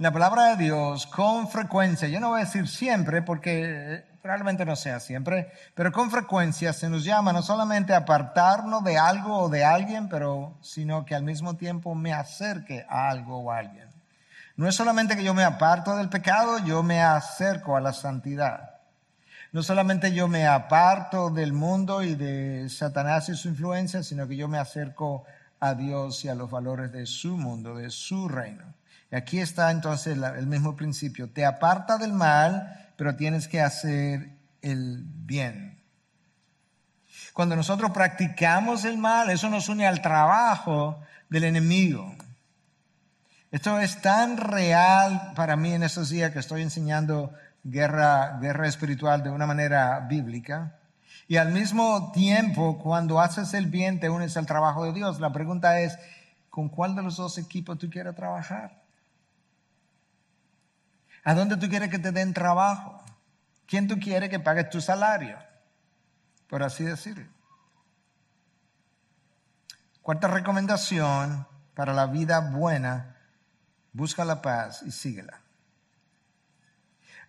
la 0.00 0.12
palabra 0.12 0.56
de 0.56 0.64
Dios 0.64 1.06
con 1.06 1.46
frecuencia, 1.46 2.08
yo 2.08 2.20
no 2.20 2.30
voy 2.30 2.40
a 2.40 2.44
decir 2.44 2.66
siempre 2.66 3.20
porque 3.20 4.02
probablemente 4.22 4.64
no 4.64 4.74
sea 4.74 4.98
siempre, 4.98 5.52
pero 5.74 5.92
con 5.92 6.10
frecuencia 6.10 6.72
se 6.72 6.88
nos 6.88 7.04
llama 7.04 7.34
no 7.34 7.42
solamente 7.42 7.92
apartarnos 7.92 8.82
de 8.82 8.96
algo 8.96 9.40
o 9.40 9.48
de 9.50 9.62
alguien, 9.62 10.08
pero 10.08 10.56
sino 10.62 11.04
que 11.04 11.14
al 11.14 11.22
mismo 11.22 11.56
tiempo 11.56 11.94
me 11.94 12.14
acerque 12.14 12.86
a 12.88 13.10
algo 13.10 13.40
o 13.40 13.52
a 13.52 13.58
alguien. 13.58 13.90
No 14.56 14.66
es 14.66 14.74
solamente 14.74 15.16
que 15.16 15.22
yo 15.22 15.34
me 15.34 15.44
aparto 15.44 15.94
del 15.94 16.08
pecado, 16.08 16.56
yo 16.60 16.82
me 16.82 17.02
acerco 17.02 17.76
a 17.76 17.82
la 17.82 17.92
santidad. 17.92 18.76
No 19.52 19.62
solamente 19.62 20.14
yo 20.14 20.28
me 20.28 20.46
aparto 20.46 21.28
del 21.28 21.52
mundo 21.52 22.02
y 22.02 22.14
de 22.14 22.70
Satanás 22.70 23.28
y 23.28 23.36
su 23.36 23.48
influencia, 23.48 24.02
sino 24.02 24.26
que 24.26 24.36
yo 24.36 24.48
me 24.48 24.56
acerco 24.56 25.24
a 25.60 25.74
Dios 25.74 26.24
y 26.24 26.30
a 26.30 26.34
los 26.34 26.50
valores 26.50 26.90
de 26.90 27.04
su 27.04 27.36
mundo, 27.36 27.74
de 27.74 27.90
su 27.90 28.30
reino. 28.30 28.79
Y 29.10 29.16
aquí 29.16 29.40
está 29.40 29.70
entonces 29.70 30.16
el 30.16 30.46
mismo 30.46 30.76
principio. 30.76 31.30
Te 31.30 31.44
aparta 31.44 31.98
del 31.98 32.12
mal, 32.12 32.92
pero 32.96 33.16
tienes 33.16 33.48
que 33.48 33.60
hacer 33.60 34.36
el 34.62 35.02
bien. 35.04 35.82
Cuando 37.32 37.56
nosotros 37.56 37.90
practicamos 37.90 38.84
el 38.84 38.98
mal, 38.98 39.30
eso 39.30 39.48
nos 39.48 39.68
une 39.68 39.86
al 39.86 40.02
trabajo 40.02 41.00
del 41.28 41.44
enemigo. 41.44 42.14
Esto 43.50 43.80
es 43.80 44.00
tan 44.00 44.36
real 44.36 45.32
para 45.34 45.56
mí 45.56 45.72
en 45.72 45.82
estos 45.82 46.10
días 46.10 46.32
que 46.32 46.38
estoy 46.38 46.62
enseñando 46.62 47.32
guerra, 47.64 48.38
guerra 48.40 48.68
espiritual 48.68 49.22
de 49.22 49.30
una 49.30 49.46
manera 49.46 50.00
bíblica. 50.00 50.76
Y 51.26 51.36
al 51.36 51.52
mismo 51.52 52.12
tiempo, 52.12 52.78
cuando 52.78 53.20
haces 53.20 53.54
el 53.54 53.66
bien, 53.66 53.98
te 53.98 54.08
unes 54.08 54.36
al 54.36 54.46
trabajo 54.46 54.84
de 54.84 54.92
Dios. 54.92 55.20
La 55.20 55.32
pregunta 55.32 55.80
es, 55.80 55.98
¿con 56.48 56.68
cuál 56.68 56.94
de 56.94 57.02
los 57.02 57.16
dos 57.16 57.38
equipos 57.38 57.78
tú 57.78 57.88
quieres 57.88 58.14
trabajar? 58.14 58.79
¿A 61.24 61.34
dónde 61.34 61.56
tú 61.56 61.68
quieres 61.68 61.90
que 61.90 61.98
te 61.98 62.12
den 62.12 62.32
trabajo? 62.32 63.02
¿Quién 63.66 63.86
tú 63.86 63.98
quieres 63.98 64.30
que 64.30 64.40
pague 64.40 64.64
tu 64.64 64.80
salario? 64.80 65.38
Por 66.48 66.62
así 66.62 66.84
decirlo. 66.84 67.26
Cuarta 70.02 70.28
recomendación 70.28 71.46
para 71.74 71.92
la 71.92 72.06
vida 72.06 72.40
buena, 72.40 73.16
busca 73.92 74.24
la 74.24 74.42
paz 74.42 74.82
y 74.82 74.90
síguela. 74.90 75.40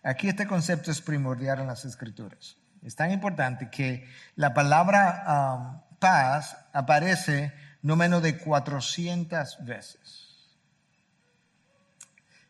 Aquí 0.04 0.30
este 0.30 0.48
concepto 0.48 0.90
es 0.90 1.02
primordial 1.02 1.60
en 1.60 1.68
las 1.68 1.86
escrituras. 1.86 2.58
Es 2.82 2.96
tan 2.96 3.12
importante 3.12 3.70
que 3.70 4.10
la 4.36 4.54
palabra 4.54 5.24
um, 5.28 6.00
paz 6.00 6.58
aparece 6.74 7.54
no 7.84 7.96
menos 7.96 8.24
de 8.24 8.38
400 8.38 9.64
veces. 9.64 10.21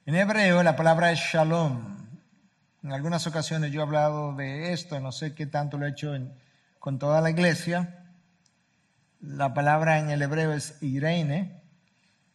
En 0.04 0.16
hebreo 0.16 0.64
la 0.64 0.76
palabra 0.76 1.12
es 1.12 1.20
shalom. 1.20 1.80
En 2.82 2.92
algunas 2.92 3.28
ocasiones 3.28 3.72
yo 3.72 3.82
he 3.82 3.84
hablado 3.84 4.34
de 4.36 4.74
esto, 4.74 5.00
no 5.00 5.12
sé 5.12 5.36
qué 5.36 5.46
tanto 5.46 5.78
lo 5.78 5.86
he 5.86 5.92
hecho 5.92 6.12
con 6.80 6.98
toda 6.98 7.22
la 7.22 7.30
iglesia. 7.30 8.08
La 9.20 9.54
palabra 9.54 10.00
en 10.00 10.10
el 10.10 10.24
hebreo 10.24 10.54
es 10.54 10.82
Irene, 10.82 11.62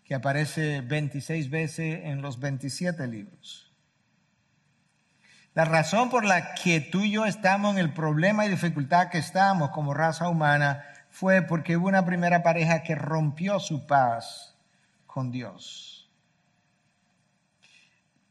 que 0.05 0.15
aparece 0.15 0.81
26 0.81 1.51
veces 1.51 2.05
en 2.05 2.23
los 2.23 2.39
27 2.39 3.05
libros. 3.09 3.73
La 5.53 5.65
razón 5.65 6.09
por 6.09 6.25
la 6.25 6.55
que 6.55 6.81
tú 6.81 7.01
y 7.01 7.11
yo 7.11 7.27
estamos 7.27 7.73
en 7.73 7.79
el 7.79 7.93
problema 7.93 8.47
y 8.47 8.51
dificultad 8.51 9.09
que 9.09 9.19
estamos 9.19 9.71
como 9.71 9.93
raza 9.93 10.29
humana 10.29 10.85
fue 11.11 11.43
porque 11.43 11.77
hubo 11.77 11.89
una 11.89 12.07
primera 12.07 12.45
pareja 12.45 12.85
que 12.85 12.95
rompió 12.95 13.59
su 13.59 13.89
paz 13.89 14.55
con 15.09 15.33
Dios 15.33 15.96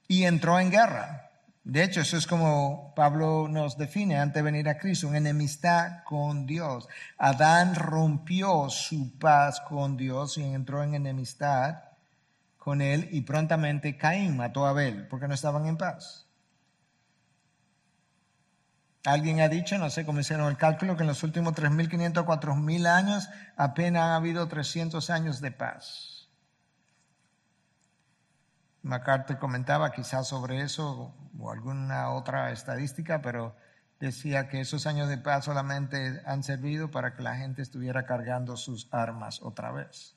y 0.08 0.24
entró 0.24 0.60
en 0.60 0.72
guerra. 0.72 1.32
De 1.64 1.84
hecho, 1.84 2.01
eso 2.01 2.16
es 2.16 2.28
como 2.28 2.93
Pablo 2.95 3.47
nos 3.49 3.76
define 3.76 4.20
antes 4.20 4.36
de 4.36 4.41
venir 4.43 4.70
a 4.70 4.78
Cristo, 4.78 5.08
una 5.08 5.18
enemistad 5.18 6.03
con 6.03 6.45
Dios. 6.45 6.88
Adán 7.18 7.74
rompió 7.74 8.70
su 8.70 9.18
paz 9.18 9.62
con 9.62 9.97
Dios 9.97 10.38
y 10.38 10.43
entró 10.43 10.84
en 10.84 10.93
enemistad 10.93 11.84
con 12.58 12.82
él 12.82 13.10
y 13.12 13.22
prontamente 13.22 13.97
Caín 13.97 14.38
mató 14.38 14.66
a 14.66 14.70
Abel 14.70 15.08
porque 15.08 15.28
no 15.28 15.34
estaban 15.34 15.66
en 15.66 15.78
paz. 15.78 16.26
Alguien 19.03 19.39
ha 19.39 19.49
dicho, 19.49 19.78
no 19.78 19.89
sé 19.89 20.06
cómo 20.06 20.20
hicieron 20.20 20.47
el 20.47 20.58
cálculo, 20.58 20.97
que 20.97 21.03
en 21.03 21.08
los 21.08 21.22
últimos 21.24 21.53
3.500, 21.53 22.26
4.000 22.26 22.88
años 22.88 23.30
apenas 23.56 24.03
ha 24.03 24.16
habido 24.16 24.47
300 24.47 25.10
años 25.12 25.41
de 25.41 25.51
paz. 25.51 26.14
MacArthur 28.86 29.39
comentaba 29.39 29.91
quizás 29.91 30.27
sobre 30.27 30.61
eso 30.61 31.11
o 31.39 31.51
alguna 31.51 32.11
otra 32.11 32.51
estadística, 32.51 33.19
pero 33.19 33.55
decía 33.99 34.47
que 34.47 34.61
esos 34.61 34.86
años 34.86 35.09
de 35.09 35.17
paz 35.17 35.45
solamente 35.45 36.21
han 36.25 36.43
servido 36.43 36.91
para 36.91 37.15
que 37.15 37.23
la 37.23 37.36
gente 37.36 37.63
estuviera 37.63 38.05
cargando 38.05 38.55
sus 38.55 38.88
armas 38.91 39.41
otra 39.41 39.71
vez. 39.71 40.15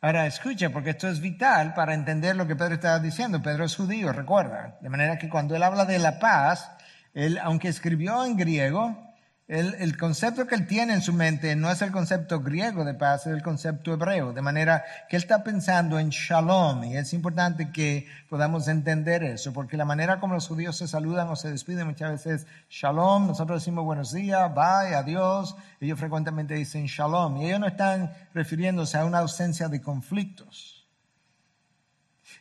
Ahora 0.00 0.26
escuche, 0.26 0.68
porque 0.70 0.90
esto 0.90 1.08
es 1.08 1.20
vital 1.20 1.74
para 1.74 1.94
entender 1.94 2.34
lo 2.34 2.48
que 2.48 2.56
Pedro 2.56 2.74
estaba 2.74 2.98
diciendo. 2.98 3.40
Pedro 3.40 3.64
es 3.64 3.76
judío, 3.76 4.12
recuerda. 4.12 4.78
De 4.80 4.88
manera 4.88 5.16
que 5.16 5.28
cuando 5.28 5.54
él 5.54 5.62
habla 5.62 5.84
de 5.84 5.98
la 6.00 6.18
paz, 6.18 6.72
él, 7.14 7.38
aunque 7.38 7.68
escribió 7.68 8.24
en 8.24 8.36
griego, 8.36 9.09
el, 9.50 9.96
concepto 9.96 10.46
que 10.46 10.54
él 10.54 10.68
tiene 10.68 10.94
en 10.94 11.02
su 11.02 11.12
mente 11.12 11.56
no 11.56 11.72
es 11.72 11.82
el 11.82 11.90
concepto 11.90 12.38
griego 12.38 12.84
de 12.84 12.94
paz, 12.94 13.26
es 13.26 13.34
el 13.34 13.42
concepto 13.42 13.92
hebreo. 13.92 14.32
De 14.32 14.42
manera 14.42 14.84
que 15.08 15.16
él 15.16 15.22
está 15.22 15.42
pensando 15.42 15.98
en 15.98 16.10
shalom. 16.10 16.84
Y 16.84 16.96
es 16.96 17.12
importante 17.14 17.72
que 17.72 18.06
podamos 18.28 18.68
entender 18.68 19.24
eso, 19.24 19.52
porque 19.52 19.76
la 19.76 19.84
manera 19.84 20.20
como 20.20 20.34
los 20.34 20.46
judíos 20.46 20.76
se 20.76 20.86
saludan 20.86 21.26
o 21.30 21.34
se 21.34 21.50
despiden 21.50 21.88
muchas 21.88 22.12
veces 22.12 22.42
es 22.42 22.46
shalom. 22.70 23.26
Nosotros 23.26 23.60
decimos 23.60 23.84
buenos 23.84 24.12
días, 24.12 24.54
bye, 24.54 24.94
adiós. 24.94 25.56
Ellos 25.80 25.98
frecuentemente 25.98 26.54
dicen 26.54 26.86
shalom. 26.86 27.38
Y 27.38 27.46
ellos 27.46 27.58
no 27.58 27.66
están 27.66 28.12
refiriéndose 28.32 28.98
a 28.98 29.04
una 29.04 29.18
ausencia 29.18 29.68
de 29.68 29.80
conflictos 29.80 30.79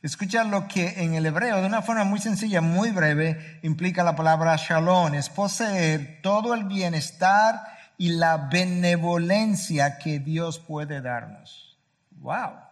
Escucha 0.01 0.45
lo 0.45 0.67
que 0.67 1.03
en 1.03 1.13
el 1.13 1.25
hebreo, 1.25 1.59
de 1.59 1.67
una 1.67 1.81
forma 1.81 2.05
muy 2.05 2.19
sencilla, 2.19 2.61
muy 2.61 2.91
breve, 2.91 3.59
implica 3.63 4.03
la 4.03 4.15
palabra 4.15 4.55
shalom. 4.55 5.13
Es 5.13 5.29
poseer 5.29 6.19
todo 6.21 6.53
el 6.53 6.63
bienestar 6.63 7.61
y 7.97 8.09
la 8.13 8.37
benevolencia 8.37 9.97
que 9.99 10.19
Dios 10.19 10.57
puede 10.57 11.01
darnos. 11.01 11.77
¡Wow! 12.11 12.69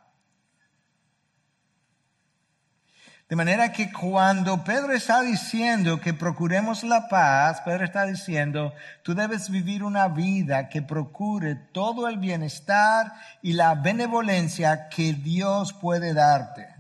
De 3.28 3.36
manera 3.36 3.74
que 3.74 3.92
cuando 3.92 4.64
Pedro 4.64 4.94
está 4.94 5.22
diciendo 5.22 6.00
que 6.00 6.14
procuremos 6.14 6.86
la 6.86 7.10
paz, 7.10 7.60
Pedro 7.60 7.84
está 7.84 8.06
diciendo, 8.06 8.74
tú 9.04 9.14
debes 9.16 9.50
vivir 9.50 9.84
una 9.84 10.08
vida 10.08 10.70
que 10.70 10.82
procure 10.82 11.56
todo 11.56 12.08
el 12.08 12.20
bienestar 12.20 13.12
y 13.42 13.52
la 13.52 13.76
benevolencia 13.76 14.88
que 14.88 15.12
Dios 15.12 15.74
puede 15.74 16.14
darte. 16.14 16.77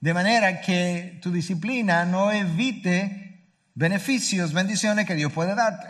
De 0.00 0.14
manera 0.14 0.62
que 0.62 1.18
tu 1.22 1.30
disciplina 1.30 2.06
no 2.06 2.32
evite 2.32 3.44
beneficios, 3.74 4.54
bendiciones 4.54 5.06
que 5.06 5.14
Dios 5.14 5.32
puede 5.32 5.54
darte. 5.54 5.88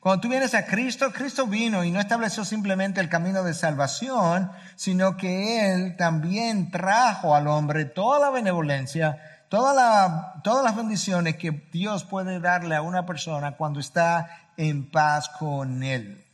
Cuando 0.00 0.22
tú 0.22 0.28
vienes 0.28 0.52
a 0.54 0.66
Cristo, 0.66 1.12
Cristo 1.12 1.46
vino 1.46 1.84
y 1.84 1.92
no 1.92 2.00
estableció 2.00 2.44
simplemente 2.44 3.00
el 3.00 3.08
camino 3.08 3.44
de 3.44 3.54
salvación, 3.54 4.50
sino 4.74 5.16
que 5.16 5.72
Él 5.72 5.96
también 5.96 6.72
trajo 6.72 7.36
al 7.36 7.46
hombre 7.46 7.84
toda 7.84 8.18
la 8.18 8.30
benevolencia, 8.30 9.20
toda 9.48 9.72
la, 9.72 10.40
todas 10.42 10.64
las 10.64 10.74
bendiciones 10.74 11.36
que 11.36 11.52
Dios 11.70 12.02
puede 12.02 12.40
darle 12.40 12.74
a 12.74 12.82
una 12.82 13.06
persona 13.06 13.52
cuando 13.52 13.78
está 13.78 14.50
en 14.56 14.90
paz 14.90 15.28
con 15.28 15.84
Él. 15.84 16.24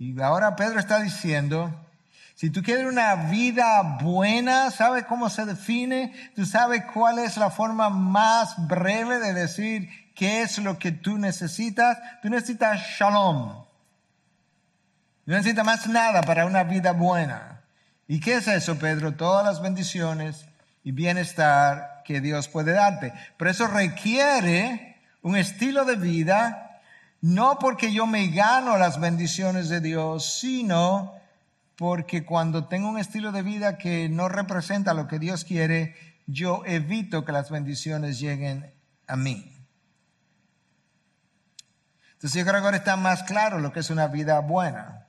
Y 0.00 0.20
ahora 0.20 0.56
Pedro 0.56 0.80
está 0.80 1.00
diciendo, 1.00 1.72
si 2.42 2.50
tú 2.50 2.60
quieres 2.60 2.86
una 2.86 3.14
vida 3.30 3.98
buena, 4.02 4.72
¿sabes 4.72 5.04
cómo 5.04 5.30
se 5.30 5.44
define? 5.44 6.12
Tú 6.34 6.44
sabes 6.44 6.82
cuál 6.92 7.20
es 7.20 7.36
la 7.36 7.50
forma 7.50 7.88
más 7.88 8.66
breve 8.66 9.20
de 9.20 9.32
decir 9.32 9.88
qué 10.16 10.42
es 10.42 10.58
lo 10.58 10.76
que 10.76 10.90
tú 10.90 11.18
necesitas. 11.18 11.98
Tú 12.20 12.28
necesitas 12.28 12.80
shalom. 12.98 13.64
No 15.24 15.36
necesitas 15.36 15.64
más 15.64 15.86
nada 15.86 16.22
para 16.22 16.44
una 16.44 16.64
vida 16.64 16.90
buena. 16.90 17.62
¿Y 18.08 18.18
qué 18.18 18.34
es 18.38 18.48
eso, 18.48 18.76
Pedro? 18.76 19.14
Todas 19.14 19.46
las 19.46 19.62
bendiciones 19.62 20.44
y 20.82 20.90
bienestar 20.90 22.02
que 22.04 22.20
Dios 22.20 22.48
puede 22.48 22.72
darte. 22.72 23.12
Pero 23.36 23.52
eso 23.52 23.68
requiere 23.68 24.96
un 25.22 25.36
estilo 25.36 25.84
de 25.84 25.94
vida, 25.94 26.80
no 27.20 27.60
porque 27.60 27.92
yo 27.92 28.08
me 28.08 28.26
gano 28.30 28.78
las 28.78 28.98
bendiciones 28.98 29.68
de 29.68 29.80
Dios, 29.80 30.40
sino 30.40 31.21
porque 31.82 32.24
cuando 32.24 32.68
tengo 32.68 32.88
un 32.88 32.96
estilo 32.96 33.32
de 33.32 33.42
vida 33.42 33.76
que 33.76 34.08
no 34.08 34.28
representa 34.28 34.94
lo 34.94 35.08
que 35.08 35.18
Dios 35.18 35.44
quiere, 35.44 35.96
yo 36.28 36.62
evito 36.64 37.24
que 37.24 37.32
las 37.32 37.50
bendiciones 37.50 38.20
lleguen 38.20 38.72
a 39.08 39.16
mí. 39.16 39.52
Entonces 42.12 42.38
yo 42.38 42.48
creo 42.48 42.60
que 42.60 42.66
ahora 42.66 42.76
está 42.76 42.94
más 42.94 43.24
claro 43.24 43.58
lo 43.58 43.72
que 43.72 43.80
es 43.80 43.90
una 43.90 44.06
vida 44.06 44.38
buena, 44.38 45.08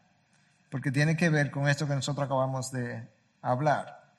porque 0.72 0.92
tiene 0.92 1.16
que 1.16 1.30
ver 1.30 1.52
con 1.52 1.68
esto 1.68 1.88
que 1.88 1.94
nosotros 1.94 2.26
acabamos 2.26 2.72
de 2.72 3.08
hablar. 3.44 4.12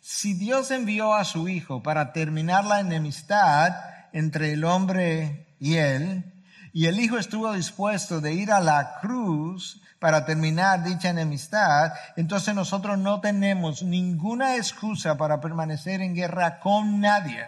Si 0.00 0.34
Dios 0.34 0.72
envió 0.72 1.14
a 1.14 1.24
su 1.24 1.48
Hijo 1.48 1.84
para 1.84 2.12
terminar 2.12 2.64
la 2.64 2.80
enemistad 2.80 3.76
entre 4.12 4.54
el 4.54 4.64
hombre 4.64 5.54
y 5.60 5.76
él, 5.76 6.33
y 6.74 6.86
el 6.86 6.98
Hijo 6.98 7.18
estuvo 7.18 7.52
dispuesto 7.52 8.20
de 8.20 8.34
ir 8.34 8.50
a 8.50 8.60
la 8.60 8.98
cruz 9.00 9.80
para 10.00 10.26
terminar 10.26 10.82
dicha 10.82 11.08
enemistad, 11.08 11.92
entonces 12.16 12.52
nosotros 12.52 12.98
no 12.98 13.20
tenemos 13.20 13.84
ninguna 13.84 14.56
excusa 14.56 15.16
para 15.16 15.40
permanecer 15.40 16.00
en 16.00 16.16
guerra 16.16 16.58
con 16.58 17.00
nadie. 17.00 17.46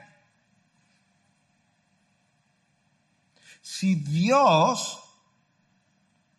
Si 3.60 3.96
Dios, 3.96 5.02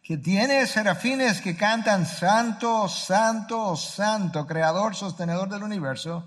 que 0.02 0.18
tiene 0.18 0.66
serafines 0.66 1.42
que 1.42 1.58
cantan 1.58 2.06
santo, 2.06 2.88
santo, 2.88 3.76
santo, 3.76 4.48
creador, 4.48 4.96
sostenedor 4.96 5.50
del 5.50 5.64
universo, 5.64 6.26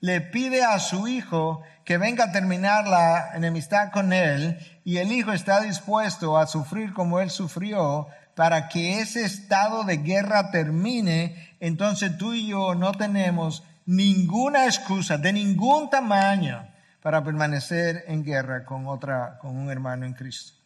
le 0.00 0.22
pide 0.22 0.64
a 0.64 0.78
su 0.78 1.06
hijo 1.06 1.62
que 1.84 1.98
venga 1.98 2.24
a 2.24 2.32
terminar 2.32 2.86
la 2.86 3.34
enemistad 3.34 3.90
con 3.90 4.12
él 4.12 4.58
y 4.88 4.96
el 4.96 5.12
hijo 5.12 5.34
está 5.34 5.60
dispuesto 5.60 6.38
a 6.38 6.46
sufrir 6.46 6.94
como 6.94 7.20
él 7.20 7.28
sufrió, 7.28 8.06
para 8.34 8.70
que 8.70 9.00
ese 9.00 9.22
estado 9.22 9.84
de 9.84 9.98
guerra 9.98 10.50
termine, 10.50 11.54
entonces 11.60 12.16
tú 12.16 12.32
y 12.32 12.46
yo 12.46 12.74
no 12.74 12.92
tenemos 12.92 13.64
ninguna 13.84 14.64
excusa 14.64 15.18
de 15.18 15.34
ningún 15.34 15.90
tamaño 15.90 16.66
para 17.02 17.22
permanecer 17.22 18.04
en 18.06 18.24
guerra 18.24 18.64
con 18.64 18.86
otra 18.86 19.36
con 19.38 19.58
un 19.58 19.70
hermano 19.70 20.06
en 20.06 20.14
Cristo. 20.14 20.58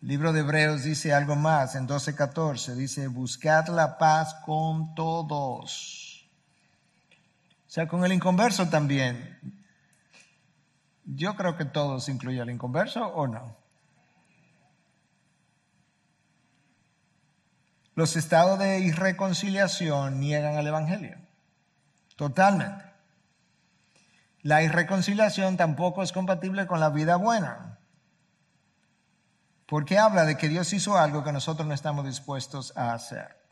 El 0.00 0.08
libro 0.08 0.32
de 0.32 0.40
Hebreos 0.40 0.82
dice 0.82 1.12
algo 1.12 1.36
más 1.36 1.74
en 1.74 1.86
12:14, 1.86 2.74
dice, 2.74 3.06
"Buscad 3.08 3.68
la 3.68 3.98
paz 3.98 4.32
con 4.46 4.94
todos." 4.94 6.26
O 7.66 7.70
sea, 7.70 7.86
con 7.86 8.02
el 8.02 8.14
inconverso 8.14 8.66
también. 8.70 9.62
Yo 11.04 11.36
creo 11.36 11.56
que 11.56 11.64
todos 11.64 12.08
incluye 12.08 12.40
al 12.40 12.50
inconverso 12.50 13.06
o 13.06 13.26
no. 13.26 13.56
Los 17.94 18.16
estados 18.16 18.58
de 18.58 18.80
irreconciliación 18.80 20.18
niegan 20.18 20.56
al 20.56 20.66
Evangelio. 20.66 21.16
Totalmente. 22.16 22.84
La 24.42 24.62
irreconciliación 24.62 25.56
tampoco 25.56 26.02
es 26.02 26.12
compatible 26.12 26.66
con 26.66 26.80
la 26.80 26.90
vida 26.90 27.16
buena. 27.16 27.78
Porque 29.66 29.98
habla 29.98 30.24
de 30.24 30.36
que 30.36 30.48
Dios 30.48 30.72
hizo 30.72 30.98
algo 30.98 31.24
que 31.24 31.32
nosotros 31.32 31.66
no 31.66 31.74
estamos 31.74 32.04
dispuestos 32.04 32.76
a 32.76 32.92
hacer. 32.92 33.43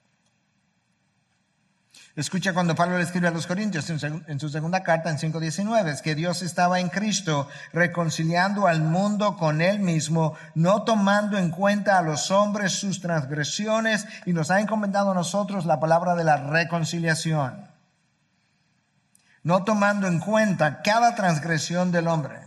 Escucha 2.14 2.52
cuando 2.52 2.74
Pablo 2.74 2.98
le 2.98 3.04
escribe 3.04 3.28
a 3.28 3.30
los 3.30 3.46
Corintios 3.46 3.88
en 3.88 4.38
su 4.38 4.48
segunda 4.50 4.82
carta 4.82 5.08
en 5.08 5.16
5.19, 5.16 5.88
es 5.88 6.02
que 6.02 6.14
Dios 6.14 6.42
estaba 6.42 6.78
en 6.78 6.90
Cristo 6.90 7.48
reconciliando 7.72 8.66
al 8.66 8.82
mundo 8.82 9.38
con 9.38 9.62
él 9.62 9.78
mismo, 9.78 10.34
no 10.54 10.82
tomando 10.82 11.38
en 11.38 11.50
cuenta 11.50 11.96
a 11.96 12.02
los 12.02 12.30
hombres 12.30 12.72
sus 12.72 13.00
transgresiones 13.00 14.06
y 14.26 14.34
nos 14.34 14.50
ha 14.50 14.60
encomendado 14.60 15.12
a 15.12 15.14
nosotros 15.14 15.64
la 15.64 15.80
palabra 15.80 16.14
de 16.14 16.24
la 16.24 16.36
reconciliación. 16.36 17.66
No 19.42 19.64
tomando 19.64 20.06
en 20.06 20.20
cuenta 20.20 20.82
cada 20.82 21.14
transgresión 21.14 21.92
del 21.92 22.08
hombre. 22.08 22.40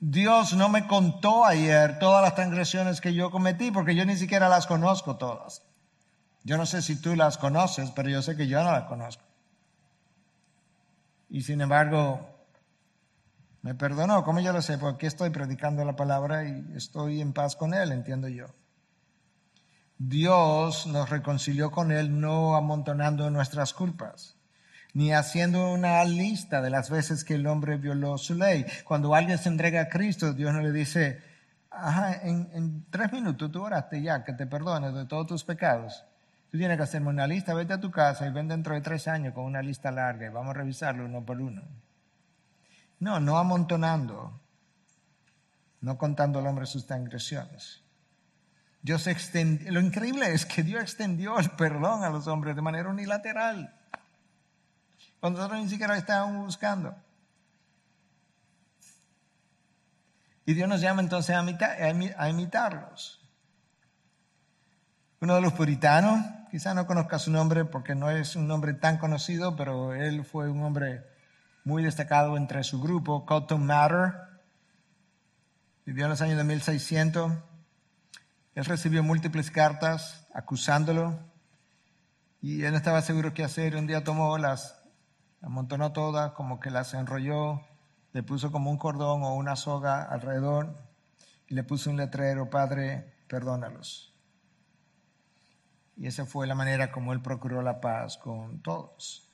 Dios 0.00 0.54
no 0.54 0.68
me 0.68 0.88
contó 0.88 1.46
ayer 1.46 2.00
todas 2.00 2.22
las 2.22 2.34
transgresiones 2.34 3.00
que 3.00 3.14
yo 3.14 3.30
cometí 3.30 3.70
porque 3.70 3.94
yo 3.94 4.04
ni 4.04 4.16
siquiera 4.16 4.48
las 4.48 4.66
conozco 4.66 5.16
todas. 5.16 5.62
Yo 6.46 6.56
no 6.56 6.64
sé 6.64 6.80
si 6.80 6.94
tú 6.94 7.16
las 7.16 7.38
conoces, 7.38 7.90
pero 7.90 8.08
yo 8.08 8.22
sé 8.22 8.36
que 8.36 8.46
yo 8.46 8.62
no 8.62 8.70
las 8.70 8.84
conozco. 8.84 9.24
Y 11.28 11.42
sin 11.42 11.60
embargo, 11.60 12.20
me 13.62 13.74
perdonó. 13.74 14.22
¿Cómo 14.22 14.38
yo 14.38 14.52
lo 14.52 14.62
sé? 14.62 14.78
Porque 14.78 15.08
estoy 15.08 15.30
predicando 15.30 15.84
la 15.84 15.96
palabra 15.96 16.44
y 16.48 16.64
estoy 16.76 17.20
en 17.20 17.32
paz 17.32 17.56
con 17.56 17.74
Él, 17.74 17.90
entiendo 17.90 18.28
yo. 18.28 18.46
Dios 19.98 20.86
nos 20.86 21.10
reconcilió 21.10 21.72
con 21.72 21.90
Él 21.90 22.20
no 22.20 22.54
amontonando 22.54 23.28
nuestras 23.28 23.74
culpas. 23.74 24.36
ni 24.94 25.12
haciendo 25.12 25.72
una 25.72 26.02
lista 26.04 26.62
de 26.62 26.70
las 26.70 26.90
veces 26.90 27.24
que 27.24 27.34
el 27.34 27.48
hombre 27.48 27.76
violó 27.76 28.16
su 28.18 28.34
ley. 28.34 28.64
Cuando 28.84 29.16
alguien 29.16 29.36
se 29.36 29.48
entrega 29.48 29.80
a 29.80 29.88
Cristo, 29.88 30.32
Dios 30.32 30.54
no 30.54 30.62
le 30.62 30.70
dice, 30.70 31.20
Ajá, 31.70 32.20
en, 32.22 32.86
tres 32.88 33.12
minutos 33.12 33.50
tú 33.50 33.62
oraste 33.64 34.00
ya, 34.00 34.22
que 34.22 34.32
te 34.32 34.46
perdones 34.46 34.94
de 34.94 35.06
todos 35.06 35.26
tus 35.26 35.42
pecados. 35.42 36.04
Tú 36.50 36.58
tienes 36.58 36.76
que 36.76 36.82
hacerme 36.84 37.08
una 37.08 37.26
lista, 37.26 37.54
vete 37.54 37.72
a 37.72 37.80
tu 37.80 37.90
casa 37.90 38.26
y 38.26 38.30
ven 38.30 38.48
dentro 38.48 38.74
de 38.74 38.80
tres 38.80 39.08
años 39.08 39.34
con 39.34 39.44
una 39.44 39.62
lista 39.62 39.90
larga 39.90 40.26
y 40.26 40.30
vamos 40.30 40.50
a 40.50 40.58
revisarlo 40.58 41.04
uno 41.04 41.24
por 41.24 41.40
uno. 41.40 41.62
No, 43.00 43.20
no 43.20 43.36
amontonando, 43.36 44.40
no 45.80 45.98
contando 45.98 46.38
al 46.38 46.46
hombre 46.46 46.66
sus 46.66 46.86
transgresiones. 46.86 47.82
Dios 48.80 49.06
extendió, 49.08 49.72
lo 49.72 49.80
increíble 49.80 50.32
es 50.32 50.46
que 50.46 50.62
Dios 50.62 50.80
extendió 50.80 51.38
el 51.38 51.50
perdón 51.50 52.04
a 52.04 52.10
los 52.10 52.26
hombres 52.28 52.54
de 52.54 52.62
manera 52.62 52.88
unilateral. 52.88 53.74
Cuando 55.18 55.40
nosotros 55.40 55.62
ni 55.64 55.68
siquiera 55.68 55.96
estábamos 55.96 56.46
buscando. 56.46 56.94
Y 60.44 60.54
Dios 60.54 60.68
nos 60.68 60.80
llama 60.80 61.02
entonces 61.02 61.34
a, 61.34 62.28
imitarlos. 62.28 63.25
Uno 65.20 65.34
de 65.34 65.40
los 65.40 65.52
puritanos, 65.52 66.24
quizá 66.50 66.74
no 66.74 66.86
conozca 66.86 67.18
su 67.18 67.30
nombre 67.30 67.64
porque 67.64 67.94
no 67.94 68.10
es 68.10 68.36
un 68.36 68.46
nombre 68.46 68.74
tan 68.74 68.98
conocido, 68.98 69.56
pero 69.56 69.94
él 69.94 70.24
fue 70.24 70.50
un 70.50 70.62
hombre 70.62 71.04
muy 71.64 71.82
destacado 71.82 72.36
entre 72.36 72.62
su 72.64 72.80
grupo, 72.80 73.24
Cotton 73.24 73.64
Mather. 73.64 74.14
Vivió 75.84 76.04
en 76.04 76.10
los 76.10 76.20
años 76.20 76.36
de 76.36 76.44
1600. 76.44 77.32
Él 78.54 78.64
recibió 78.64 79.02
múltiples 79.02 79.50
cartas 79.50 80.26
acusándolo 80.34 81.18
y 82.40 82.62
él 82.64 82.72
no 82.72 82.76
estaba 82.76 83.02
seguro 83.02 83.34
qué 83.34 83.44
hacer. 83.44 83.76
Un 83.76 83.86
día 83.86 84.04
tomó 84.04 84.38
las, 84.38 84.82
amontonó 85.42 85.92
todas, 85.92 86.32
como 86.32 86.60
que 86.60 86.70
las 86.70 86.94
enrolló 86.94 87.62
le 88.16 88.22
puso 88.22 88.50
como 88.50 88.70
un 88.70 88.78
cordón 88.78 89.22
o 89.24 89.34
una 89.34 89.56
soga 89.56 90.02
alrededor 90.02 90.74
y 91.48 91.54
le 91.54 91.64
puso 91.64 91.90
un 91.90 91.98
letrero, 91.98 92.48
Padre, 92.48 93.12
perdónalos. 93.28 94.15
Y 95.96 96.06
esa 96.06 96.26
fue 96.26 96.46
la 96.46 96.54
manera 96.54 96.92
como 96.92 97.12
él 97.12 97.22
procuró 97.22 97.62
la 97.62 97.80
paz 97.80 98.18
con 98.18 98.60
todos. 98.60 99.26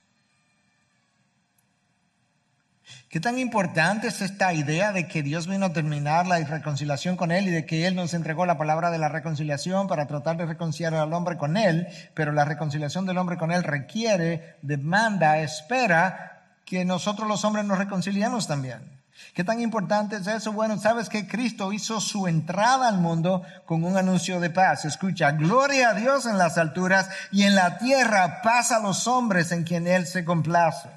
¿Qué 3.08 3.20
tan 3.20 3.38
importante 3.38 4.08
es 4.08 4.22
esta 4.22 4.52
idea 4.54 4.92
de 4.92 5.06
que 5.06 5.22
Dios 5.22 5.46
vino 5.46 5.66
a 5.66 5.72
terminar 5.72 6.26
la 6.26 6.38
reconciliación 6.38 7.16
con 7.16 7.30
Él 7.30 7.46
y 7.46 7.50
de 7.50 7.66
que 7.66 7.86
Él 7.86 7.94
nos 7.94 8.14
entregó 8.14 8.46
la 8.46 8.58
palabra 8.58 8.90
de 8.90 8.98
la 8.98 9.08
reconciliación 9.08 9.86
para 9.86 10.06
tratar 10.06 10.36
de 10.36 10.46
reconciliar 10.46 10.94
al 10.94 11.12
hombre 11.12 11.36
con 11.36 11.56
Él? 11.56 11.88
Pero 12.14 12.32
la 12.32 12.44
reconciliación 12.44 13.06
del 13.06 13.18
hombre 13.18 13.36
con 13.36 13.52
Él 13.52 13.64
requiere, 13.64 14.56
demanda, 14.62 15.38
espera 15.40 16.56
que 16.64 16.84
nosotros 16.84 17.28
los 17.28 17.44
hombres 17.44 17.64
nos 17.64 17.78
reconciliamos 17.78 18.48
también. 18.48 19.01
¿Qué 19.34 19.44
tan 19.44 19.60
importante 19.60 20.16
es 20.16 20.26
eso? 20.26 20.52
Bueno, 20.52 20.78
sabes 20.78 21.08
que 21.08 21.26
Cristo 21.26 21.72
hizo 21.72 22.00
su 22.00 22.26
entrada 22.26 22.88
al 22.88 22.98
mundo 22.98 23.42
con 23.66 23.84
un 23.84 23.96
anuncio 23.96 24.40
de 24.40 24.50
paz. 24.50 24.84
Escucha, 24.84 25.32
gloria 25.32 25.90
a 25.90 25.94
Dios 25.94 26.26
en 26.26 26.38
las 26.38 26.58
alturas 26.58 27.08
y 27.30 27.44
en 27.44 27.54
la 27.54 27.78
tierra 27.78 28.42
paz 28.42 28.72
a 28.72 28.80
los 28.80 29.06
hombres 29.06 29.52
en 29.52 29.64
quien 29.64 29.86
Él 29.86 30.06
se 30.06 30.24
complace. 30.24 30.88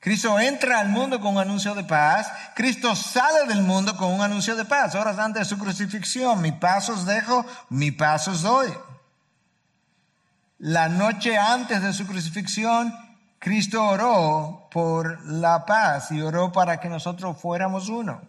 Cristo 0.00 0.38
entra 0.38 0.78
al 0.78 0.88
mundo 0.88 1.20
con 1.20 1.34
un 1.34 1.40
anuncio 1.40 1.74
de 1.74 1.84
paz. 1.84 2.30
Cristo 2.54 2.94
sale 2.94 3.48
del 3.48 3.62
mundo 3.62 3.96
con 3.96 4.12
un 4.12 4.22
anuncio 4.22 4.54
de 4.54 4.64
paz. 4.64 4.94
Horas 4.94 5.18
antes 5.18 5.40
de 5.40 5.48
su 5.48 5.58
crucifixión, 5.58 6.40
mi 6.40 6.52
paz 6.52 6.88
os 6.88 7.04
dejo, 7.04 7.44
mi 7.70 7.90
paz 7.90 8.28
os 8.28 8.42
doy. 8.42 8.72
La 10.58 10.88
noche 10.88 11.36
antes 11.36 11.82
de 11.82 11.92
su 11.92 12.06
crucifixión, 12.06 12.94
Cristo 13.38 13.84
oró 13.84 14.68
por 14.70 15.24
la 15.26 15.66
paz 15.66 16.10
y 16.10 16.20
oró 16.20 16.52
para 16.52 16.80
que 16.80 16.88
nosotros 16.88 17.36
fuéramos 17.38 17.88
uno. 17.88 18.20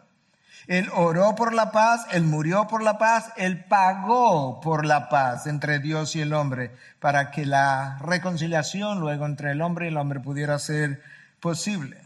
Él 0.67 0.89
oró 0.93 1.33
por 1.33 1.53
la 1.53 1.71
paz, 1.71 2.05
Él 2.11 2.23
murió 2.23 2.67
por 2.67 2.83
la 2.83 2.97
paz, 2.97 3.31
Él 3.37 3.63
pagó 3.63 4.59
por 4.59 4.85
la 4.85 5.07
paz 5.07 5.47
entre 5.47 5.79
Dios 5.79 6.15
y 6.15 6.21
el 6.21 6.33
hombre 6.33 6.75
para 6.99 7.31
que 7.31 7.45
la 7.45 7.97
reconciliación 8.01 8.99
luego 8.99 9.25
entre 9.25 9.51
el 9.51 9.61
hombre 9.61 9.85
y 9.85 9.89
el 9.89 9.97
hombre 9.97 10.19
pudiera 10.19 10.59
ser 10.59 11.01
posible. 11.39 12.01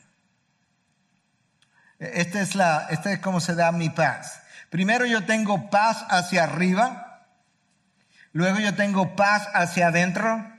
Esta 1.97 2.41
es, 2.41 2.55
la, 2.55 2.87
esta 2.89 3.11
es 3.11 3.19
como 3.19 3.39
se 3.39 3.55
da 3.55 3.71
mi 3.71 3.89
paz. 3.89 4.43
Primero 4.69 5.05
yo 5.05 5.25
tengo 5.25 5.69
paz 5.69 6.05
hacia 6.09 6.43
arriba, 6.43 7.25
luego 8.31 8.59
yo 8.59 8.75
tengo 8.75 9.15
paz 9.15 9.47
hacia 9.53 9.87
adentro 9.87 10.50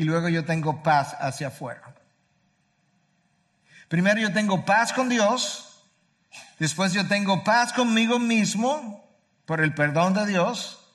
y 0.00 0.04
luego 0.04 0.30
yo 0.30 0.46
tengo 0.46 0.82
paz 0.82 1.14
hacia 1.20 1.48
afuera. 1.48 1.94
Primero 3.86 4.18
yo 4.18 4.32
tengo 4.32 4.64
paz 4.64 4.94
con 4.94 5.10
Dios, 5.10 5.84
después 6.58 6.94
yo 6.94 7.06
tengo 7.06 7.44
paz 7.44 7.74
conmigo 7.74 8.18
mismo 8.18 9.04
por 9.44 9.60
el 9.60 9.74
perdón 9.74 10.14
de 10.14 10.24
Dios 10.24 10.90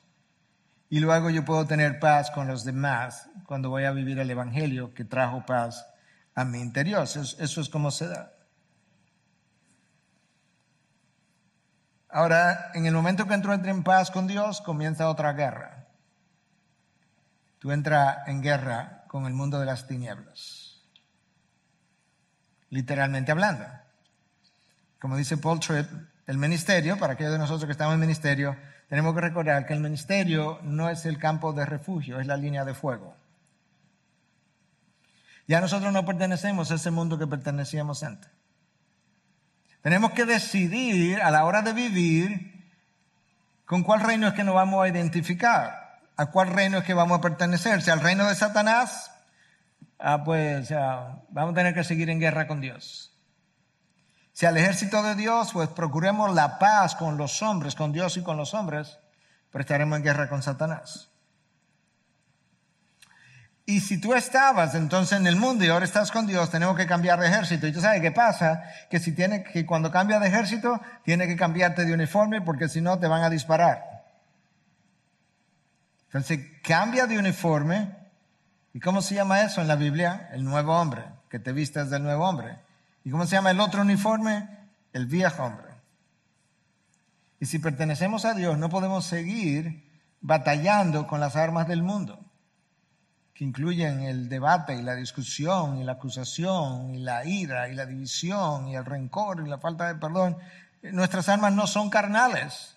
y 0.90 1.02
luego 1.02 1.30
yo 1.30 1.46
puedo 1.46 1.68
tener 1.68 2.00
paz 2.00 2.32
con 2.32 2.48
los 2.48 2.66
demás 2.66 3.30
cuando 3.46 3.70
voy 3.70 3.84
a 3.84 3.92
vivir 3.92 4.18
el 4.18 4.32
Evangelio 4.32 4.92
que 4.96 5.06
trajo 5.06 5.46
paz 5.46 5.86
a 6.34 6.44
mi 6.44 6.60
interior. 6.60 7.04
Eso, 7.04 7.62
es 7.62 7.70
como 7.70 7.92
se 7.92 8.08
da. 8.08 8.34
Ahora, 12.10 12.72
en 12.74 12.88
el 12.88 12.94
momento 12.96 13.28
que 13.28 13.36
entro 13.36 13.54
en 13.54 13.84
paz 13.84 14.10
con 14.10 14.26
Dios, 14.26 14.62
comienza 14.62 15.10
otra 15.10 15.34
guerra. 15.34 15.90
Tú 17.60 17.72
entras 17.72 18.28
en 18.28 18.42
guerra 18.42 18.95
con 19.16 19.28
el 19.28 19.34
mundo 19.34 19.62
de 19.62 19.66
las 19.66 19.88
tinieblas. 19.88 20.82
Literalmente 22.70 23.32
hablando. 23.32 23.64
Como 25.00 25.16
dice 25.16 25.38
Paul 25.38 25.62
Tripp, 25.62 25.90
el 26.28 26.38
ministerio, 26.38 27.00
para 27.00 27.14
aquellos 27.14 27.32
de 27.32 27.38
nosotros 27.38 27.66
que 27.66 27.72
estamos 27.72 27.94
en 27.94 28.02
ministerio, 28.02 28.58
tenemos 28.90 29.16
que 29.16 29.22
recordar 29.22 29.66
que 29.66 29.74
el 29.74 29.80
ministerio 29.80 30.60
no 30.64 30.90
es 30.90 31.06
el 31.06 31.18
campo 31.18 31.54
de 31.54 31.66
refugio, 31.66 32.20
es 32.20 32.28
la 32.28 32.36
línea 32.36 32.66
de 32.66 32.74
fuego. 32.74 33.16
Ya 35.48 35.62
nosotros 35.62 35.94
no 35.94 36.06
pertenecemos 36.06 36.70
a 36.72 36.76
ese 36.76 36.92
mundo 36.92 37.18
que 37.18 37.26
pertenecíamos 37.26 38.04
antes. 38.04 38.30
Tenemos 39.82 40.12
que 40.12 40.26
decidir 40.26 41.22
a 41.22 41.32
la 41.32 41.46
hora 41.46 41.62
de 41.62 41.72
vivir 41.72 42.66
con 43.64 43.82
cuál 43.82 44.02
reino 44.02 44.28
es 44.28 44.34
que 44.34 44.44
nos 44.44 44.56
vamos 44.56 44.84
a 44.84 44.90
identificar. 44.90 45.85
¿A 46.18 46.28
cuál 46.28 46.50
reino 46.50 46.78
es 46.78 46.84
que 46.86 46.94
vamos 46.94 47.20
a 47.20 47.22
pertenecer? 47.22 47.82
¿Si 47.82 47.92
al 47.92 48.00
reino 48.00 48.28
de 48.28 48.36
Satanás? 48.36 49.12
Ah, 50.00 50.24
pues 50.24 50.70
vamos 51.30 51.52
a 51.52 51.56
tener 51.56 51.74
que 51.74 51.84
seguir 51.84 52.10
en 52.10 52.20
guerra 52.20 52.48
con 52.48 52.62
Dios. 52.62 53.14
Si 54.32 54.46
al 54.46 54.58
ejército 54.58 55.02
de 55.04 55.16
Dios, 55.16 55.52
pues 55.54 55.70
procuremos 55.70 56.34
la 56.34 56.60
paz 56.60 56.96
con 56.96 57.18
los 57.18 57.42
hombres, 57.42 57.76
con 57.76 57.94
Dios 57.94 58.18
y 58.18 58.24
con 58.24 58.38
los 58.38 58.54
hombres, 58.54 59.00
pero 59.50 59.62
estaremos 59.62 59.98
en 59.98 60.04
guerra 60.04 60.30
con 60.30 60.44
Satanás. 60.44 61.10
Y 63.66 63.80
si 63.80 64.00
tú 64.00 64.14
estabas 64.14 64.76
entonces 64.76 65.20
en 65.20 65.26
el 65.26 65.38
mundo 65.38 65.66
y 65.66 65.70
ahora 65.70 65.86
estás 65.86 66.12
con 66.12 66.28
Dios, 66.28 66.52
tenemos 66.52 66.78
que 66.78 66.86
cambiar 66.86 67.20
de 67.20 67.28
ejército. 67.28 67.66
Y 67.66 67.72
tú 67.72 67.82
sabes 67.82 68.02
qué 68.02 68.12
pasa, 68.12 68.64
que 68.90 69.00
si 69.00 69.14
tiene 69.14 69.44
que 69.44 69.66
cuando 69.66 69.90
cambia 69.90 70.20
de 70.20 70.28
ejército, 70.28 70.80
tiene 71.04 71.28
que 71.28 71.36
cambiarte 71.36 71.84
de 71.84 71.94
uniforme 71.94 72.42
porque 72.42 72.70
si 72.70 72.80
no 72.80 73.00
te 73.00 73.08
van 73.08 73.24
a 73.24 73.30
disparar. 73.30 73.95
Entonces 76.16 76.48
cambia 76.64 77.08
de 77.08 77.20
uniforme. 77.20 77.94
¿Y 78.74 78.80
cómo 78.80 79.02
se 79.02 79.16
llama 79.16 79.42
eso 79.42 79.60
en 79.60 79.68
la 79.68 79.76
Biblia? 79.76 80.30
El 80.32 80.46
nuevo 80.46 80.74
hombre, 80.74 81.04
que 81.30 81.40
te 81.40 81.52
vistas 81.52 81.90
del 81.90 82.04
nuevo 82.04 82.26
hombre. 82.26 82.56
¿Y 83.04 83.10
cómo 83.10 83.26
se 83.26 83.36
llama 83.36 83.52
el 83.52 83.60
otro 83.60 83.82
uniforme? 83.82 84.48
El 84.94 85.08
viejo 85.08 85.44
hombre. 85.44 85.68
Y 87.42 87.48
si 87.48 87.60
pertenecemos 87.60 88.24
a 88.24 88.34
Dios, 88.34 88.58
no 88.58 88.70
podemos 88.70 89.04
seguir 89.04 89.92
batallando 90.22 91.06
con 91.06 91.20
las 91.20 91.36
armas 91.36 91.68
del 91.68 91.84
mundo, 91.84 92.18
que 93.34 93.44
incluyen 93.44 94.04
el 94.04 94.30
debate 94.30 94.74
y 94.74 94.84
la 94.84 94.96
discusión 94.96 95.80
y 95.80 95.84
la 95.84 95.94
acusación 95.94 96.96
y 96.96 97.00
la 97.00 97.26
ira 97.26 97.68
y 97.68 97.76
la 97.76 97.86
división 97.86 98.70
y 98.70 98.78
el 98.78 98.86
rencor 98.86 99.44
y 99.46 99.50
la 99.50 99.58
falta 99.58 99.90
de 99.90 99.96
perdón. 99.96 100.38
Nuestras 100.82 101.28
armas 101.28 101.52
no 101.52 101.68
son 101.68 101.90
carnales 101.90 102.75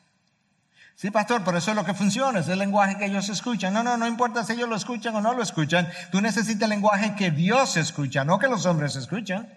Sí, 1.00 1.12
pastor, 1.12 1.44
por 1.44 1.54
eso 1.54 1.70
es 1.70 1.76
lo 1.76 1.84
que 1.84 1.94
funciona, 1.94 2.40
es 2.40 2.48
el 2.48 2.58
lenguaje 2.58 2.98
que 2.98 3.04
ellos 3.04 3.28
escuchan. 3.28 3.72
No, 3.72 3.84
no, 3.84 3.96
no 3.96 4.08
importa 4.08 4.42
si 4.42 4.54
ellos 4.54 4.68
lo 4.68 4.74
escuchan 4.74 5.14
o 5.14 5.20
no 5.20 5.32
lo 5.32 5.44
escuchan. 5.44 5.88
Tú 6.10 6.20
necesitas 6.20 6.64
el 6.64 6.70
lenguaje 6.70 7.14
que 7.14 7.30
Dios 7.30 7.76
escucha, 7.76 8.24
no 8.24 8.40
que 8.40 8.48
los 8.48 8.66
hombres 8.66 8.96
escuchan. 8.96 9.48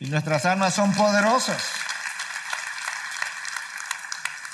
Y 0.00 0.06
nuestras 0.06 0.46
armas 0.46 0.74
son 0.74 0.92
poderosas. 0.94 1.62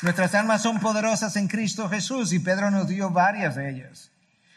Nuestras 0.03 0.35
armas 0.35 0.61
son 0.61 0.79
poderosas 0.79 1.35
en 1.37 1.49
Cristo 1.49 1.89
Jesús 1.89 2.35
y 2.35 2.41
Pedro 2.41 2.71
nos 2.71 2.87
dio 2.87 3.09
varias 3.09 3.55
de 3.55 3.71
ellas. 3.71 4.11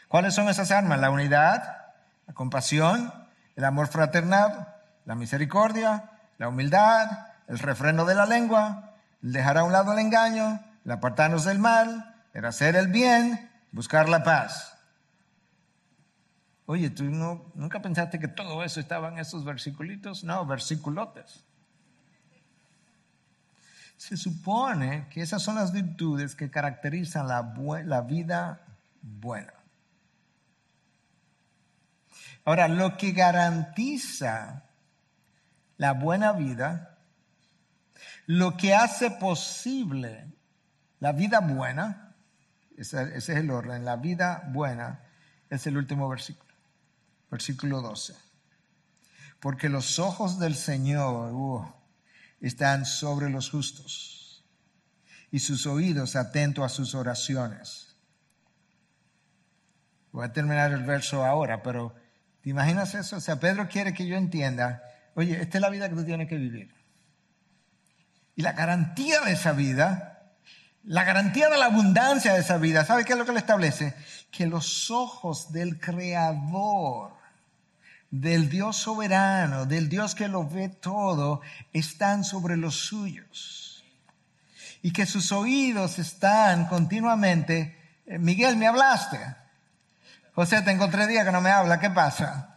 ¿Cuáles 0.08 0.34
son 0.34 0.50
esas 0.50 0.70
armas? 0.70 1.00
La 1.00 1.08
unidad, 1.08 1.78
la 2.26 2.34
compasión, 2.34 3.10
el 3.56 3.64
amor 3.64 3.88
fraternal, 3.88 4.68
la 5.06 5.14
misericordia, 5.14 6.10
la 6.36 6.48
humildad, 6.48 7.08
el 7.48 7.58
refreno 7.58 8.04
de 8.04 8.16
la 8.16 8.26
lengua, 8.26 8.90
el 9.22 9.32
dejar 9.32 9.56
a 9.56 9.64
un 9.64 9.72
lado 9.72 9.94
el 9.94 9.98
engaño, 9.98 10.60
el 10.84 10.90
apartarnos 10.90 11.44
del 11.44 11.58
mal, 11.58 12.14
el 12.32 12.44
hacer 12.44 12.76
el 12.76 12.88
bien, 12.88 13.50
buscar 13.72 14.08
la 14.08 14.22
paz. 14.22 14.76
Oye, 16.66 16.90
¿tú 16.90 17.04
no, 17.04 17.52
nunca 17.54 17.82
pensaste 17.82 18.18
que 18.18 18.28
todo 18.28 18.62
eso 18.64 18.80
estaba 18.80 19.08
en 19.08 19.18
esos 19.18 19.44
versículos? 19.44 20.24
No, 20.24 20.46
versículotes. 20.46 21.44
Se 23.96 24.16
supone 24.16 25.08
que 25.08 25.22
esas 25.22 25.42
son 25.42 25.56
las 25.56 25.72
virtudes 25.72 26.34
que 26.34 26.50
caracterizan 26.50 27.28
la, 27.28 27.54
la 27.84 28.00
vida 28.02 28.66
buena. 29.00 29.54
Ahora, 32.44 32.68
lo 32.68 32.96
que 32.96 33.12
garantiza 33.12 34.64
la 35.76 35.92
buena 35.92 36.32
vida, 36.32 36.98
lo 38.26 38.56
que 38.56 38.74
hace 38.74 39.10
posible 39.10 40.33
la 41.04 41.12
vida 41.12 41.40
buena, 41.40 42.16
ese, 42.78 43.14
es 43.14 43.28
el 43.28 43.50
orden, 43.50 43.84
la 43.84 43.96
vida 43.96 44.48
buena 44.54 45.04
es 45.50 45.66
el 45.66 45.76
último 45.76 46.08
versículo, 46.08 46.54
versículo 47.30 47.82
12. 47.82 48.14
Porque 49.38 49.68
los 49.68 49.98
ojos 49.98 50.38
del 50.38 50.54
Señor 50.54 51.34
uh, 51.34 51.74
están 52.40 52.86
sobre 52.86 53.28
los 53.28 53.50
justos 53.50 54.46
y 55.30 55.40
sus 55.40 55.66
oídos 55.66 56.16
atentos 56.16 56.64
a 56.64 56.70
sus 56.70 56.94
oraciones. 56.94 57.98
Voy 60.10 60.24
a 60.24 60.32
terminar 60.32 60.72
el 60.72 60.84
verso 60.84 61.22
ahora, 61.22 61.62
pero 61.62 61.94
¿te 62.40 62.48
imaginas 62.48 62.94
eso? 62.94 63.16
O 63.16 63.20
sea, 63.20 63.38
Pedro 63.38 63.68
quiere 63.68 63.92
que 63.92 64.06
yo 64.06 64.16
entienda, 64.16 64.82
oye, 65.14 65.38
esta 65.38 65.58
es 65.58 65.60
la 65.60 65.68
vida 65.68 65.90
que 65.90 65.96
tú 65.96 66.04
tienes 66.06 66.30
que 66.30 66.38
vivir. 66.38 66.74
Y 68.36 68.40
la 68.40 68.52
garantía 68.52 69.20
de 69.20 69.32
esa 69.32 69.52
vida 69.52 70.13
la 70.86 71.04
garantía 71.04 71.48
de 71.48 71.56
la 71.56 71.66
abundancia 71.66 72.34
de 72.34 72.40
esa 72.40 72.58
vida, 72.58 72.84
¿sabe 72.84 73.04
qué 73.04 73.12
es 73.12 73.18
lo 73.18 73.24
que 73.24 73.32
le 73.32 73.38
establece? 73.38 73.94
Que 74.30 74.46
los 74.46 74.90
ojos 74.90 75.52
del 75.52 75.80
Creador, 75.80 77.12
del 78.10 78.50
Dios 78.50 78.76
soberano, 78.76 79.64
del 79.64 79.88
Dios 79.88 80.14
que 80.14 80.28
lo 80.28 80.46
ve 80.46 80.68
todo, 80.68 81.40
están 81.72 82.22
sobre 82.22 82.56
los 82.56 82.76
suyos. 82.76 83.84
Y 84.82 84.92
que 84.92 85.06
sus 85.06 85.32
oídos 85.32 85.98
están 85.98 86.66
continuamente, 86.66 88.02
eh, 88.06 88.18
Miguel, 88.18 88.56
¿me 88.56 88.66
hablaste? 88.66 89.18
José, 90.34 90.60
te 90.62 90.70
encontré 90.70 91.06
día 91.06 91.24
que 91.24 91.32
no 91.32 91.40
me 91.40 91.50
habla, 91.50 91.80
¿qué 91.80 91.88
pasa? 91.88 92.53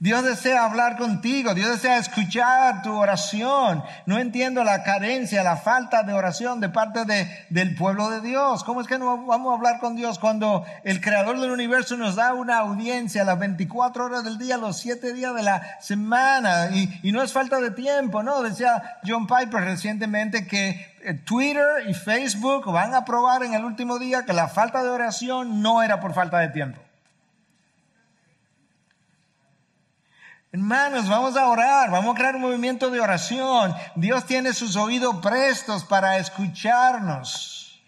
Dios 0.00 0.24
desea 0.24 0.64
hablar 0.64 0.96
contigo, 0.96 1.54
Dios 1.54 1.70
desea 1.70 1.98
escuchar 1.98 2.82
tu 2.82 2.92
oración. 2.92 3.82
No 4.06 4.18
entiendo 4.18 4.64
la 4.64 4.82
carencia, 4.82 5.42
la 5.42 5.56
falta 5.56 6.02
de 6.02 6.12
oración 6.12 6.60
de 6.60 6.68
parte 6.68 7.04
de, 7.04 7.28
del 7.50 7.74
pueblo 7.74 8.10
de 8.10 8.20
Dios. 8.20 8.64
¿Cómo 8.64 8.80
es 8.80 8.86
que 8.86 8.98
no 8.98 9.24
vamos 9.26 9.52
a 9.52 9.56
hablar 9.56 9.80
con 9.80 9.96
Dios 9.96 10.18
cuando 10.18 10.64
el 10.82 11.00
creador 11.00 11.40
del 11.40 11.50
universo 11.50 11.96
nos 11.96 12.16
da 12.16 12.34
una 12.34 12.58
audiencia 12.58 13.24
las 13.24 13.38
24 13.38 14.04
horas 14.04 14.24
del 14.24 14.38
día, 14.38 14.56
los 14.56 14.78
7 14.78 15.12
días 15.12 15.34
de 15.34 15.42
la 15.42 15.80
semana? 15.80 16.70
Y, 16.72 17.00
y 17.02 17.12
no 17.12 17.22
es 17.22 17.32
falta 17.32 17.60
de 17.60 17.70
tiempo, 17.70 18.22
¿no? 18.22 18.42
Decía 18.42 18.98
John 19.06 19.26
Piper 19.26 19.62
recientemente 19.64 20.46
que 20.46 20.94
eh, 21.04 21.14
Twitter 21.14 21.86
y 21.86 21.94
Facebook 21.94 22.70
van 22.72 22.94
a 22.94 23.04
probar 23.04 23.42
en 23.42 23.54
el 23.54 23.64
último 23.64 23.98
día 23.98 24.24
que 24.24 24.32
la 24.32 24.48
falta 24.48 24.82
de 24.82 24.88
oración 24.88 25.60
no 25.60 25.82
era 25.82 26.00
por 26.00 26.14
falta 26.14 26.38
de 26.38 26.48
tiempo. 26.48 26.80
Hermanos, 30.54 31.08
vamos 31.08 31.36
a 31.36 31.48
orar, 31.48 31.90
vamos 31.90 32.14
a 32.14 32.16
crear 32.16 32.36
un 32.36 32.42
movimiento 32.42 32.88
de 32.88 33.00
oración. 33.00 33.74
Dios 33.96 34.24
tiene 34.24 34.52
sus 34.52 34.76
oídos 34.76 35.16
prestos 35.16 35.82
para 35.82 36.16
escucharnos. 36.18 37.82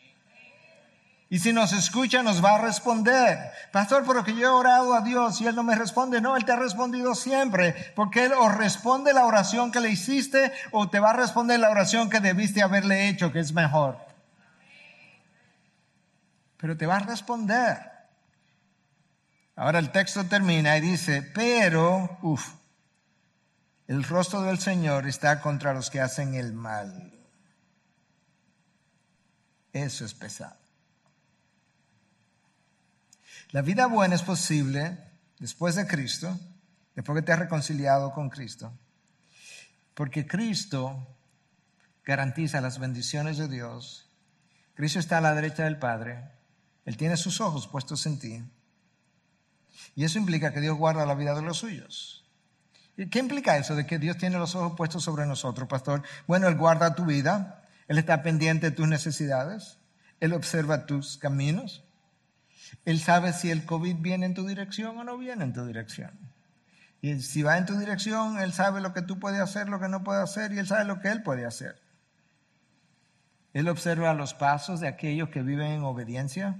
Y 1.30 1.38
si 1.38 1.52
nos 1.52 1.72
escucha, 1.72 2.24
nos 2.24 2.44
va 2.44 2.56
a 2.56 2.58
responder. 2.58 3.38
Pastor, 3.70 4.02
pero 4.04 4.24
que 4.24 4.34
yo 4.34 4.48
he 4.48 4.50
orado 4.50 4.94
a 4.94 5.00
Dios 5.02 5.40
y 5.40 5.46
Él 5.46 5.54
no 5.54 5.62
me 5.62 5.76
responde. 5.76 6.20
No, 6.20 6.36
Él 6.36 6.44
te 6.44 6.50
ha 6.50 6.56
respondido 6.56 7.14
siempre. 7.14 7.92
Porque 7.94 8.24
Él 8.24 8.32
o 8.32 8.48
responde 8.48 9.12
la 9.12 9.26
oración 9.26 9.70
que 9.70 9.78
le 9.78 9.90
hiciste 9.90 10.52
o 10.72 10.90
te 10.90 10.98
va 10.98 11.10
a 11.10 11.16
responder 11.16 11.60
la 11.60 11.70
oración 11.70 12.10
que 12.10 12.18
debiste 12.18 12.64
haberle 12.64 13.08
hecho, 13.08 13.30
que 13.30 13.38
es 13.38 13.52
mejor. 13.52 13.96
Pero 16.56 16.76
te 16.76 16.86
va 16.86 16.96
a 16.96 16.98
responder. 16.98 17.95
Ahora 19.56 19.78
el 19.78 19.90
texto 19.90 20.24
termina 20.26 20.76
y 20.76 20.82
dice, 20.82 21.22
pero, 21.22 22.18
uff, 22.20 22.54
el 23.88 24.04
rostro 24.04 24.42
del 24.42 24.58
Señor 24.58 25.06
está 25.06 25.40
contra 25.40 25.72
los 25.72 25.88
que 25.88 26.00
hacen 26.00 26.34
el 26.34 26.52
mal. 26.52 27.12
Eso 29.72 30.04
es 30.04 30.12
pesado. 30.12 30.56
La 33.52 33.62
vida 33.62 33.86
buena 33.86 34.14
es 34.14 34.22
posible 34.22 34.98
después 35.38 35.74
de 35.74 35.86
Cristo, 35.86 36.38
después 36.94 37.16
que 37.16 37.22
te 37.22 37.32
has 37.32 37.38
reconciliado 37.38 38.12
con 38.12 38.28
Cristo, 38.28 38.72
porque 39.94 40.26
Cristo 40.26 41.16
garantiza 42.04 42.60
las 42.60 42.78
bendiciones 42.78 43.38
de 43.38 43.48
Dios. 43.48 44.10
Cristo 44.74 44.98
está 44.98 45.18
a 45.18 45.22
la 45.22 45.34
derecha 45.34 45.64
del 45.64 45.78
Padre, 45.78 46.30
Él 46.84 46.98
tiene 46.98 47.16
sus 47.16 47.40
ojos 47.40 47.66
puestos 47.66 48.04
en 48.04 48.18
ti. 48.18 48.44
Y 49.96 50.04
eso 50.04 50.18
implica 50.18 50.52
que 50.52 50.60
Dios 50.60 50.76
guarda 50.76 51.06
la 51.06 51.14
vida 51.14 51.34
de 51.34 51.40
los 51.40 51.56
suyos. 51.56 52.22
¿Qué 53.10 53.18
implica 53.18 53.56
eso 53.56 53.74
de 53.74 53.86
que 53.86 53.98
Dios 53.98 54.18
tiene 54.18 54.38
los 54.38 54.54
ojos 54.54 54.74
puestos 54.76 55.02
sobre 55.02 55.26
nosotros, 55.26 55.68
pastor? 55.68 56.02
Bueno, 56.26 56.48
Él 56.48 56.56
guarda 56.56 56.94
tu 56.94 57.06
vida, 57.06 57.62
Él 57.88 57.98
está 57.98 58.22
pendiente 58.22 58.70
de 58.70 58.76
tus 58.76 58.86
necesidades, 58.86 59.78
Él 60.20 60.34
observa 60.34 60.86
tus 60.86 61.16
caminos, 61.16 61.82
Él 62.84 63.00
sabe 63.00 63.32
si 63.32 63.50
el 63.50 63.64
COVID 63.64 63.96
viene 63.96 64.26
en 64.26 64.34
tu 64.34 64.46
dirección 64.46 64.98
o 64.98 65.04
no 65.04 65.16
viene 65.16 65.44
en 65.44 65.54
tu 65.54 65.64
dirección. 65.64 66.10
Y 67.00 67.20
si 67.20 67.42
va 67.42 67.56
en 67.56 67.66
tu 67.66 67.78
dirección, 67.78 68.38
Él 68.38 68.52
sabe 68.52 68.82
lo 68.82 68.92
que 68.92 69.02
tú 69.02 69.18
puedes 69.18 69.40
hacer, 69.40 69.68
lo 69.68 69.80
que 69.80 69.88
no 69.88 70.04
puedes 70.04 70.22
hacer, 70.22 70.52
y 70.52 70.58
Él 70.58 70.66
sabe 70.66 70.84
lo 70.84 71.00
que 71.00 71.08
Él 71.08 71.22
puede 71.22 71.46
hacer. 71.46 71.80
Él 73.54 73.68
observa 73.68 74.12
los 74.12 74.34
pasos 74.34 74.80
de 74.80 74.88
aquellos 74.88 75.30
que 75.30 75.42
viven 75.42 75.68
en 75.68 75.84
obediencia 75.84 76.56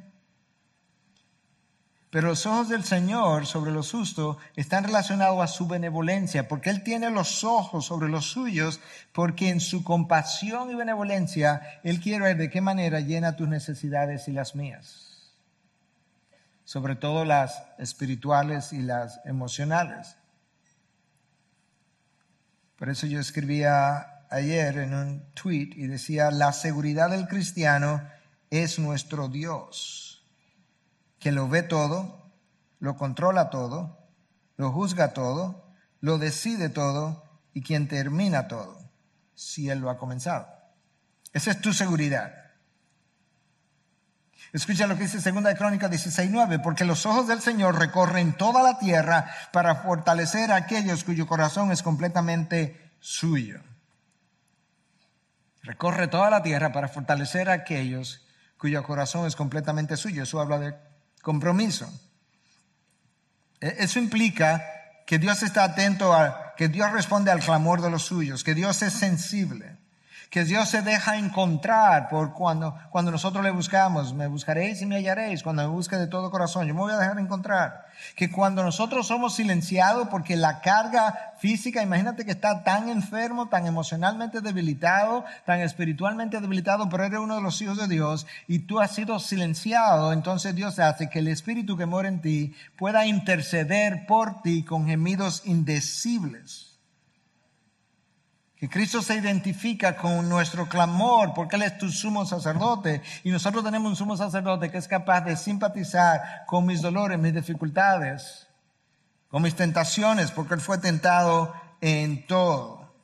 pero 2.17 2.29
los 2.29 2.47
ojos 2.47 2.71
del 2.71 2.83
Señor 2.83 3.45
sobre 3.45 3.73
los 3.73 3.93
justos 3.93 4.39
están 4.55 4.85
relacionados 4.85 5.39
a 5.43 5.47
su 5.47 5.69
benevolencia, 5.69 6.49
porque 6.49 6.71
Él 6.71 6.83
tiene 6.83 7.11
los 7.11 7.45
ojos 7.45 7.85
sobre 7.85 8.09
los 8.09 8.25
suyos, 8.25 8.81
porque 9.13 9.51
en 9.51 9.61
su 9.61 9.85
compasión 9.85 10.71
y 10.71 10.75
benevolencia 10.75 11.61
Él 11.85 12.01
quiere 12.01 12.25
ver 12.25 12.39
de 12.39 12.49
qué 12.49 12.63
manera 12.63 13.01
llena 13.01 13.37
tus 13.37 13.49
necesidades 13.49 14.29
y 14.29 14.33
las 14.33 14.55
mías, 14.55 15.35
sobre 16.65 16.97
todo 16.97 17.27
las 17.27 17.63
espirituales 17.77 18.73
y 18.73 18.81
las 18.81 19.21
emocionales. 19.27 20.17
Por 22.79 22.89
eso 22.89 23.07
yo 23.07 23.21
escribía 23.21 24.25
ayer 24.31 24.79
en 24.79 24.95
un 24.95 25.35
tweet 25.35 25.73
y 25.77 25.87
decía, 25.87 26.31
la 26.31 26.55
seguridad 26.55 27.11
del 27.11 27.29
cristiano 27.29 28.09
es 28.49 28.79
nuestro 28.79 29.29
Dios 29.29 30.16
que 31.19 31.33
lo 31.33 31.49
ve 31.49 31.63
todo, 31.63 32.31
lo 32.79 32.97
controla 32.97 33.51
todo, 33.51 33.99
lo 34.57 34.73
juzga 34.73 35.13
todo, 35.13 35.67
lo 36.01 36.19
decide 36.19 36.69
todo 36.69 37.25
y 37.53 37.63
quien 37.63 37.89
termina 37.89 38.49
todo, 38.49 38.79
si 39.35 39.71
Él 39.71 39.81
lo 39.81 39.91
ha 39.91 39.99
comenzado. 39.99 40.47
Esa 41.33 41.51
es 41.51 41.61
tu 41.61 41.73
seguridad. 41.73 42.47
Escucha 44.53 44.87
lo 44.87 44.97
que 44.97 45.03
dice 45.03 45.19
2 45.19 45.55
Crónica 45.57 45.91
16:9, 45.91 46.63
porque 46.63 46.85
los 46.85 47.05
ojos 47.05 47.27
del 47.27 47.41
Señor 47.41 47.79
recorren 47.79 48.37
toda 48.37 48.63
la 48.63 48.79
tierra 48.79 49.31
para 49.53 49.77
fortalecer 49.77 50.53
a 50.53 50.57
aquellos 50.57 51.05
cuyo 51.05 51.27
corazón 51.27 51.73
es 51.73 51.83
completamente 51.83 52.93
suyo. 53.01 53.61
Recorre 55.63 56.09
toda 56.09 56.31
la 56.31 56.43
tierra 56.43 56.73
para 56.73 56.89
fortalecer 56.89 57.51
a 57.51 57.55
aquellos 57.55 58.25
cuyo 58.57 58.85
corazón 58.85 59.27
es 59.27 59.37
completamente 59.37 59.97
suyo. 59.97 60.23
Eso 60.23 60.41
habla 60.41 60.59
de 60.59 60.75
compromiso. 61.27 61.91
E, 63.59 63.83
eso 63.83 63.99
implica 63.99 64.63
que 65.09 65.19
Dios 65.19 65.43
está 65.43 65.65
atento 65.65 66.15
a, 66.15 66.55
que 66.55 66.69
Dios 66.69 66.93
responde 66.93 67.33
al 67.33 67.43
clamor 67.43 67.83
de 67.83 67.91
los 67.91 68.05
suyos, 68.05 68.45
que 68.45 68.55
Dios 68.55 68.81
es 68.83 68.93
sensible 68.93 69.77
que 70.31 70.45
Dios 70.45 70.69
se 70.69 70.83
deja 70.83 71.17
encontrar 71.17 72.09
por 72.09 72.33
cuando, 72.33 72.77
cuando 72.91 73.11
nosotros 73.11 73.45
le 73.45 73.51
buscamos. 73.51 74.15
Me 74.15 74.27
buscaréis 74.27 74.83
y 74.83 74.87
me 74.87 74.97
hallaréis 74.97 75.43
cuando 75.43 75.63
me 75.63 75.69
busque 75.69 75.97
de 75.97 76.07
todo 76.07 76.31
corazón. 76.31 76.67
Yo 76.67 76.75
me 76.75 76.81
voy 76.81 76.93
a 76.93 76.99
dejar 76.99 77.19
encontrar. 77.19 77.87
Que 78.15 78.31
cuando 78.31 78.63
nosotros 78.63 79.07
somos 79.07 79.35
silenciados 79.35 80.09
porque 80.09 80.37
la 80.37 80.61
carga 80.61 81.35
física, 81.39 81.83
imagínate 81.83 82.25
que 82.25 82.33
está 82.33 82.65
tan 82.65 82.89
enfermo, 82.89 83.49
tan 83.49 83.67
emocionalmente 83.67 84.41
debilitado, 84.41 85.25
tan 85.45 85.61
espiritualmente 85.61 86.41
debilitado, 86.41 86.89
pero 86.89 87.05
eres 87.05 87.21
uno 87.21 87.37
de 87.37 87.43
los 87.43 87.61
hijos 87.63 87.79
de 87.79 87.89
Dios 87.89 88.27
y 88.49 88.61
tú 88.61 88.81
has 88.81 88.95
sido 88.95 89.19
silenciado, 89.19 90.13
entonces 90.13 90.55
Dios 90.55 90.79
hace 90.79 91.09
que 91.09 91.21
el 91.21 91.29
espíritu 91.29 91.77
que 91.77 91.87
mora 91.87 92.09
en 92.09 92.21
ti 92.21 92.55
pueda 92.77 93.07
interceder 93.07 94.07
por 94.07 94.43
ti 94.43 94.63
con 94.63 94.87
gemidos 94.87 95.43
indecibles 95.45 96.66
que 98.57 98.71
Cristo 98.71 99.03
se 99.03 99.15
identifica 99.15 99.97
con 99.97 100.29
nuestro 100.29 100.69
clamor 100.69 101.35
porque 101.35 101.57
Él 101.57 101.63
es 101.63 101.77
tu 101.77 101.91
sumo 101.91 102.25
sacerdote 102.25 103.03
y 103.23 103.31
nosotros 103.31 103.63
tenemos 103.63 103.91
un 103.91 103.97
sumo 103.97 104.17
sacerdote 104.17 104.71
que 104.71 104.79
es 104.79 104.89
capaz 104.89 105.21
de 105.21 105.37
simpatizar 105.37 106.45
con 106.47 106.65
mis 106.65 106.81
dolores, 106.81 107.19
mis 107.19 107.35
dificultades. 107.35 108.49
o 109.31 109.41
mis 109.41 109.55
tentaciones, 109.55 110.31
porque 110.31 110.55
Él 110.55 110.61
fue 110.61 110.79
tentado 110.79 111.53
en 111.81 112.27
todo. 112.27 112.95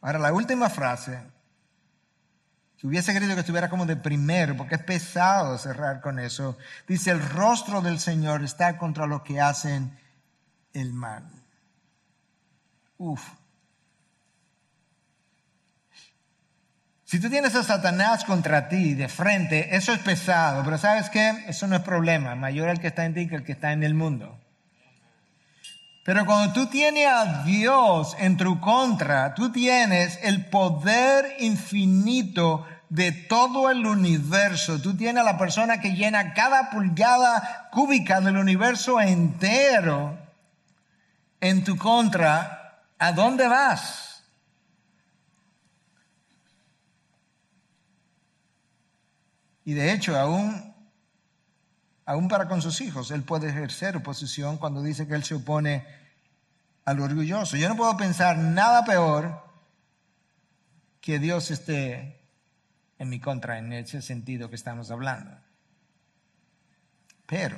Ahora, 0.00 0.18
la 0.18 0.32
última 0.32 0.68
frase, 0.70 1.20
que 2.78 2.86
hubiese 2.86 3.12
querido 3.12 3.34
que 3.34 3.40
estuviera 3.40 3.68
como 3.68 3.86
de 3.86 3.96
primero, 3.96 4.56
porque 4.56 4.76
es 4.76 4.82
pesado 4.84 5.58
cerrar 5.58 6.00
con 6.00 6.18
eso, 6.18 6.56
dice, 6.86 7.10
el 7.10 7.20
rostro 7.30 7.80
del 7.80 7.98
Señor 7.98 8.44
está 8.44 8.78
contra 8.78 9.06
los 9.06 9.22
que 9.22 9.40
hacen 9.40 9.98
el 10.74 10.92
mal. 10.92 11.28
Uf. 12.98 13.39
Si 17.10 17.18
tú 17.18 17.28
tienes 17.28 17.56
a 17.56 17.64
Satanás 17.64 18.24
contra 18.24 18.68
ti 18.68 18.94
de 18.94 19.08
frente, 19.08 19.74
eso 19.74 19.92
es 19.92 19.98
pesado, 19.98 20.62
pero 20.62 20.78
¿sabes 20.78 21.10
qué? 21.10 21.44
Eso 21.48 21.66
no 21.66 21.74
es 21.74 21.82
problema. 21.82 22.36
Mayor 22.36 22.68
el 22.68 22.78
que 22.78 22.86
está 22.86 23.04
en 23.04 23.14
ti 23.14 23.26
que 23.26 23.34
el 23.34 23.42
que 23.42 23.50
está 23.50 23.72
en 23.72 23.82
el 23.82 23.94
mundo. 23.94 24.38
Pero 26.04 26.24
cuando 26.24 26.52
tú 26.52 26.66
tienes 26.66 27.08
a 27.08 27.42
Dios 27.42 28.14
en 28.20 28.36
tu 28.36 28.60
contra, 28.60 29.34
tú 29.34 29.50
tienes 29.50 30.20
el 30.22 30.46
poder 30.46 31.34
infinito 31.40 32.64
de 32.90 33.10
todo 33.10 33.72
el 33.72 33.84
universo. 33.86 34.80
Tú 34.80 34.96
tienes 34.96 35.22
a 35.22 35.32
la 35.32 35.36
persona 35.36 35.80
que 35.80 35.96
llena 35.96 36.32
cada 36.32 36.70
pulgada 36.70 37.70
cúbica 37.72 38.20
del 38.20 38.36
universo 38.36 39.00
entero 39.00 40.16
en 41.40 41.64
tu 41.64 41.76
contra. 41.76 42.84
¿A 43.00 43.10
dónde 43.10 43.48
vas? 43.48 44.09
Y 49.70 49.74
de 49.74 49.92
hecho, 49.92 50.18
aún, 50.18 50.74
aún 52.04 52.26
para 52.26 52.48
con 52.48 52.60
sus 52.60 52.80
hijos, 52.80 53.12
él 53.12 53.22
puede 53.22 53.50
ejercer 53.50 53.96
oposición 53.96 54.58
cuando 54.58 54.82
dice 54.82 55.06
que 55.06 55.14
él 55.14 55.22
se 55.22 55.36
opone 55.36 55.86
al 56.84 56.98
orgulloso. 56.98 57.56
Yo 57.56 57.68
no 57.68 57.76
puedo 57.76 57.96
pensar 57.96 58.36
nada 58.36 58.84
peor 58.84 59.44
que 61.00 61.20
Dios 61.20 61.52
esté 61.52 62.20
en 62.98 63.10
mi 63.10 63.20
contra 63.20 63.58
en 63.58 63.72
ese 63.72 64.02
sentido 64.02 64.50
que 64.50 64.56
estamos 64.56 64.90
hablando. 64.90 65.38
Pero 67.26 67.56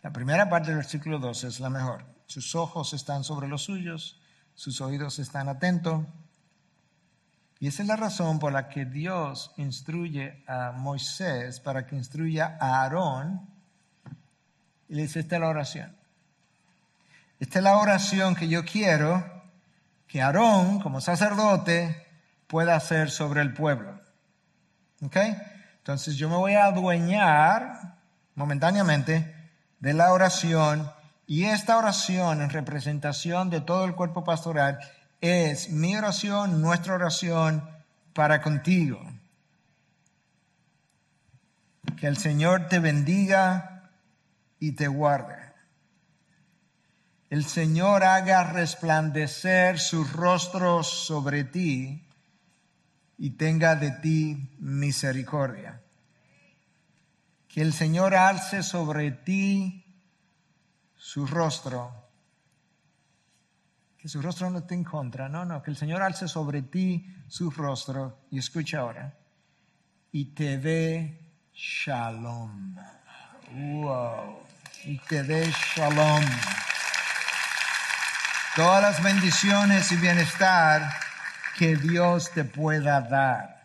la 0.00 0.14
primera 0.14 0.48
parte 0.48 0.68
del 0.68 0.78
versículo 0.78 1.18
12 1.18 1.46
es 1.46 1.60
la 1.60 1.68
mejor. 1.68 2.06
Sus 2.24 2.54
ojos 2.54 2.94
están 2.94 3.22
sobre 3.22 3.48
los 3.48 3.64
suyos, 3.64 4.18
sus 4.54 4.80
oídos 4.80 5.18
están 5.18 5.50
atentos 5.50 6.06
y 7.60 7.66
esa 7.66 7.82
es 7.82 7.88
la 7.88 7.96
razón 7.96 8.38
por 8.38 8.52
la 8.52 8.68
que 8.68 8.84
Dios 8.84 9.52
instruye 9.56 10.44
a 10.46 10.72
Moisés 10.72 11.58
para 11.58 11.86
que 11.86 11.96
instruya 11.96 12.56
a 12.60 12.82
Aarón. 12.82 13.48
Y 14.88 14.94
le 14.94 15.02
dice, 15.02 15.20
esta 15.20 15.36
es 15.36 15.40
la 15.40 15.48
oración. 15.48 15.96
Esta 17.40 17.58
es 17.58 17.62
la 17.64 17.76
oración 17.76 18.36
que 18.36 18.48
yo 18.48 18.64
quiero 18.64 19.42
que 20.06 20.22
Aarón, 20.22 20.80
como 20.80 21.00
sacerdote, 21.00 22.06
pueda 22.46 22.76
hacer 22.76 23.10
sobre 23.10 23.42
el 23.42 23.52
pueblo. 23.52 24.00
¿Ok? 25.02 25.16
Entonces 25.78 26.16
yo 26.16 26.28
me 26.28 26.36
voy 26.36 26.54
a 26.54 26.66
adueñar 26.66 27.98
momentáneamente 28.34 29.34
de 29.80 29.94
la 29.94 30.12
oración 30.12 30.90
y 31.26 31.44
esta 31.44 31.76
oración 31.76 32.40
en 32.40 32.50
representación 32.50 33.50
de 33.50 33.60
todo 33.60 33.84
el 33.84 33.94
cuerpo 33.94 34.24
pastoral 34.24 34.78
es 35.20 35.70
mi 35.70 35.96
oración, 35.96 36.62
nuestra 36.62 36.94
oración 36.94 37.68
para 38.12 38.40
contigo. 38.40 39.00
Que 41.96 42.06
el 42.06 42.16
Señor 42.16 42.68
te 42.68 42.78
bendiga 42.78 43.90
y 44.60 44.72
te 44.72 44.86
guarde. 44.86 45.36
El 47.30 47.44
Señor 47.44 48.04
haga 48.04 48.44
resplandecer 48.52 49.78
su 49.78 50.04
rostro 50.04 50.82
sobre 50.82 51.44
ti 51.44 52.06
y 53.18 53.30
tenga 53.30 53.76
de 53.76 53.90
ti 53.90 54.56
misericordia. 54.58 55.82
Que 57.48 57.62
el 57.62 57.72
Señor 57.72 58.14
alce 58.14 58.62
sobre 58.62 59.10
ti 59.10 59.84
su 60.96 61.26
rostro 61.26 61.97
que 63.98 64.08
su 64.08 64.22
rostro 64.22 64.48
no 64.48 64.62
te 64.62 64.74
en 64.74 64.84
contra, 64.84 65.28
no, 65.28 65.44
no, 65.44 65.60
que 65.62 65.70
el 65.72 65.76
Señor 65.76 66.02
alce 66.02 66.28
sobre 66.28 66.62
ti 66.62 67.04
su 67.26 67.50
rostro 67.50 68.26
y 68.30 68.38
escucha 68.38 68.78
ahora, 68.78 69.12
y 70.12 70.26
te 70.26 70.58
dé 70.58 71.20
shalom. 71.52 72.76
Wow, 73.50 74.38
y 74.84 74.98
te 74.98 75.24
dé 75.24 75.50
shalom. 75.74 76.24
Todas 78.54 78.82
las 78.82 79.02
bendiciones 79.02 79.90
y 79.90 79.96
bienestar 79.96 80.82
que 81.56 81.76
Dios 81.76 82.30
te 82.32 82.44
pueda 82.44 83.00
dar 83.00 83.57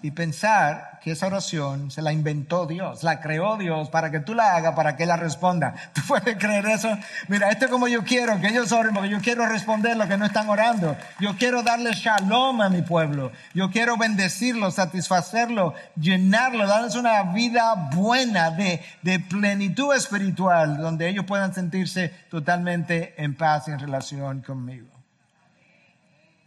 y 0.00 0.12
pensar 0.12 0.98
que 1.02 1.12
esa 1.12 1.26
oración 1.26 1.90
se 1.90 2.00
la 2.00 2.10
inventó 2.10 2.66
Dios, 2.66 3.02
la 3.02 3.20
creó 3.20 3.58
Dios 3.58 3.90
para 3.90 4.10
que 4.10 4.20
tú 4.20 4.34
la 4.34 4.56
hagas, 4.56 4.74
para 4.74 4.96
que 4.96 5.04
la 5.04 5.16
responda. 5.16 5.74
¿Tú 5.92 6.00
puedes 6.08 6.36
creer 6.38 6.66
eso? 6.66 6.88
Mira, 7.28 7.50
esto 7.50 7.66
es 7.66 7.70
como 7.70 7.86
yo 7.86 8.02
quiero, 8.02 8.40
que 8.40 8.48
ellos 8.48 8.72
oren, 8.72 8.94
porque 8.94 9.10
yo 9.10 9.20
quiero 9.20 9.46
responder 9.46 9.96
lo 9.96 10.08
que 10.08 10.16
no 10.16 10.24
están 10.24 10.48
orando. 10.48 10.96
Yo 11.20 11.36
quiero 11.36 11.62
darle 11.62 11.92
shalom 11.92 12.62
a 12.62 12.70
mi 12.70 12.80
pueblo. 12.80 13.30
Yo 13.52 13.70
quiero 13.70 13.98
bendecirlo, 13.98 14.70
satisfacerlo, 14.70 15.74
llenarlo, 15.96 16.66
darles 16.66 16.94
una 16.94 17.22
vida 17.34 17.74
buena 17.92 18.50
de, 18.50 18.82
de 19.02 19.20
plenitud 19.20 19.94
espiritual, 19.94 20.78
donde 20.78 21.08
ellos 21.08 21.26
puedan 21.26 21.52
sentirse 21.52 22.08
totalmente 22.30 23.14
en 23.22 23.36
paz 23.36 23.68
en 23.68 23.78
relación 23.78 24.40
conmigo. 24.40 24.88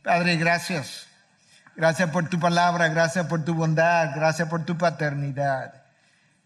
Padre, 0.03 0.37
gracias 0.37 1.07
Gracias 1.77 2.09
por 2.09 2.27
tu 2.27 2.39
palabra, 2.39 2.87
gracias 2.87 3.27
por 3.27 3.45
tu 3.45 3.53
bondad, 3.53 4.09
gracias 4.15 4.49
por 4.49 4.65
tu 4.65 4.75
paternidad. 4.75 5.86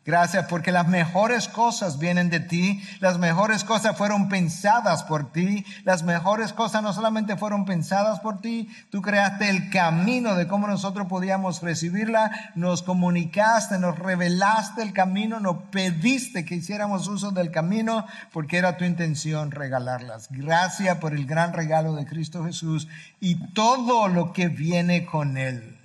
Gracias 0.03 0.47
porque 0.47 0.71
las 0.71 0.87
mejores 0.87 1.47
cosas 1.47 1.99
vienen 1.99 2.31
de 2.31 2.39
ti, 2.39 2.81
las 2.99 3.19
mejores 3.19 3.63
cosas 3.63 3.95
fueron 3.95 4.29
pensadas 4.29 5.03
por 5.03 5.31
ti, 5.31 5.63
las 5.83 6.01
mejores 6.01 6.53
cosas 6.53 6.81
no 6.81 6.91
solamente 6.91 7.37
fueron 7.37 7.65
pensadas 7.65 8.19
por 8.19 8.41
ti, 8.41 8.67
tú 8.89 9.03
creaste 9.03 9.47
el 9.49 9.69
camino 9.69 10.33
de 10.33 10.47
cómo 10.47 10.65
nosotros 10.65 11.05
podíamos 11.05 11.61
recibirla, 11.61 12.31
nos 12.55 12.81
comunicaste, 12.81 13.77
nos 13.77 13.99
revelaste 13.99 14.81
el 14.81 14.91
camino, 14.91 15.39
nos 15.39 15.57
pediste 15.69 16.45
que 16.45 16.55
hiciéramos 16.55 17.07
uso 17.07 17.29
del 17.29 17.51
camino 17.51 18.07
porque 18.33 18.57
era 18.57 18.77
tu 18.77 18.85
intención 18.85 19.51
regalarlas. 19.51 20.29
Gracias 20.31 20.97
por 20.97 21.13
el 21.13 21.27
gran 21.27 21.53
regalo 21.53 21.93
de 21.93 22.07
Cristo 22.07 22.43
Jesús 22.43 22.87
y 23.19 23.53
todo 23.53 24.07
lo 24.07 24.33
que 24.33 24.47
viene 24.47 25.05
con 25.05 25.37
él. 25.37 25.80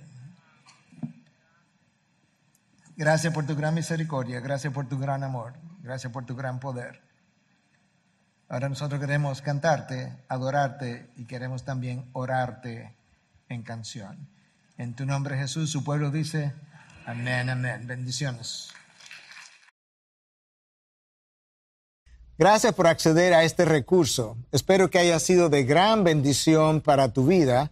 Gracias 2.97 3.31
por 3.31 3.45
tu 3.45 3.55
gran 3.55 3.75
misericordia, 3.75 4.39
gracias 4.39 4.73
por 4.73 4.89
tu 4.89 4.97
gran 4.97 5.23
amor, 5.23 5.53
gracias 5.83 6.11
por 6.11 6.25
tu 6.25 6.35
gran 6.35 6.59
poder. 6.59 6.99
Ahora 8.49 8.69
nosotros 8.69 8.99
queremos 8.99 9.43
cantarte, 9.43 10.11
adorarte 10.27 11.07
y 11.15 11.25
queremos 11.25 11.63
también 11.63 12.09
orarte 12.13 12.95
en 13.49 13.61
canción. 13.61 14.27
En 14.79 14.95
tu 14.95 15.05
nombre 15.05 15.37
Jesús, 15.37 15.69
su 15.69 15.83
pueblo 15.83 16.09
dice, 16.09 16.53
amén, 17.05 17.51
amén. 17.51 17.85
Bendiciones. 17.85 18.73
Gracias 22.39 22.73
por 22.73 22.87
acceder 22.87 23.35
a 23.35 23.43
este 23.43 23.63
recurso. 23.65 24.37
Espero 24.51 24.89
que 24.89 24.97
haya 24.97 25.19
sido 25.19 25.49
de 25.49 25.65
gran 25.65 26.03
bendición 26.03 26.81
para 26.81 27.13
tu 27.13 27.27
vida 27.27 27.71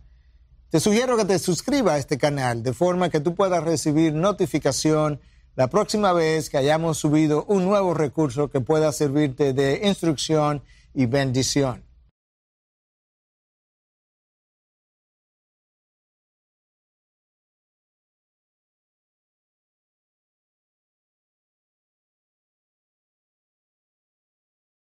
te 0.76 0.82
sugiero 0.82 1.16
que 1.16 1.24
te 1.24 1.40
suscribas 1.40 1.94
a 1.94 1.98
este 2.00 2.18
canal 2.18 2.62
de 2.62 2.74
forma 2.74 3.10
que 3.10 3.22
tú 3.22 3.34
puedas 3.34 3.64
recibir 3.64 4.14
notificación 4.14 5.22
la 5.56 5.70
próxima 5.70 6.12
vez 6.12 6.50
que 6.50 6.58
hayamos 6.58 6.98
subido 6.98 7.46
un 7.46 7.64
nuevo 7.64 7.94
recurso 7.94 8.50
que 8.50 8.60
pueda 8.60 8.92
servirte 8.92 9.54
de 9.54 9.80
instrucción 9.86 10.62
y 10.94 11.06
bendición. 11.06 11.85